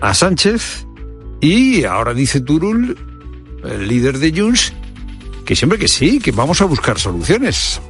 a 0.00 0.14
Sánchez 0.14 0.84
y 1.40 1.84
ahora 1.84 2.12
dice 2.12 2.40
Turul, 2.40 2.98
el 3.62 3.86
líder 3.86 4.18
de 4.18 4.32
Junts, 4.36 4.72
que 5.44 5.54
siempre 5.54 5.78
que 5.78 5.86
sí, 5.86 6.18
que 6.18 6.32
vamos 6.32 6.60
a 6.60 6.64
buscar 6.64 6.98
soluciones. 6.98 7.80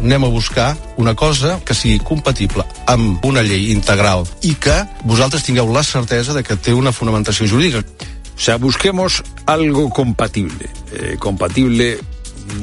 anem 0.00 0.24
a 0.24 0.28
buscar 0.28 0.76
una 0.96 1.14
cosa 1.16 1.58
que 1.64 1.74
sigui 1.74 1.98
compatible 1.98 2.62
amb 2.86 3.24
una 3.26 3.42
llei 3.42 3.72
integral 3.72 4.28
i 4.46 4.52
que 4.54 4.76
vosaltres 5.02 5.42
tingueu 5.42 5.72
la 5.74 5.82
certesa 5.82 6.36
de 6.36 6.44
que 6.46 6.54
té 6.54 6.70
una 6.70 6.92
fonamentació 6.92 7.48
jurídica. 7.50 7.82
O 7.82 8.40
sea, 8.40 8.58
busquemos 8.58 9.24
algo 9.46 9.90
compatible, 9.90 10.70
eh, 10.92 11.16
compatible 11.18 11.98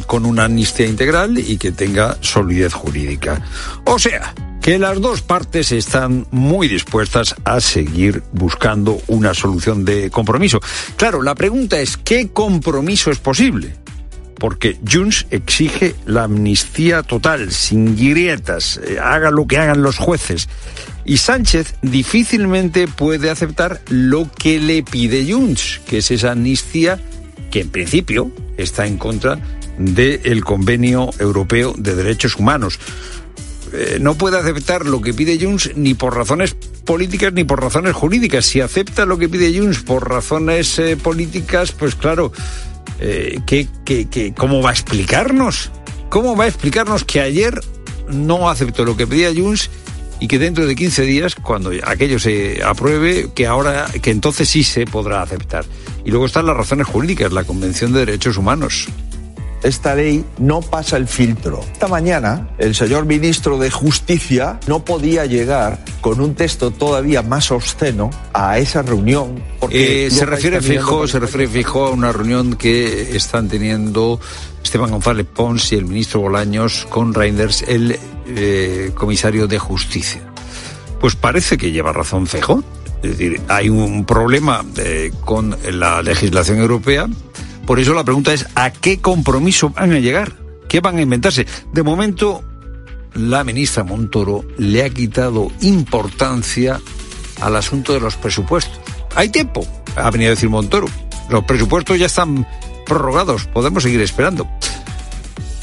con 0.08 0.26
una 0.26 0.46
amnistía 0.46 0.88
integral 0.88 1.38
y 1.38 1.58
que 1.58 1.72
tenga 1.72 2.18
solidez 2.22 2.74
jurídica. 2.74 3.42
O 3.86 4.00
sea, 4.00 4.34
que 4.62 4.80
las 4.80 5.00
dos 5.00 5.22
partes 5.22 5.72
están 5.72 6.26
muy 6.32 6.68
dispuestas 6.68 7.36
a 7.44 7.60
seguir 7.60 8.24
buscando 8.32 9.00
una 9.08 9.34
solución 9.34 9.86
de 9.86 10.10
compromiso. 10.10 10.60
Claro, 10.96 11.22
la 11.22 11.36
pregunta 11.36 11.80
es, 11.80 11.98
¿qué 11.98 12.30
compromiso 12.30 13.12
es 13.12 13.20
posible? 13.20 13.76
porque 14.40 14.78
Junts 14.88 15.28
exige 15.32 15.96
la 16.06 16.24
amnistía 16.24 17.04
total, 17.04 17.52
sin 17.52 17.96
grietas, 17.96 18.80
eh, 18.84 19.00
haga 19.02 19.32
lo 19.32 19.48
que 19.48 19.58
hagan 19.58 19.82
los 19.82 19.98
jueces. 19.98 20.50
Y 21.06 21.18
Sánchez 21.18 21.76
difícilmente 21.82 22.88
puede 22.88 23.30
aceptar 23.30 23.82
lo 23.90 24.30
que 24.32 24.60
le 24.60 24.84
pide 24.84 25.32
Junts, 25.32 25.82
que 25.88 26.00
es 26.00 26.12
esa 26.12 26.32
amnistía 26.32 27.00
que 27.52 27.62
en 27.62 27.70
principio 27.70 28.32
está 28.58 28.86
en 28.86 28.98
contra 28.98 29.40
del 29.78 30.44
Convenio 30.44 31.10
Europeo 31.20 31.74
de 31.78 31.96
Derechos 31.96 32.36
Humanos. 32.36 32.80
Eh, 33.74 33.98
no 34.00 34.16
puede 34.16 34.38
aceptar 34.38 34.86
lo 34.86 35.02
que 35.02 35.14
pide 35.14 35.44
Junts 35.44 35.72
ni 35.76 35.94
por 35.96 36.16
razones 36.16 36.56
políticas 36.86 37.34
ni 37.34 37.44
por 37.44 37.62
razones 37.62 37.94
jurídicas. 37.94 38.46
Si 38.46 38.62
acepta 38.62 39.06
lo 39.06 39.18
que 39.18 39.28
pide 39.28 39.58
Junts 39.58 39.80
por 39.80 40.10
razones 40.10 40.80
eh, 40.80 40.96
políticas, 40.96 41.72
pues 41.72 41.96
claro, 41.96 42.32
eh, 43.00 43.40
¿qué, 43.46 43.68
qué, 43.84 44.08
qué, 44.08 44.34
cómo 44.34 44.62
va 44.62 44.70
a 44.70 44.74
explicarnos? 44.74 45.72
¿Cómo 46.10 46.38
va 46.38 46.46
a 46.46 46.48
explicarnos 46.48 47.04
que 47.04 47.20
ayer 47.20 47.60
no 48.08 48.50
aceptó 48.50 48.86
lo 48.86 48.96
que 48.96 49.08
pedía 49.08 49.34
Junts 49.36 49.70
y 50.22 50.30
que 50.30 50.40
dentro 50.40 50.66
de 50.66 50.76
15 50.76 51.02
días, 51.02 51.36
cuando 51.36 51.72
aquello 51.84 52.20
se 52.20 52.64
apruebe, 52.64 53.32
que 53.36 53.48
ahora, 53.48 53.88
que 54.02 54.12
entonces 54.12 54.48
sí 54.48 54.64
se 54.64 54.86
podrá 54.86 55.22
aceptar? 55.22 55.66
Y 56.06 56.12
luego 56.12 56.28
están 56.28 56.46
las 56.46 56.56
razones 56.56 56.88
jurídicas, 56.88 57.34
la 57.34 57.44
Convención 57.44 57.92
de 57.92 58.06
Derechos 58.06 58.38
Humanos 58.38 58.88
esta 59.64 59.96
ley 59.96 60.24
no 60.38 60.62
pasa 60.62 60.98
el 60.98 61.08
filtro. 61.08 61.62
Esta 61.74 61.88
mañana 61.88 62.50
el 62.58 62.76
señor 62.76 63.06
ministro 63.06 63.58
de 63.58 63.72
Justicia 63.72 64.60
no 64.68 64.86
podía 64.86 65.26
llegar 65.26 65.84
con 66.02 66.22
un 66.22 66.36
texto 66.36 66.72
todavía 66.72 67.22
más 67.22 67.52
obsceno 67.52 68.10
a 68.34 68.60
esa 68.60 68.82
reunión. 68.82 69.44
Porque 69.60 70.08
eh, 70.08 70.12
se 70.12 70.26
refiere 70.26 70.62
fijo, 70.62 71.08
se 71.08 71.20
refiere 71.20 71.48
fijo 71.48 71.88
a 71.88 71.92
una 71.92 72.12
reunión 72.12 72.56
que 72.56 73.16
están 73.16 73.48
teniendo 73.48 74.20
Esteban 74.64 74.92
González 74.92 75.28
Pons 75.34 75.72
y 75.72 75.76
el 75.76 75.86
ministro 75.86 76.22
Bolaños 76.22 76.86
con 76.90 77.14
Reinders, 77.14 77.64
el 77.64 77.98
eh, 78.28 78.92
comisario 78.96 79.48
de 79.48 79.60
Justicia. 79.60 80.22
Pues 81.00 81.16
parece 81.16 81.58
que 81.58 81.72
lleva 81.72 81.94
razón 81.94 82.28
Fejo. 82.28 82.64
Es 83.04 83.12
decir, 83.12 83.42
hay 83.48 83.70
un 83.70 84.06
problema 84.06 84.66
eh, 84.78 85.12
con 85.24 85.56
la 85.72 86.02
legislación 86.02 86.60
europea 86.60 87.08
por 87.66 87.80
eso 87.80 87.94
la 87.94 88.04
pregunta 88.04 88.34
es, 88.34 88.48
¿a 88.56 88.72
qué 88.72 89.02
compromiso 89.02 89.70
van 89.70 89.92
a 89.92 90.00
llegar? 90.00 90.34
¿Qué 90.68 90.80
van 90.80 90.98
a 90.98 91.02
inventarse? 91.02 91.46
De 91.74 91.84
momento, 91.84 92.44
la 93.14 93.44
ministra 93.44 93.84
Montoro 93.84 94.46
le 94.58 94.84
ha 94.84 94.90
quitado 94.90 95.48
importancia 95.62 96.80
al 97.42 97.56
asunto 97.56 97.94
de 97.94 98.00
los 98.00 98.16
presupuestos. 98.16 98.80
Hay 99.16 99.30
tiempo, 99.30 99.66
ha 99.96 100.12
venido 100.12 100.30
a 100.30 100.36
decir 100.36 100.50
Montoro. 100.50 100.88
Los 101.30 101.44
presupuestos 101.46 101.98
ya 101.98 102.06
están 102.06 102.48
prorrogados, 102.86 103.46
podemos 103.48 103.84
seguir 103.84 104.02
esperando. 104.02 104.48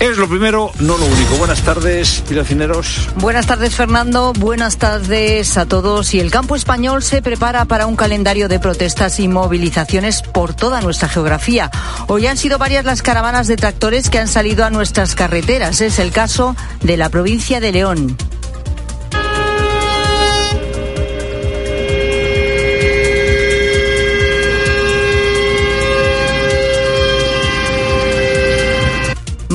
Es 0.02 0.18
lo 0.18 0.28
primero, 0.28 0.72
no 0.80 0.98
lo 0.98 1.06
único. 1.06 1.36
Buenas 1.36 1.62
tardes, 1.62 2.24
piracineros. 2.28 3.08
Buenas 3.18 3.46
tardes, 3.46 3.76
Fernando. 3.76 4.32
Buenas 4.32 4.76
tardes 4.76 5.56
a 5.56 5.66
todos. 5.66 6.12
Y 6.12 6.18
el 6.18 6.32
campo 6.32 6.56
español 6.56 7.04
se 7.04 7.22
prepara 7.22 7.66
para 7.66 7.86
un 7.86 7.94
calendario 7.94 8.48
de 8.48 8.58
protestas 8.58 9.20
y 9.20 9.28
movilizaciones 9.28 10.22
por 10.22 10.54
toda 10.54 10.80
nuestra 10.80 11.08
geografía. 11.08 11.70
Hoy 12.08 12.26
han 12.26 12.36
sido 12.36 12.58
varias 12.58 12.84
las 12.84 13.00
caravanas 13.00 13.46
de 13.46 13.54
tractores 13.54 14.10
que 14.10 14.18
han 14.18 14.26
salido 14.26 14.64
a 14.64 14.70
nuestras 14.70 15.14
carreteras. 15.14 15.80
Es 15.80 16.00
el 16.00 16.10
caso 16.10 16.56
de 16.80 16.96
la 16.96 17.08
provincia 17.08 17.60
de 17.60 17.70
León. 17.70 18.16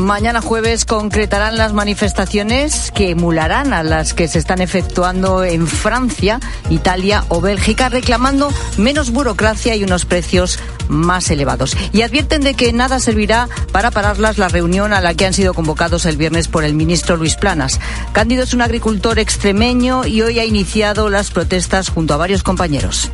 Mañana 0.07 0.39
jueves 0.39 0.85
concretarán 0.85 1.57
las 1.57 1.73
manifestaciones 1.73 2.93
que 2.93 3.09
emularán 3.09 3.73
a 3.73 3.83
las 3.83 4.13
que 4.13 4.29
se 4.29 4.39
están 4.39 4.61
efectuando 4.61 5.43
en 5.43 5.67
Francia, 5.67 6.39
Italia 6.69 7.25
o 7.27 7.41
Bélgica, 7.41 7.89
reclamando 7.89 8.49
menos 8.77 9.11
burocracia 9.11 9.75
y 9.75 9.83
unos 9.83 10.05
precios 10.05 10.59
más 10.87 11.29
elevados. 11.29 11.75
Y 11.91 12.03
advierten 12.03 12.39
de 12.39 12.53
que 12.53 12.71
nada 12.71 13.01
servirá 13.01 13.49
para 13.73 13.91
pararlas 13.91 14.37
la 14.37 14.47
reunión 14.47 14.93
a 14.93 15.01
la 15.01 15.13
que 15.13 15.25
han 15.25 15.33
sido 15.33 15.53
convocados 15.53 16.05
el 16.05 16.15
viernes 16.15 16.47
por 16.47 16.63
el 16.63 16.73
ministro 16.73 17.17
Luis 17.17 17.35
Planas. 17.35 17.81
Cándido 18.13 18.43
es 18.43 18.53
un 18.53 18.61
agricultor 18.61 19.19
extremeño 19.19 20.05
y 20.05 20.21
hoy 20.21 20.39
ha 20.39 20.45
iniciado 20.45 21.09
las 21.09 21.31
protestas 21.31 21.89
junto 21.89 22.13
a 22.13 22.17
varios 22.17 22.43
compañeros. 22.43 23.11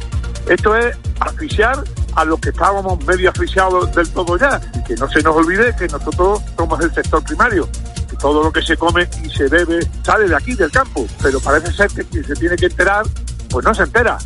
Esto 0.47 0.77
es 0.77 0.95
asfixiar 1.19 1.83
a 2.15 2.25
los 2.25 2.39
que 2.39 2.49
estábamos 2.49 3.03
medio 3.05 3.29
asfixiados 3.29 3.93
del 3.93 4.09
todo 4.09 4.37
ya. 4.37 4.61
Y 4.75 4.83
que 4.83 4.95
no 4.95 5.09
se 5.09 5.21
nos 5.21 5.35
olvide 5.35 5.75
que 5.75 5.87
nosotros 5.87 6.41
somos 6.57 6.79
el 6.81 6.93
sector 6.93 7.23
primario. 7.23 7.67
Que 8.09 8.15
todo 8.17 8.43
lo 8.43 8.51
que 8.51 8.61
se 8.61 8.77
come 8.77 9.09
y 9.23 9.29
se 9.29 9.47
bebe 9.47 9.87
sale 10.03 10.27
de 10.27 10.35
aquí, 10.35 10.53
del 10.55 10.71
campo. 10.71 11.05
Pero 11.21 11.39
parece 11.39 11.71
ser 11.73 11.89
que 11.89 12.03
quien 12.03 12.25
se 12.25 12.35
tiene 12.35 12.55
que 12.55 12.67
enterar, 12.67 13.05
pues 13.49 13.65
no 13.65 13.73
se 13.73 13.83
entera. 13.83 14.17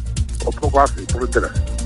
O 0.45 0.51
poco 0.51 0.81
hace 0.81 1.01
por 1.03 1.23
enterarse. 1.23 1.76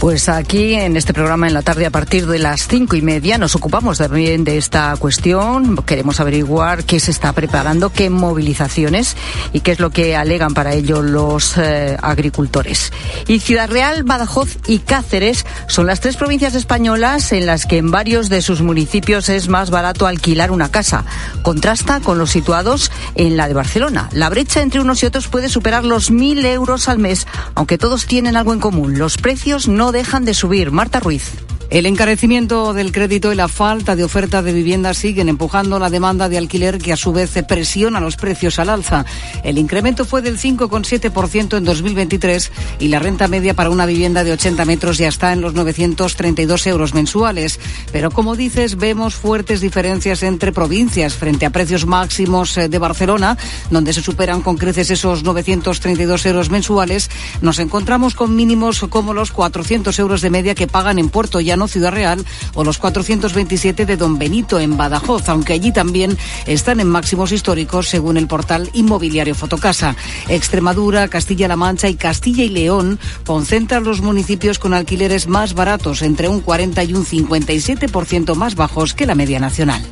Pues 0.00 0.30
aquí 0.30 0.72
en 0.72 0.96
este 0.96 1.12
programa 1.12 1.46
en 1.46 1.52
la 1.52 1.60
tarde 1.60 1.84
a 1.84 1.90
partir 1.90 2.26
de 2.26 2.38
las 2.38 2.66
cinco 2.66 2.96
y 2.96 3.02
media 3.02 3.36
nos 3.36 3.54
ocupamos 3.54 3.98
también 3.98 4.44
de 4.44 4.56
esta 4.56 4.96
cuestión. 4.96 5.76
Queremos 5.76 6.20
averiguar 6.20 6.84
qué 6.84 6.98
se 6.98 7.10
está 7.10 7.34
preparando, 7.34 7.92
qué 7.92 8.08
movilizaciones 8.08 9.14
y 9.52 9.60
qué 9.60 9.72
es 9.72 9.78
lo 9.78 9.90
que 9.90 10.16
alegan 10.16 10.54
para 10.54 10.72
ello 10.72 11.02
los 11.02 11.58
eh, 11.58 11.98
agricultores. 12.00 12.94
Y 13.26 13.40
Ciudad 13.40 13.68
Real, 13.68 14.02
Badajoz 14.02 14.56
y 14.66 14.78
Cáceres 14.78 15.44
son 15.66 15.86
las 15.86 16.00
tres 16.00 16.16
provincias 16.16 16.54
españolas 16.54 17.32
en 17.32 17.44
las 17.44 17.66
que 17.66 17.76
en 17.76 17.90
varios 17.90 18.30
de 18.30 18.40
sus 18.40 18.62
municipios 18.62 19.28
es 19.28 19.48
más 19.48 19.68
barato 19.68 20.06
alquilar 20.06 20.50
una 20.50 20.70
casa. 20.70 21.04
Contrasta 21.42 22.00
con 22.00 22.16
los 22.16 22.30
situados 22.30 22.90
en 23.16 23.36
la 23.36 23.48
de 23.48 23.54
Barcelona. 23.54 24.08
La 24.12 24.30
brecha 24.30 24.62
entre 24.62 24.80
unos 24.80 25.02
y 25.02 25.06
otros 25.06 25.28
puede 25.28 25.50
superar 25.50 25.84
los 25.84 26.10
mil 26.10 26.46
euros 26.46 26.88
al 26.88 26.98
mes, 26.98 27.26
aunque 27.54 27.76
todos 27.76 28.06
tienen 28.06 28.34
algo 28.34 28.54
en 28.54 28.60
común. 28.60 28.98
Los 28.98 29.18
precios 29.18 29.68
no 29.68 29.89
dejan 29.92 30.24
de 30.24 30.34
subir. 30.34 30.70
Marta 30.70 31.00
Ruiz. 31.00 31.32
El 31.70 31.86
encarecimiento 31.86 32.74
del 32.74 32.90
crédito 32.90 33.32
y 33.32 33.36
la 33.36 33.46
falta 33.46 33.94
de 33.94 34.02
oferta 34.02 34.42
de 34.42 34.52
vivienda 34.52 34.92
siguen 34.92 35.28
empujando 35.28 35.78
la 35.78 35.88
demanda 35.88 36.28
de 36.28 36.36
alquiler 36.36 36.78
que 36.78 36.92
a 36.92 36.96
su 36.96 37.12
vez 37.12 37.30
presiona 37.46 38.00
los 38.00 38.16
precios 38.16 38.58
al 38.58 38.70
alza. 38.70 39.06
El 39.44 39.56
incremento 39.56 40.04
fue 40.04 40.20
del 40.20 40.36
5,7% 40.36 41.56
en 41.56 41.64
2023 41.64 42.50
y 42.80 42.88
la 42.88 42.98
renta 42.98 43.28
media 43.28 43.54
para 43.54 43.70
una 43.70 43.86
vivienda 43.86 44.24
de 44.24 44.32
80 44.32 44.64
metros 44.64 44.98
ya 44.98 45.06
está 45.06 45.32
en 45.32 45.42
los 45.42 45.54
932 45.54 46.66
euros 46.66 46.92
mensuales. 46.92 47.60
Pero 47.92 48.10
como 48.10 48.34
dices, 48.34 48.76
vemos 48.76 49.14
fuertes 49.14 49.60
diferencias 49.60 50.24
entre 50.24 50.50
provincias 50.50 51.14
frente 51.14 51.46
a 51.46 51.50
precios 51.50 51.86
máximos 51.86 52.58
eh, 52.58 52.68
de 52.68 52.78
Barcelona, 52.78 53.38
donde 53.70 53.92
se 53.92 54.02
superan 54.02 54.42
con 54.42 54.56
creces 54.56 54.90
esos 54.90 55.22
932 55.22 56.26
euros 56.26 56.50
mensuales. 56.50 57.10
Nos 57.42 57.60
encontramos 57.60 58.16
con 58.16 58.34
mínimos 58.34 58.80
como 58.88 59.14
los 59.14 59.30
400 59.30 59.96
euros 60.00 60.20
de 60.20 60.30
media 60.30 60.56
que 60.56 60.66
pagan 60.66 60.98
en 60.98 61.10
Puerto 61.10 61.40
Llano 61.40 61.59
Real, 61.90 62.24
o 62.54 62.64
los 62.64 62.78
427 62.78 63.86
de 63.86 63.96
Don 63.96 64.18
Benito 64.18 64.58
en 64.58 64.76
Badajoz, 64.76 65.28
aunque 65.28 65.52
allí 65.52 65.72
también 65.72 66.16
están 66.46 66.80
en 66.80 66.88
máximos 66.88 67.32
históricos 67.32 67.88
según 67.88 68.16
el 68.16 68.26
portal 68.26 68.70
inmobiliario 68.72 69.34
Fotocasa. 69.34 69.96
Extremadura, 70.28 71.08
Castilla-La 71.08 71.56
Mancha 71.56 71.88
y 71.88 71.94
Castilla 71.94 72.44
y 72.44 72.48
León 72.48 72.98
concentran 73.26 73.84
los 73.84 74.00
municipios 74.00 74.58
con 74.58 74.74
alquileres 74.74 75.28
más 75.28 75.54
baratos, 75.54 76.02
entre 76.02 76.28
un 76.28 76.40
40 76.40 76.84
y 76.84 76.94
un 76.94 77.04
57% 77.04 78.34
más 78.34 78.54
bajos 78.54 78.94
que 78.94 79.06
la 79.06 79.14
media 79.14 79.40
nacional. 79.40 79.82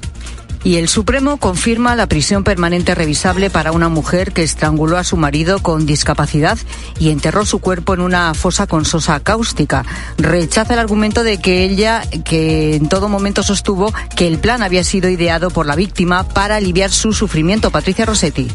Y 0.65 0.77
el 0.77 0.89
Supremo 0.89 1.39
confirma 1.39 1.97
la 1.97 2.07
prisión 2.07 2.45
permanente 2.45 2.95
revisable 2.95 3.51
para 3.51 3.73
una 3.73 3.89
mujer 3.89 4.33
que 4.33 4.43
estranguló 4.43 4.97
a 4.97 5.05
su 5.05 5.17
marido 5.17 5.61
con 5.61 5.87
discapacidad 5.87 6.59
y 6.99 7.11
enterró 7.11 7.47
su 7.47 7.61
cuerpo 7.61 7.95
en 7.95 8.01
una 8.01 8.35
fosa 8.35 8.67
con 8.67 8.85
sosa 8.85 9.21
cáustica. 9.21 9.85
Rechaza 10.17 10.75
el 10.75 10.81
argumento 10.81 11.23
de 11.23 11.39
que 11.39 11.65
ella, 11.65 12.03
que 12.25 12.77
en 12.77 12.89
todo 12.89 13.09
momento 13.09 13.43
sostuvo 13.43 13.93
que 14.17 14.27
el 14.27 14.39
plan 14.39 14.63
había 14.63 14.85
sido 14.85 15.09
ideado 15.09 15.51
por 15.51 15.67
la 15.67 15.77
víctima 15.77 16.29
para 16.29 16.57
aliviar 16.57 16.91
su 16.91 17.13
sufrimiento. 17.13 17.71
Patricia 17.71 18.05
Rossetti. 18.05 18.49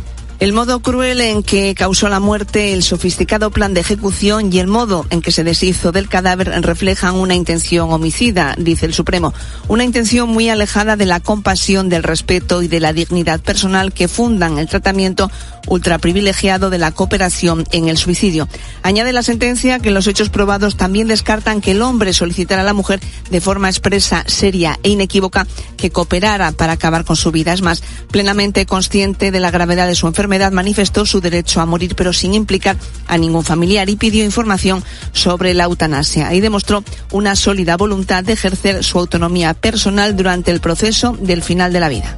El 0.43 0.51
modo 0.51 0.81
cruel 0.81 1.21
en 1.21 1.41
que 1.41 1.73
causó 1.73 2.09
la 2.09 2.19
muerte, 2.19 2.73
el 2.73 2.83
sofisticado 2.83 3.49
plan 3.49 3.73
de 3.73 3.79
ejecución 3.79 4.51
y 4.51 4.59
el 4.59 4.67
modo 4.67 5.05
en 5.09 5.21
que 5.21 5.31
se 5.31 5.45
deshizo 5.45 5.93
del 5.93 6.09
cadáver 6.09 6.49
reflejan 6.63 7.15
una 7.15 7.33
intención 7.33 7.93
homicida, 7.93 8.53
dice 8.57 8.85
el 8.85 8.93
Supremo. 8.93 9.33
Una 9.69 9.85
intención 9.85 10.27
muy 10.27 10.49
alejada 10.49 10.97
de 10.97 11.05
la 11.05 11.21
compasión, 11.21 11.87
del 11.87 12.03
respeto 12.03 12.61
y 12.61 12.67
de 12.67 12.81
la 12.81 12.91
dignidad 12.91 13.39
personal 13.39 13.93
que 13.93 14.09
fundan 14.09 14.57
el 14.57 14.67
tratamiento 14.67 15.31
ultraprivilegiado 15.67 16.69
de 16.69 16.77
la 16.77 16.91
cooperación 16.91 17.65
en 17.71 17.87
el 17.87 17.97
suicidio. 17.97 18.47
Añade 18.81 19.13
la 19.13 19.23
sentencia 19.23 19.79
que 19.79 19.91
los 19.91 20.07
hechos 20.07 20.29
probados 20.29 20.77
también 20.77 21.07
descartan 21.07 21.61
que 21.61 21.71
el 21.71 21.81
hombre 21.81 22.13
solicitara 22.13 22.61
a 22.61 22.65
la 22.65 22.73
mujer 22.73 22.99
de 23.29 23.41
forma 23.41 23.69
expresa, 23.69 24.23
seria 24.27 24.79
e 24.83 24.89
inequívoca 24.89 25.47
que 25.77 25.91
cooperara 25.91 26.51
para 26.51 26.73
acabar 26.73 27.05
con 27.05 27.15
su 27.15 27.31
vida. 27.31 27.53
Es 27.53 27.61
más, 27.61 27.83
plenamente 28.11 28.65
consciente 28.65 29.31
de 29.31 29.39
la 29.39 29.51
gravedad 29.51 29.87
de 29.87 29.95
su 29.95 30.07
enfermedad 30.07 30.51
manifestó 30.51 31.05
su 31.05 31.21
derecho 31.21 31.61
a 31.61 31.65
morir, 31.65 31.95
pero 31.95 32.13
sin 32.13 32.33
implicar 32.33 32.77
a 33.07 33.17
ningún 33.17 33.43
familiar 33.43 33.89
y 33.89 33.95
pidió 33.95 34.23
información 34.23 34.83
sobre 35.11 35.53
la 35.53 35.65
eutanasia 35.65 36.33
y 36.33 36.41
demostró 36.41 36.83
una 37.11 37.35
sólida 37.35 37.77
voluntad 37.77 38.23
de 38.23 38.33
ejercer 38.33 38.83
su 38.83 38.99
autonomía 38.99 39.53
personal 39.53 40.15
durante 40.15 40.51
el 40.51 40.59
proceso 40.59 41.17
del 41.19 41.43
final 41.43 41.73
de 41.73 41.79
la 41.79 41.89
vida. 41.89 42.15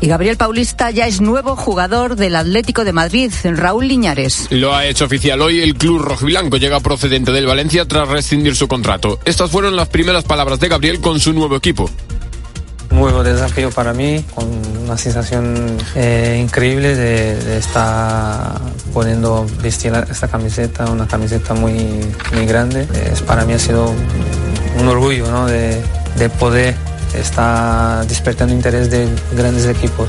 Y 0.00 0.08
Gabriel 0.08 0.36
Paulista 0.36 0.90
ya 0.90 1.06
es 1.06 1.20
nuevo 1.20 1.56
jugador 1.56 2.16
del 2.16 2.36
Atlético 2.36 2.84
de 2.84 2.92
Madrid, 2.92 3.32
Raúl 3.44 3.88
Liñares. 3.88 4.46
Lo 4.50 4.74
ha 4.74 4.84
hecho 4.84 5.06
oficial 5.06 5.40
hoy. 5.40 5.60
El 5.60 5.74
club 5.74 6.02
rojiblanco 6.02 6.58
llega 6.58 6.80
procedente 6.80 7.32
del 7.32 7.46
Valencia 7.46 7.86
tras 7.86 8.08
rescindir 8.08 8.54
su 8.56 8.68
contrato. 8.68 9.18
Estas 9.24 9.50
fueron 9.50 9.74
las 9.74 9.88
primeras 9.88 10.24
palabras 10.24 10.60
de 10.60 10.68
Gabriel 10.68 11.00
con 11.00 11.18
su 11.18 11.32
nuevo 11.32 11.56
equipo. 11.56 11.90
Nuevo 12.90 13.22
desafío 13.22 13.70
para 13.70 13.92
mí, 13.92 14.24
con 14.34 14.46
una 14.84 14.96
sensación 14.96 15.76
eh, 15.96 16.40
increíble 16.40 16.94
de, 16.94 17.58
estar 17.58 18.60
poniendo 18.92 19.46
vestir 19.62 19.92
esta 20.08 20.28
camiseta, 20.28 20.90
una 20.90 21.06
camiseta 21.08 21.54
muy, 21.54 21.74
muy 22.32 22.46
grande. 22.46 22.86
Es, 23.12 23.22
para 23.22 23.44
mí 23.44 23.54
ha 23.54 23.58
sido 23.58 23.92
un 24.78 24.88
orgullo 24.88 25.28
¿no? 25.30 25.46
de, 25.46 25.82
de 26.16 26.28
poder 26.28 26.76
está 27.18 28.04
despertando 28.08 28.54
interés 28.54 28.90
de 28.90 29.08
grandes 29.32 29.66
equipos. 29.66 30.08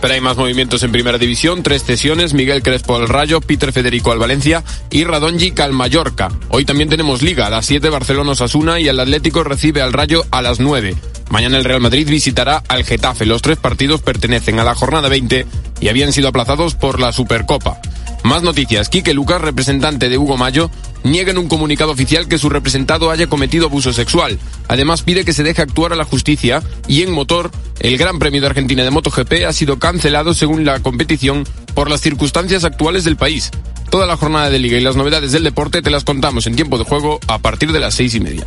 Pero 0.00 0.14
hay 0.14 0.20
más 0.20 0.36
movimientos 0.36 0.82
en 0.82 0.92
primera 0.92 1.16
división, 1.16 1.62
tres 1.62 1.82
cesiones, 1.82 2.34
Miguel 2.34 2.62
Crespo 2.62 2.96
al 2.96 3.08
Rayo, 3.08 3.40
Peter 3.40 3.72
Federico 3.72 4.12
al 4.12 4.18
Valencia 4.18 4.62
y 4.90 5.04
Radonjic 5.04 5.58
al 5.60 5.72
Mallorca. 5.72 6.28
Hoy 6.50 6.66
también 6.66 6.90
tenemos 6.90 7.22
Liga, 7.22 7.46
a 7.46 7.50
las 7.50 7.64
7 7.64 7.88
Barcelona 7.88 8.32
Osasuna 8.32 8.80
y 8.80 8.88
el 8.88 9.00
Atlético 9.00 9.44
recibe 9.44 9.80
al 9.80 9.94
Rayo 9.94 10.24
a 10.30 10.42
las 10.42 10.60
9. 10.60 10.94
Mañana 11.30 11.56
el 11.56 11.64
Real 11.64 11.80
Madrid 11.80 12.06
visitará 12.06 12.62
al 12.68 12.84
Getafe. 12.84 13.24
Los 13.24 13.40
tres 13.40 13.56
partidos 13.56 14.02
pertenecen 14.02 14.60
a 14.60 14.64
la 14.64 14.74
jornada 14.74 15.08
20 15.08 15.46
y 15.80 15.88
habían 15.88 16.12
sido 16.12 16.28
aplazados 16.28 16.74
por 16.74 17.00
la 17.00 17.10
Supercopa. 17.12 17.80
Más 18.24 18.42
noticias. 18.42 18.88
Quique 18.88 19.14
Lucas, 19.14 19.40
representante 19.40 20.08
de 20.08 20.18
Hugo 20.18 20.36
Mayo, 20.36 20.70
niega 21.04 21.30
en 21.30 21.38
un 21.38 21.48
comunicado 21.48 21.92
oficial 21.92 22.26
que 22.26 22.38
su 22.38 22.48
representado 22.48 23.10
haya 23.10 23.28
cometido 23.28 23.66
abuso 23.66 23.92
sexual. 23.92 24.38
Además 24.66 25.02
pide 25.02 25.24
que 25.24 25.32
se 25.32 25.44
deje 25.44 25.62
actuar 25.62 25.92
a 25.92 25.96
la 25.96 26.04
justicia 26.04 26.62
y 26.88 27.02
en 27.02 27.12
motor, 27.12 27.52
el 27.78 27.96
Gran 27.96 28.18
Premio 28.18 28.40
de 28.40 28.48
Argentina 28.48 28.82
de 28.82 28.90
MotoGP 28.90 29.44
ha 29.46 29.52
sido 29.52 29.78
cancelado 29.78 30.34
según 30.34 30.64
la 30.64 30.80
competición 30.80 31.46
por 31.74 31.88
las 31.88 32.00
circunstancias 32.00 32.64
actuales 32.64 33.04
del 33.04 33.16
país. 33.16 33.50
Toda 33.90 34.06
la 34.06 34.16
jornada 34.16 34.50
de 34.50 34.58
liga 34.58 34.76
y 34.76 34.80
las 34.80 34.96
novedades 34.96 35.30
del 35.30 35.44
deporte 35.44 35.82
te 35.82 35.90
las 35.90 36.02
contamos 36.02 36.46
en 36.46 36.56
tiempo 36.56 36.78
de 36.78 36.84
juego 36.84 37.20
a 37.28 37.38
partir 37.38 37.70
de 37.70 37.80
las 37.80 37.94
seis 37.94 38.14
y 38.14 38.20
media. 38.20 38.44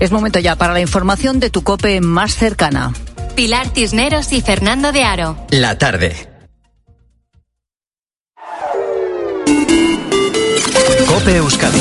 Es 0.00 0.10
momento 0.10 0.40
ya 0.40 0.56
para 0.56 0.72
la 0.72 0.80
información 0.80 1.38
de 1.38 1.50
tu 1.50 1.62
cope 1.62 2.00
más 2.00 2.34
cercana. 2.34 2.92
Pilar 3.36 3.72
Tisneros 3.72 4.32
y 4.32 4.40
Fernando 4.40 4.90
de 4.90 5.04
Aro. 5.04 5.36
La 5.50 5.78
tarde. 5.78 6.31
Cope 11.22 11.36
Euskadi. 11.36 11.78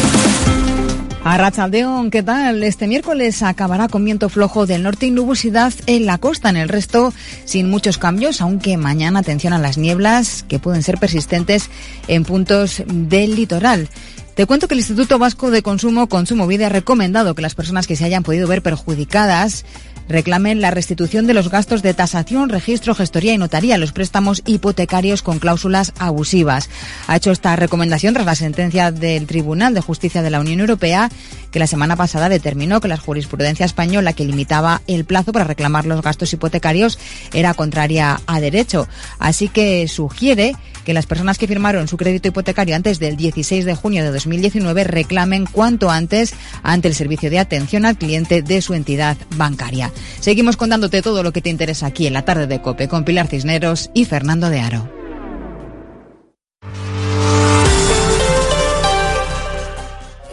A 1.23 1.35
Rachaldeón, 1.35 2.11
¿qué 2.11 2.21
tal? 2.21 2.63
Este 2.63 2.85
miércoles 2.85 3.41
acabará 3.41 3.87
con 3.87 4.05
viento 4.05 4.29
flojo 4.29 4.67
del 4.67 4.83
norte 4.83 5.07
y 5.07 5.09
nubosidad 5.09 5.73
en 5.87 6.05
la 6.05 6.19
costa. 6.19 6.49
En 6.49 6.57
el 6.57 6.69
resto, 6.69 7.11
sin 7.45 7.67
muchos 7.67 7.97
cambios, 7.97 8.39
aunque 8.39 8.77
mañana 8.77 9.17
atención 9.17 9.53
a 9.53 9.57
las 9.57 9.79
nieblas 9.79 10.45
que 10.47 10.59
pueden 10.59 10.83
ser 10.83 10.99
persistentes 10.99 11.71
en 12.07 12.23
puntos 12.23 12.83
del 12.85 13.35
litoral. 13.35 13.89
Te 14.35 14.45
cuento 14.45 14.67
que 14.67 14.75
el 14.75 14.81
Instituto 14.81 15.17
Vasco 15.17 15.49
de 15.49 15.63
Consumo, 15.63 16.07
Consumo 16.07 16.45
Vida, 16.45 16.67
ha 16.67 16.69
recomendado 16.69 17.33
que 17.33 17.41
las 17.41 17.55
personas 17.55 17.87
que 17.87 17.95
se 17.95 18.05
hayan 18.05 18.21
podido 18.21 18.47
ver 18.47 18.61
perjudicadas 18.61 19.65
reclamen 20.09 20.61
la 20.61 20.71
restitución 20.71 21.27
de 21.27 21.33
los 21.33 21.49
gastos 21.49 21.81
de 21.81 21.93
tasación, 21.93 22.49
registro, 22.49 22.95
gestoría 22.95 23.33
y 23.33 23.37
notaría, 23.37 23.77
los 23.77 23.91
préstamos 23.91 24.41
hipotecarios 24.45 25.21
con 25.21 25.39
cláusulas 25.39 25.93
abusivas. 25.99 26.69
Ha 27.07 27.15
hecho 27.15 27.31
esta 27.31 27.55
recomendación 27.55 28.13
tras 28.13 28.25
la 28.25 28.35
sentencia 28.35 28.91
del 28.91 29.27
Tribunal 29.27 29.73
de 29.73 29.81
Justicia 29.81 30.21
de 30.21 30.29
la 30.29 30.39
Unión 30.39 30.59
Europea, 30.59 31.09
que 31.51 31.59
la 31.59 31.67
semana 31.67 31.95
pasada 31.95 32.29
determinó 32.29 32.81
que 32.81 32.87
la 32.87 32.97
jurisprudencia 32.97 33.65
española 33.65 34.13
que 34.13 34.25
limitaba 34.25 34.81
el 34.87 35.05
plazo 35.05 35.31
para 35.31 35.45
reclamar 35.45 35.85
los 35.85 36.01
gastos 36.01 36.33
hipotecarios 36.33 36.99
era 37.33 37.53
contraria 37.53 38.19
a 38.25 38.39
derecho. 38.39 38.87
Así 39.19 39.49
que 39.49 39.87
sugiere 39.87 40.55
que 40.85 40.93
las 40.93 41.05
personas 41.05 41.37
que 41.37 41.47
firmaron 41.47 41.87
su 41.87 41.97
crédito 41.97 42.27
hipotecario 42.27 42.75
antes 42.75 42.99
del 42.99 43.17
16 43.17 43.65
de 43.65 43.75
junio 43.75 44.03
de 44.03 44.11
2019 44.11 44.83
reclamen 44.83 45.45
cuanto 45.45 45.89
antes 45.89 46.33
ante 46.63 46.87
el 46.87 46.95
servicio 46.95 47.29
de 47.29 47.39
atención 47.39 47.85
al 47.85 47.97
cliente 47.97 48.41
de 48.41 48.61
su 48.61 48.73
entidad 48.73 49.17
bancaria. 49.35 49.91
Seguimos 50.19 50.57
contándote 50.57 51.01
todo 51.01 51.23
lo 51.23 51.31
que 51.31 51.41
te 51.41 51.49
interesa 51.49 51.87
aquí 51.87 52.07
en 52.07 52.13
la 52.13 52.25
tarde 52.25 52.47
de 52.47 52.61
Cope 52.61 52.87
con 52.87 53.03
Pilar 53.03 53.27
Cisneros 53.27 53.89
y 53.93 54.05
Fernando 54.05 54.49
de 54.49 54.59
Aro. 54.59 54.89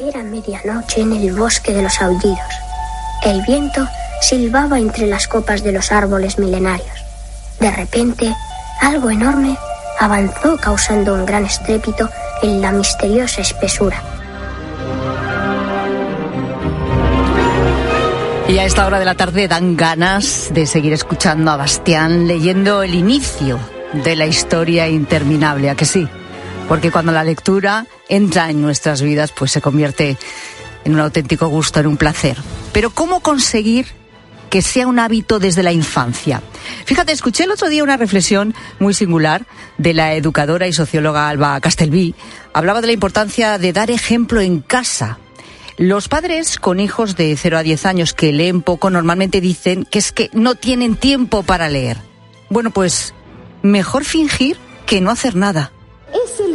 Era 0.00 0.22
medianoche 0.22 1.02
en 1.02 1.12
el 1.12 1.34
bosque 1.34 1.72
de 1.72 1.82
los 1.82 2.00
aullidos. 2.00 2.38
El 3.24 3.42
viento 3.42 3.86
silbaba 4.22 4.78
entre 4.78 5.06
las 5.06 5.28
copas 5.28 5.62
de 5.62 5.72
los 5.72 5.92
árboles 5.92 6.38
milenarios. 6.38 6.86
De 7.60 7.70
repente, 7.70 8.32
algo 8.80 9.10
enorme 9.10 9.56
avanzó 9.98 10.56
causando 10.56 11.14
un 11.14 11.26
gran 11.26 11.44
estrépito 11.44 12.08
en 12.42 12.60
la 12.60 12.72
misteriosa 12.72 13.40
espesura. 13.40 14.02
Y 18.48 18.58
a 18.58 18.64
esta 18.64 18.86
hora 18.86 18.98
de 18.98 19.04
la 19.04 19.14
tarde 19.14 19.46
dan 19.46 19.76
ganas 19.76 20.48
de 20.54 20.66
seguir 20.66 20.94
escuchando 20.94 21.50
a 21.50 21.56
Bastián 21.56 22.26
leyendo 22.26 22.82
el 22.82 22.94
inicio 22.94 23.58
de 23.92 24.16
la 24.16 24.26
historia 24.26 24.88
interminable, 24.88 25.68
¿a 25.68 25.74
que 25.74 25.84
sí? 25.84 26.08
Porque 26.66 26.90
cuando 26.90 27.12
la 27.12 27.24
lectura 27.24 27.86
entra 28.08 28.48
en 28.48 28.62
nuestras 28.62 29.02
vidas, 29.02 29.32
pues 29.32 29.52
se 29.52 29.60
convierte 29.60 30.16
en 30.84 30.94
un 30.94 31.00
auténtico 31.00 31.48
gusto, 31.48 31.80
en 31.80 31.88
un 31.88 31.96
placer. 31.98 32.38
Pero 32.72 32.90
¿cómo 32.90 33.20
conseguir 33.20 33.97
que 34.48 34.62
sea 34.62 34.86
un 34.86 34.98
hábito 34.98 35.38
desde 35.38 35.62
la 35.62 35.72
infancia? 35.72 36.42
Fíjate, 36.84 37.12
escuché 37.12 37.44
el 37.44 37.50
otro 37.50 37.68
día 37.68 37.82
una 37.82 37.96
reflexión 37.96 38.54
muy 38.78 38.94
singular 38.94 39.46
de 39.78 39.94
la 39.94 40.14
educadora 40.14 40.66
y 40.66 40.72
socióloga 40.72 41.28
Alba 41.28 41.60
Castelví. 41.60 42.14
Hablaba 42.52 42.80
de 42.80 42.88
la 42.88 42.92
importancia 42.92 43.58
de 43.58 43.72
dar 43.72 43.90
ejemplo 43.90 44.40
en 44.40 44.60
casa 44.60 45.18
los 45.78 46.08
padres 46.08 46.58
con 46.58 46.80
hijos 46.80 47.14
de 47.14 47.36
0 47.36 47.58
a 47.58 47.62
10 47.62 47.86
años 47.86 48.12
que 48.12 48.32
leen 48.32 48.62
poco 48.62 48.90
normalmente 48.90 49.40
dicen 49.40 49.84
que 49.84 50.00
es 50.00 50.10
que 50.10 50.28
no 50.32 50.56
tienen 50.56 50.96
tiempo 50.96 51.44
para 51.44 51.68
leer. 51.68 51.98
Bueno, 52.50 52.72
pues 52.72 53.14
mejor 53.62 54.04
fingir 54.04 54.56
que 54.86 55.00
no 55.00 55.10
hacer 55.12 55.36
nada. 55.36 55.70
Ese 56.12 56.47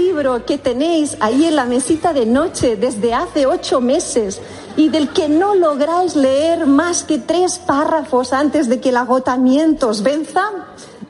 que 0.46 0.58
tenéis 0.58 1.18
ahí 1.22 1.46
en 1.46 1.56
la 1.56 1.66
mesita 1.66 2.14
de 2.14 2.26
noche 2.26 2.76
desde 2.76 3.14
hace 3.14 3.48
ocho 3.48 3.82
meses 3.82 4.42
y 4.78 4.90
del 4.90 5.10
que 5.10 5.28
no 5.28 5.56
lográis 5.56 6.16
leer 6.16 6.68
más 6.68 7.04
que 7.04 7.18
tres 7.18 7.58
párrafos 7.58 8.32
antes 8.32 8.70
de 8.70 8.80
que 8.80 8.90
el 8.90 8.98
agotamiento 8.98 9.90
os 9.90 10.04
venza, 10.04 10.44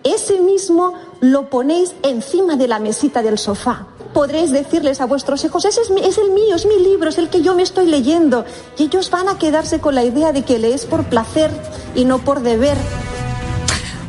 ese 0.03 0.39
mismo 0.39 0.93
lo 1.19 1.49
ponéis 1.49 1.93
encima 2.03 2.55
de 2.55 2.67
la 2.67 2.79
mesita 2.79 3.21
del 3.21 3.37
sofá 3.37 3.87
podréis 4.13 4.51
decirles 4.51 5.01
a 5.01 5.05
vuestros 5.05 5.43
hijos, 5.43 5.65
ese 5.65 5.81
es, 5.81 5.89
es, 5.89 6.17
el 6.19 6.29
mío, 6.29 6.55
es 6.55 6.67
mi 6.67 6.77
libro, 6.77 7.09
es 7.09 7.17
el 7.17 7.29
que 7.29 7.41
yo 7.41 7.55
me 7.55 7.63
estoy 7.63 7.87
leyendo. 7.87 8.45
Y 8.77 8.83
ellos 8.83 9.09
van 9.09 9.27
a 9.27 9.39
quedarse 9.39 9.79
con 9.79 9.95
la 9.95 10.03
idea 10.03 10.31
de 10.31 10.43
que 10.43 10.59
lees 10.59 10.85
por 10.85 11.05
placer 11.05 11.49
y 11.95 12.05
no 12.05 12.19
por 12.19 12.41
deber. 12.41 12.77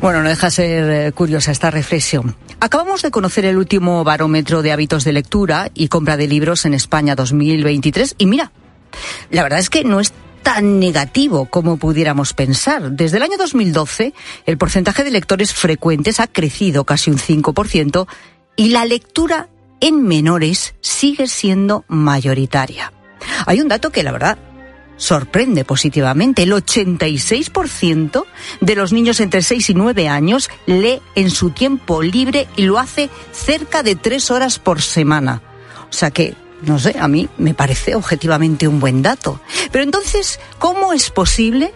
Bueno, 0.03 0.23
no 0.23 0.29
deja 0.29 0.51
ser 0.51 0.91
eh, 0.91 1.13
curiosa 1.13 1.53
esta 1.53 1.71
reflexión. 1.71 2.37
Acabamos 2.65 3.03
de 3.03 3.11
conocer 3.11 3.45
el 3.45 3.59
último 3.59 4.03
barómetro 4.05 4.63
de 4.63 4.73
hábitos 4.73 5.05
de 5.05 5.13
lectura 5.13 5.71
y 5.75 5.89
compra 5.89 6.17
de 6.17 6.27
libros 6.27 6.65
en 6.65 6.73
España 6.73 7.15
2023 7.15 8.15
y 8.17 8.25
mira, 8.25 8.53
la 9.29 9.43
verdad 9.43 9.59
es 9.59 9.69
que 9.69 9.85
no 9.85 10.01
es 10.01 10.15
tan 10.43 10.81
negativo 10.81 11.45
como 11.45 11.77
pudiéramos 11.77 12.33
pensar. 12.33 12.91
Desde 12.93 13.19
el 13.19 13.23
año 13.23 13.37
2012, 13.37 14.15
el 14.47 14.57
porcentaje 14.57 15.05
de 15.05 15.11
lectores 15.11 15.53
frecuentes 15.53 16.21
ha 16.21 16.27
crecido 16.27 16.85
casi 16.85 17.11
un 17.11 17.19
5% 17.19 18.07
y 18.57 18.71
la 18.71 18.87
lectura 18.87 19.51
en 19.81 20.03
menores 20.03 20.75
sigue 20.81 21.27
siendo 21.27 21.85
mayoritaria. 21.89 22.95
Hay 23.45 23.61
un 23.61 23.69
dato 23.69 23.93
que 23.93 24.03
la 24.03 24.13
verdad 24.13 24.39
sorprende 24.97 25.65
positivamente. 25.65 26.43
El 26.43 26.53
86% 26.53 28.25
de 28.61 28.75
los 28.75 28.93
niños 28.93 29.21
entre 29.21 29.43
6 29.43 29.71
y 29.71 29.75
9 29.75 30.09
años 30.09 30.51
lee 30.67 31.01
en 31.15 31.31
su 31.31 31.51
tiempo 31.51 32.03
libre 32.03 32.49
y 32.57 32.63
lo 32.63 32.79
hace 32.79 33.11
cerca 33.33 33.83
de 33.83 33.97
3 33.97 34.31
horas 34.31 34.59
por 34.59 34.83
semana. 34.83 35.43
O 35.89 35.93
sea 35.93 36.11
que, 36.11 36.35
no 36.63 36.79
sé, 36.79 36.97
a 36.99 37.09
mí 37.09 37.29
me 37.39 37.55
parece 37.55 37.95
objetivamente 37.95 38.69
un 38.69 38.81
buen 38.81 39.03
dato. 39.03 39.41
Pero 39.71 39.85
entonces, 39.85 40.41
¿cómo 40.59 40.93
es 40.93 41.11
posible 41.11 41.73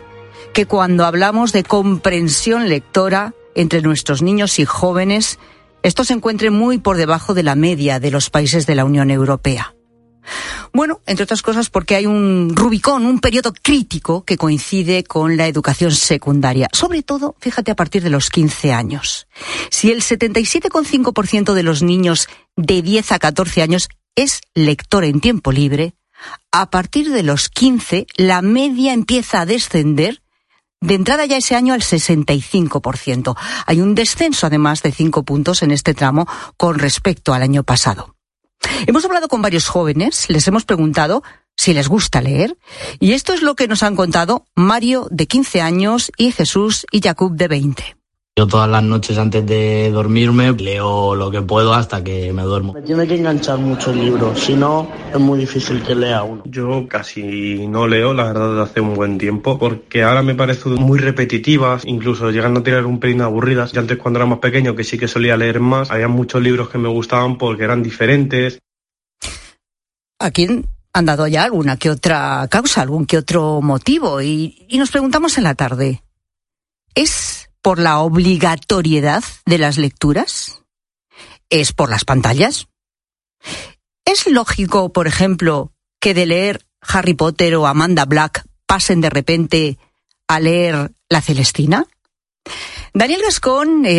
que 0.52 0.66
cuando 0.66 1.04
hablamos 1.04 1.52
de 1.52 1.62
comprensión 1.62 2.68
lectora 2.68 3.34
entre 3.54 3.82
nuestros 3.82 4.22
niños 4.22 4.58
y 4.58 4.64
jóvenes, 4.64 5.38
esto 5.82 6.04
se 6.04 6.14
encuentre 6.14 6.50
muy 6.50 6.78
por 6.78 6.96
debajo 6.96 7.34
de 7.34 7.42
la 7.42 7.54
media 7.54 8.00
de 8.00 8.10
los 8.10 8.30
países 8.30 8.66
de 8.66 8.74
la 8.74 8.84
Unión 8.84 9.10
Europea. 9.10 9.74
Bueno, 10.72 11.00
entre 11.06 11.24
otras 11.24 11.42
cosas 11.42 11.70
porque 11.70 11.96
hay 11.96 12.06
un 12.06 12.52
Rubicón, 12.54 13.06
un 13.06 13.20
periodo 13.20 13.52
crítico 13.52 14.24
que 14.24 14.36
coincide 14.36 15.04
con 15.04 15.36
la 15.36 15.46
educación 15.46 15.92
secundaria. 15.92 16.68
Sobre 16.72 17.02
todo, 17.02 17.36
fíjate, 17.40 17.70
a 17.70 17.76
partir 17.76 18.02
de 18.02 18.10
los 18.10 18.30
15 18.30 18.72
años. 18.72 19.26
Si 19.70 19.90
el 19.90 20.02
77,5% 20.02 21.54
de 21.54 21.62
los 21.62 21.82
niños 21.82 22.28
de 22.56 22.82
10 22.82 23.12
a 23.12 23.18
14 23.18 23.62
años 23.62 23.88
es 24.14 24.40
lector 24.54 25.04
en 25.04 25.20
tiempo 25.20 25.52
libre, 25.52 25.94
a 26.50 26.70
partir 26.70 27.10
de 27.10 27.22
los 27.22 27.48
15 27.48 28.06
la 28.16 28.42
media 28.42 28.92
empieza 28.92 29.40
a 29.40 29.46
descender 29.46 30.22
de 30.80 30.94
entrada 30.94 31.26
ya 31.26 31.36
ese 31.36 31.56
año 31.56 31.74
al 31.74 31.82
65%. 31.82 33.36
Hay 33.66 33.80
un 33.80 33.94
descenso 33.94 34.46
además 34.46 34.82
de 34.82 34.92
5 34.92 35.24
puntos 35.24 35.62
en 35.62 35.70
este 35.70 35.94
tramo 35.94 36.26
con 36.56 36.78
respecto 36.78 37.34
al 37.34 37.42
año 37.42 37.64
pasado. 37.64 38.17
Hemos 38.86 39.04
hablado 39.04 39.28
con 39.28 39.42
varios 39.42 39.68
jóvenes, 39.68 40.28
les 40.28 40.46
hemos 40.48 40.64
preguntado 40.64 41.22
si 41.56 41.74
les 41.74 41.88
gusta 41.88 42.20
leer, 42.20 42.56
y 43.00 43.12
esto 43.12 43.34
es 43.34 43.42
lo 43.42 43.56
que 43.56 43.68
nos 43.68 43.82
han 43.82 43.96
contado 43.96 44.46
Mario, 44.54 45.08
de 45.10 45.26
15 45.26 45.60
años, 45.60 46.12
y 46.16 46.32
Jesús 46.32 46.86
y 46.92 47.00
Jacob, 47.00 47.32
de 47.32 47.48
20. 47.48 47.97
Yo 48.38 48.46
todas 48.46 48.70
las 48.70 48.84
noches 48.84 49.18
antes 49.18 49.44
de 49.44 49.90
dormirme 49.90 50.52
leo 50.52 51.16
lo 51.16 51.28
que 51.28 51.42
puedo 51.42 51.74
hasta 51.74 52.04
que 52.04 52.32
me 52.32 52.42
duermo. 52.42 52.72
Me 52.72 52.82
tiene 52.82 53.04
que 53.04 53.16
enganchar 53.16 53.58
mucho 53.58 53.90
el 53.90 53.98
libro, 53.98 54.32
si 54.36 54.54
no 54.54 54.88
es 55.12 55.18
muy 55.18 55.40
difícil 55.40 55.82
que 55.82 55.96
lea 55.96 56.22
uno. 56.22 56.44
Yo 56.46 56.86
casi 56.86 57.66
no 57.66 57.88
leo, 57.88 58.14
la 58.14 58.26
verdad, 58.26 58.50
desde 58.50 58.62
hace 58.62 58.80
un 58.80 58.94
buen 58.94 59.18
tiempo, 59.18 59.58
porque 59.58 60.04
ahora 60.04 60.22
me 60.22 60.36
parecen 60.36 60.74
muy 60.74 61.00
repetitivas, 61.00 61.84
incluso 61.84 62.30
llegando 62.30 62.60
a 62.60 62.62
tener 62.62 62.86
un 62.86 63.00
pelín 63.00 63.22
aburridas. 63.22 63.74
Y 63.74 63.78
antes 63.80 63.98
cuando 63.98 64.20
era 64.20 64.26
más 64.26 64.38
pequeño, 64.38 64.76
que 64.76 64.84
sí 64.84 64.98
que 64.98 65.08
solía 65.08 65.36
leer 65.36 65.58
más, 65.58 65.90
había 65.90 66.06
muchos 66.06 66.40
libros 66.40 66.68
que 66.68 66.78
me 66.78 66.88
gustaban 66.88 67.38
porque 67.38 67.64
eran 67.64 67.82
diferentes. 67.82 68.60
¿A 70.20 70.30
quién 70.30 70.68
han 70.92 71.06
dado 71.06 71.26
ya 71.26 71.42
alguna 71.42 71.76
que 71.76 71.90
otra 71.90 72.46
causa, 72.48 72.82
algún 72.82 73.04
que 73.04 73.18
otro 73.18 73.60
motivo? 73.62 74.22
Y, 74.22 74.64
y 74.68 74.78
nos 74.78 74.92
preguntamos 74.92 75.38
en 75.38 75.42
la 75.42 75.56
tarde, 75.56 76.04
¿es 76.94 77.37
por 77.68 77.80
la 77.80 77.98
obligatoriedad 77.98 79.22
de 79.44 79.58
las 79.58 79.76
lecturas? 79.76 80.62
¿Es 81.50 81.74
por 81.74 81.90
las 81.90 82.06
pantallas? 82.06 82.68
¿Es 84.06 84.26
lógico, 84.26 84.90
por 84.90 85.06
ejemplo, 85.06 85.74
que 86.00 86.14
de 86.14 86.24
leer 86.24 86.64
Harry 86.80 87.12
Potter 87.12 87.56
o 87.56 87.66
Amanda 87.66 88.06
Black 88.06 88.46
pasen 88.64 89.02
de 89.02 89.10
repente 89.10 89.76
a 90.28 90.40
leer 90.40 90.92
La 91.10 91.20
Celestina? 91.20 91.84
Daniel 92.94 93.20
Gascón 93.20 93.84
es 93.84 93.96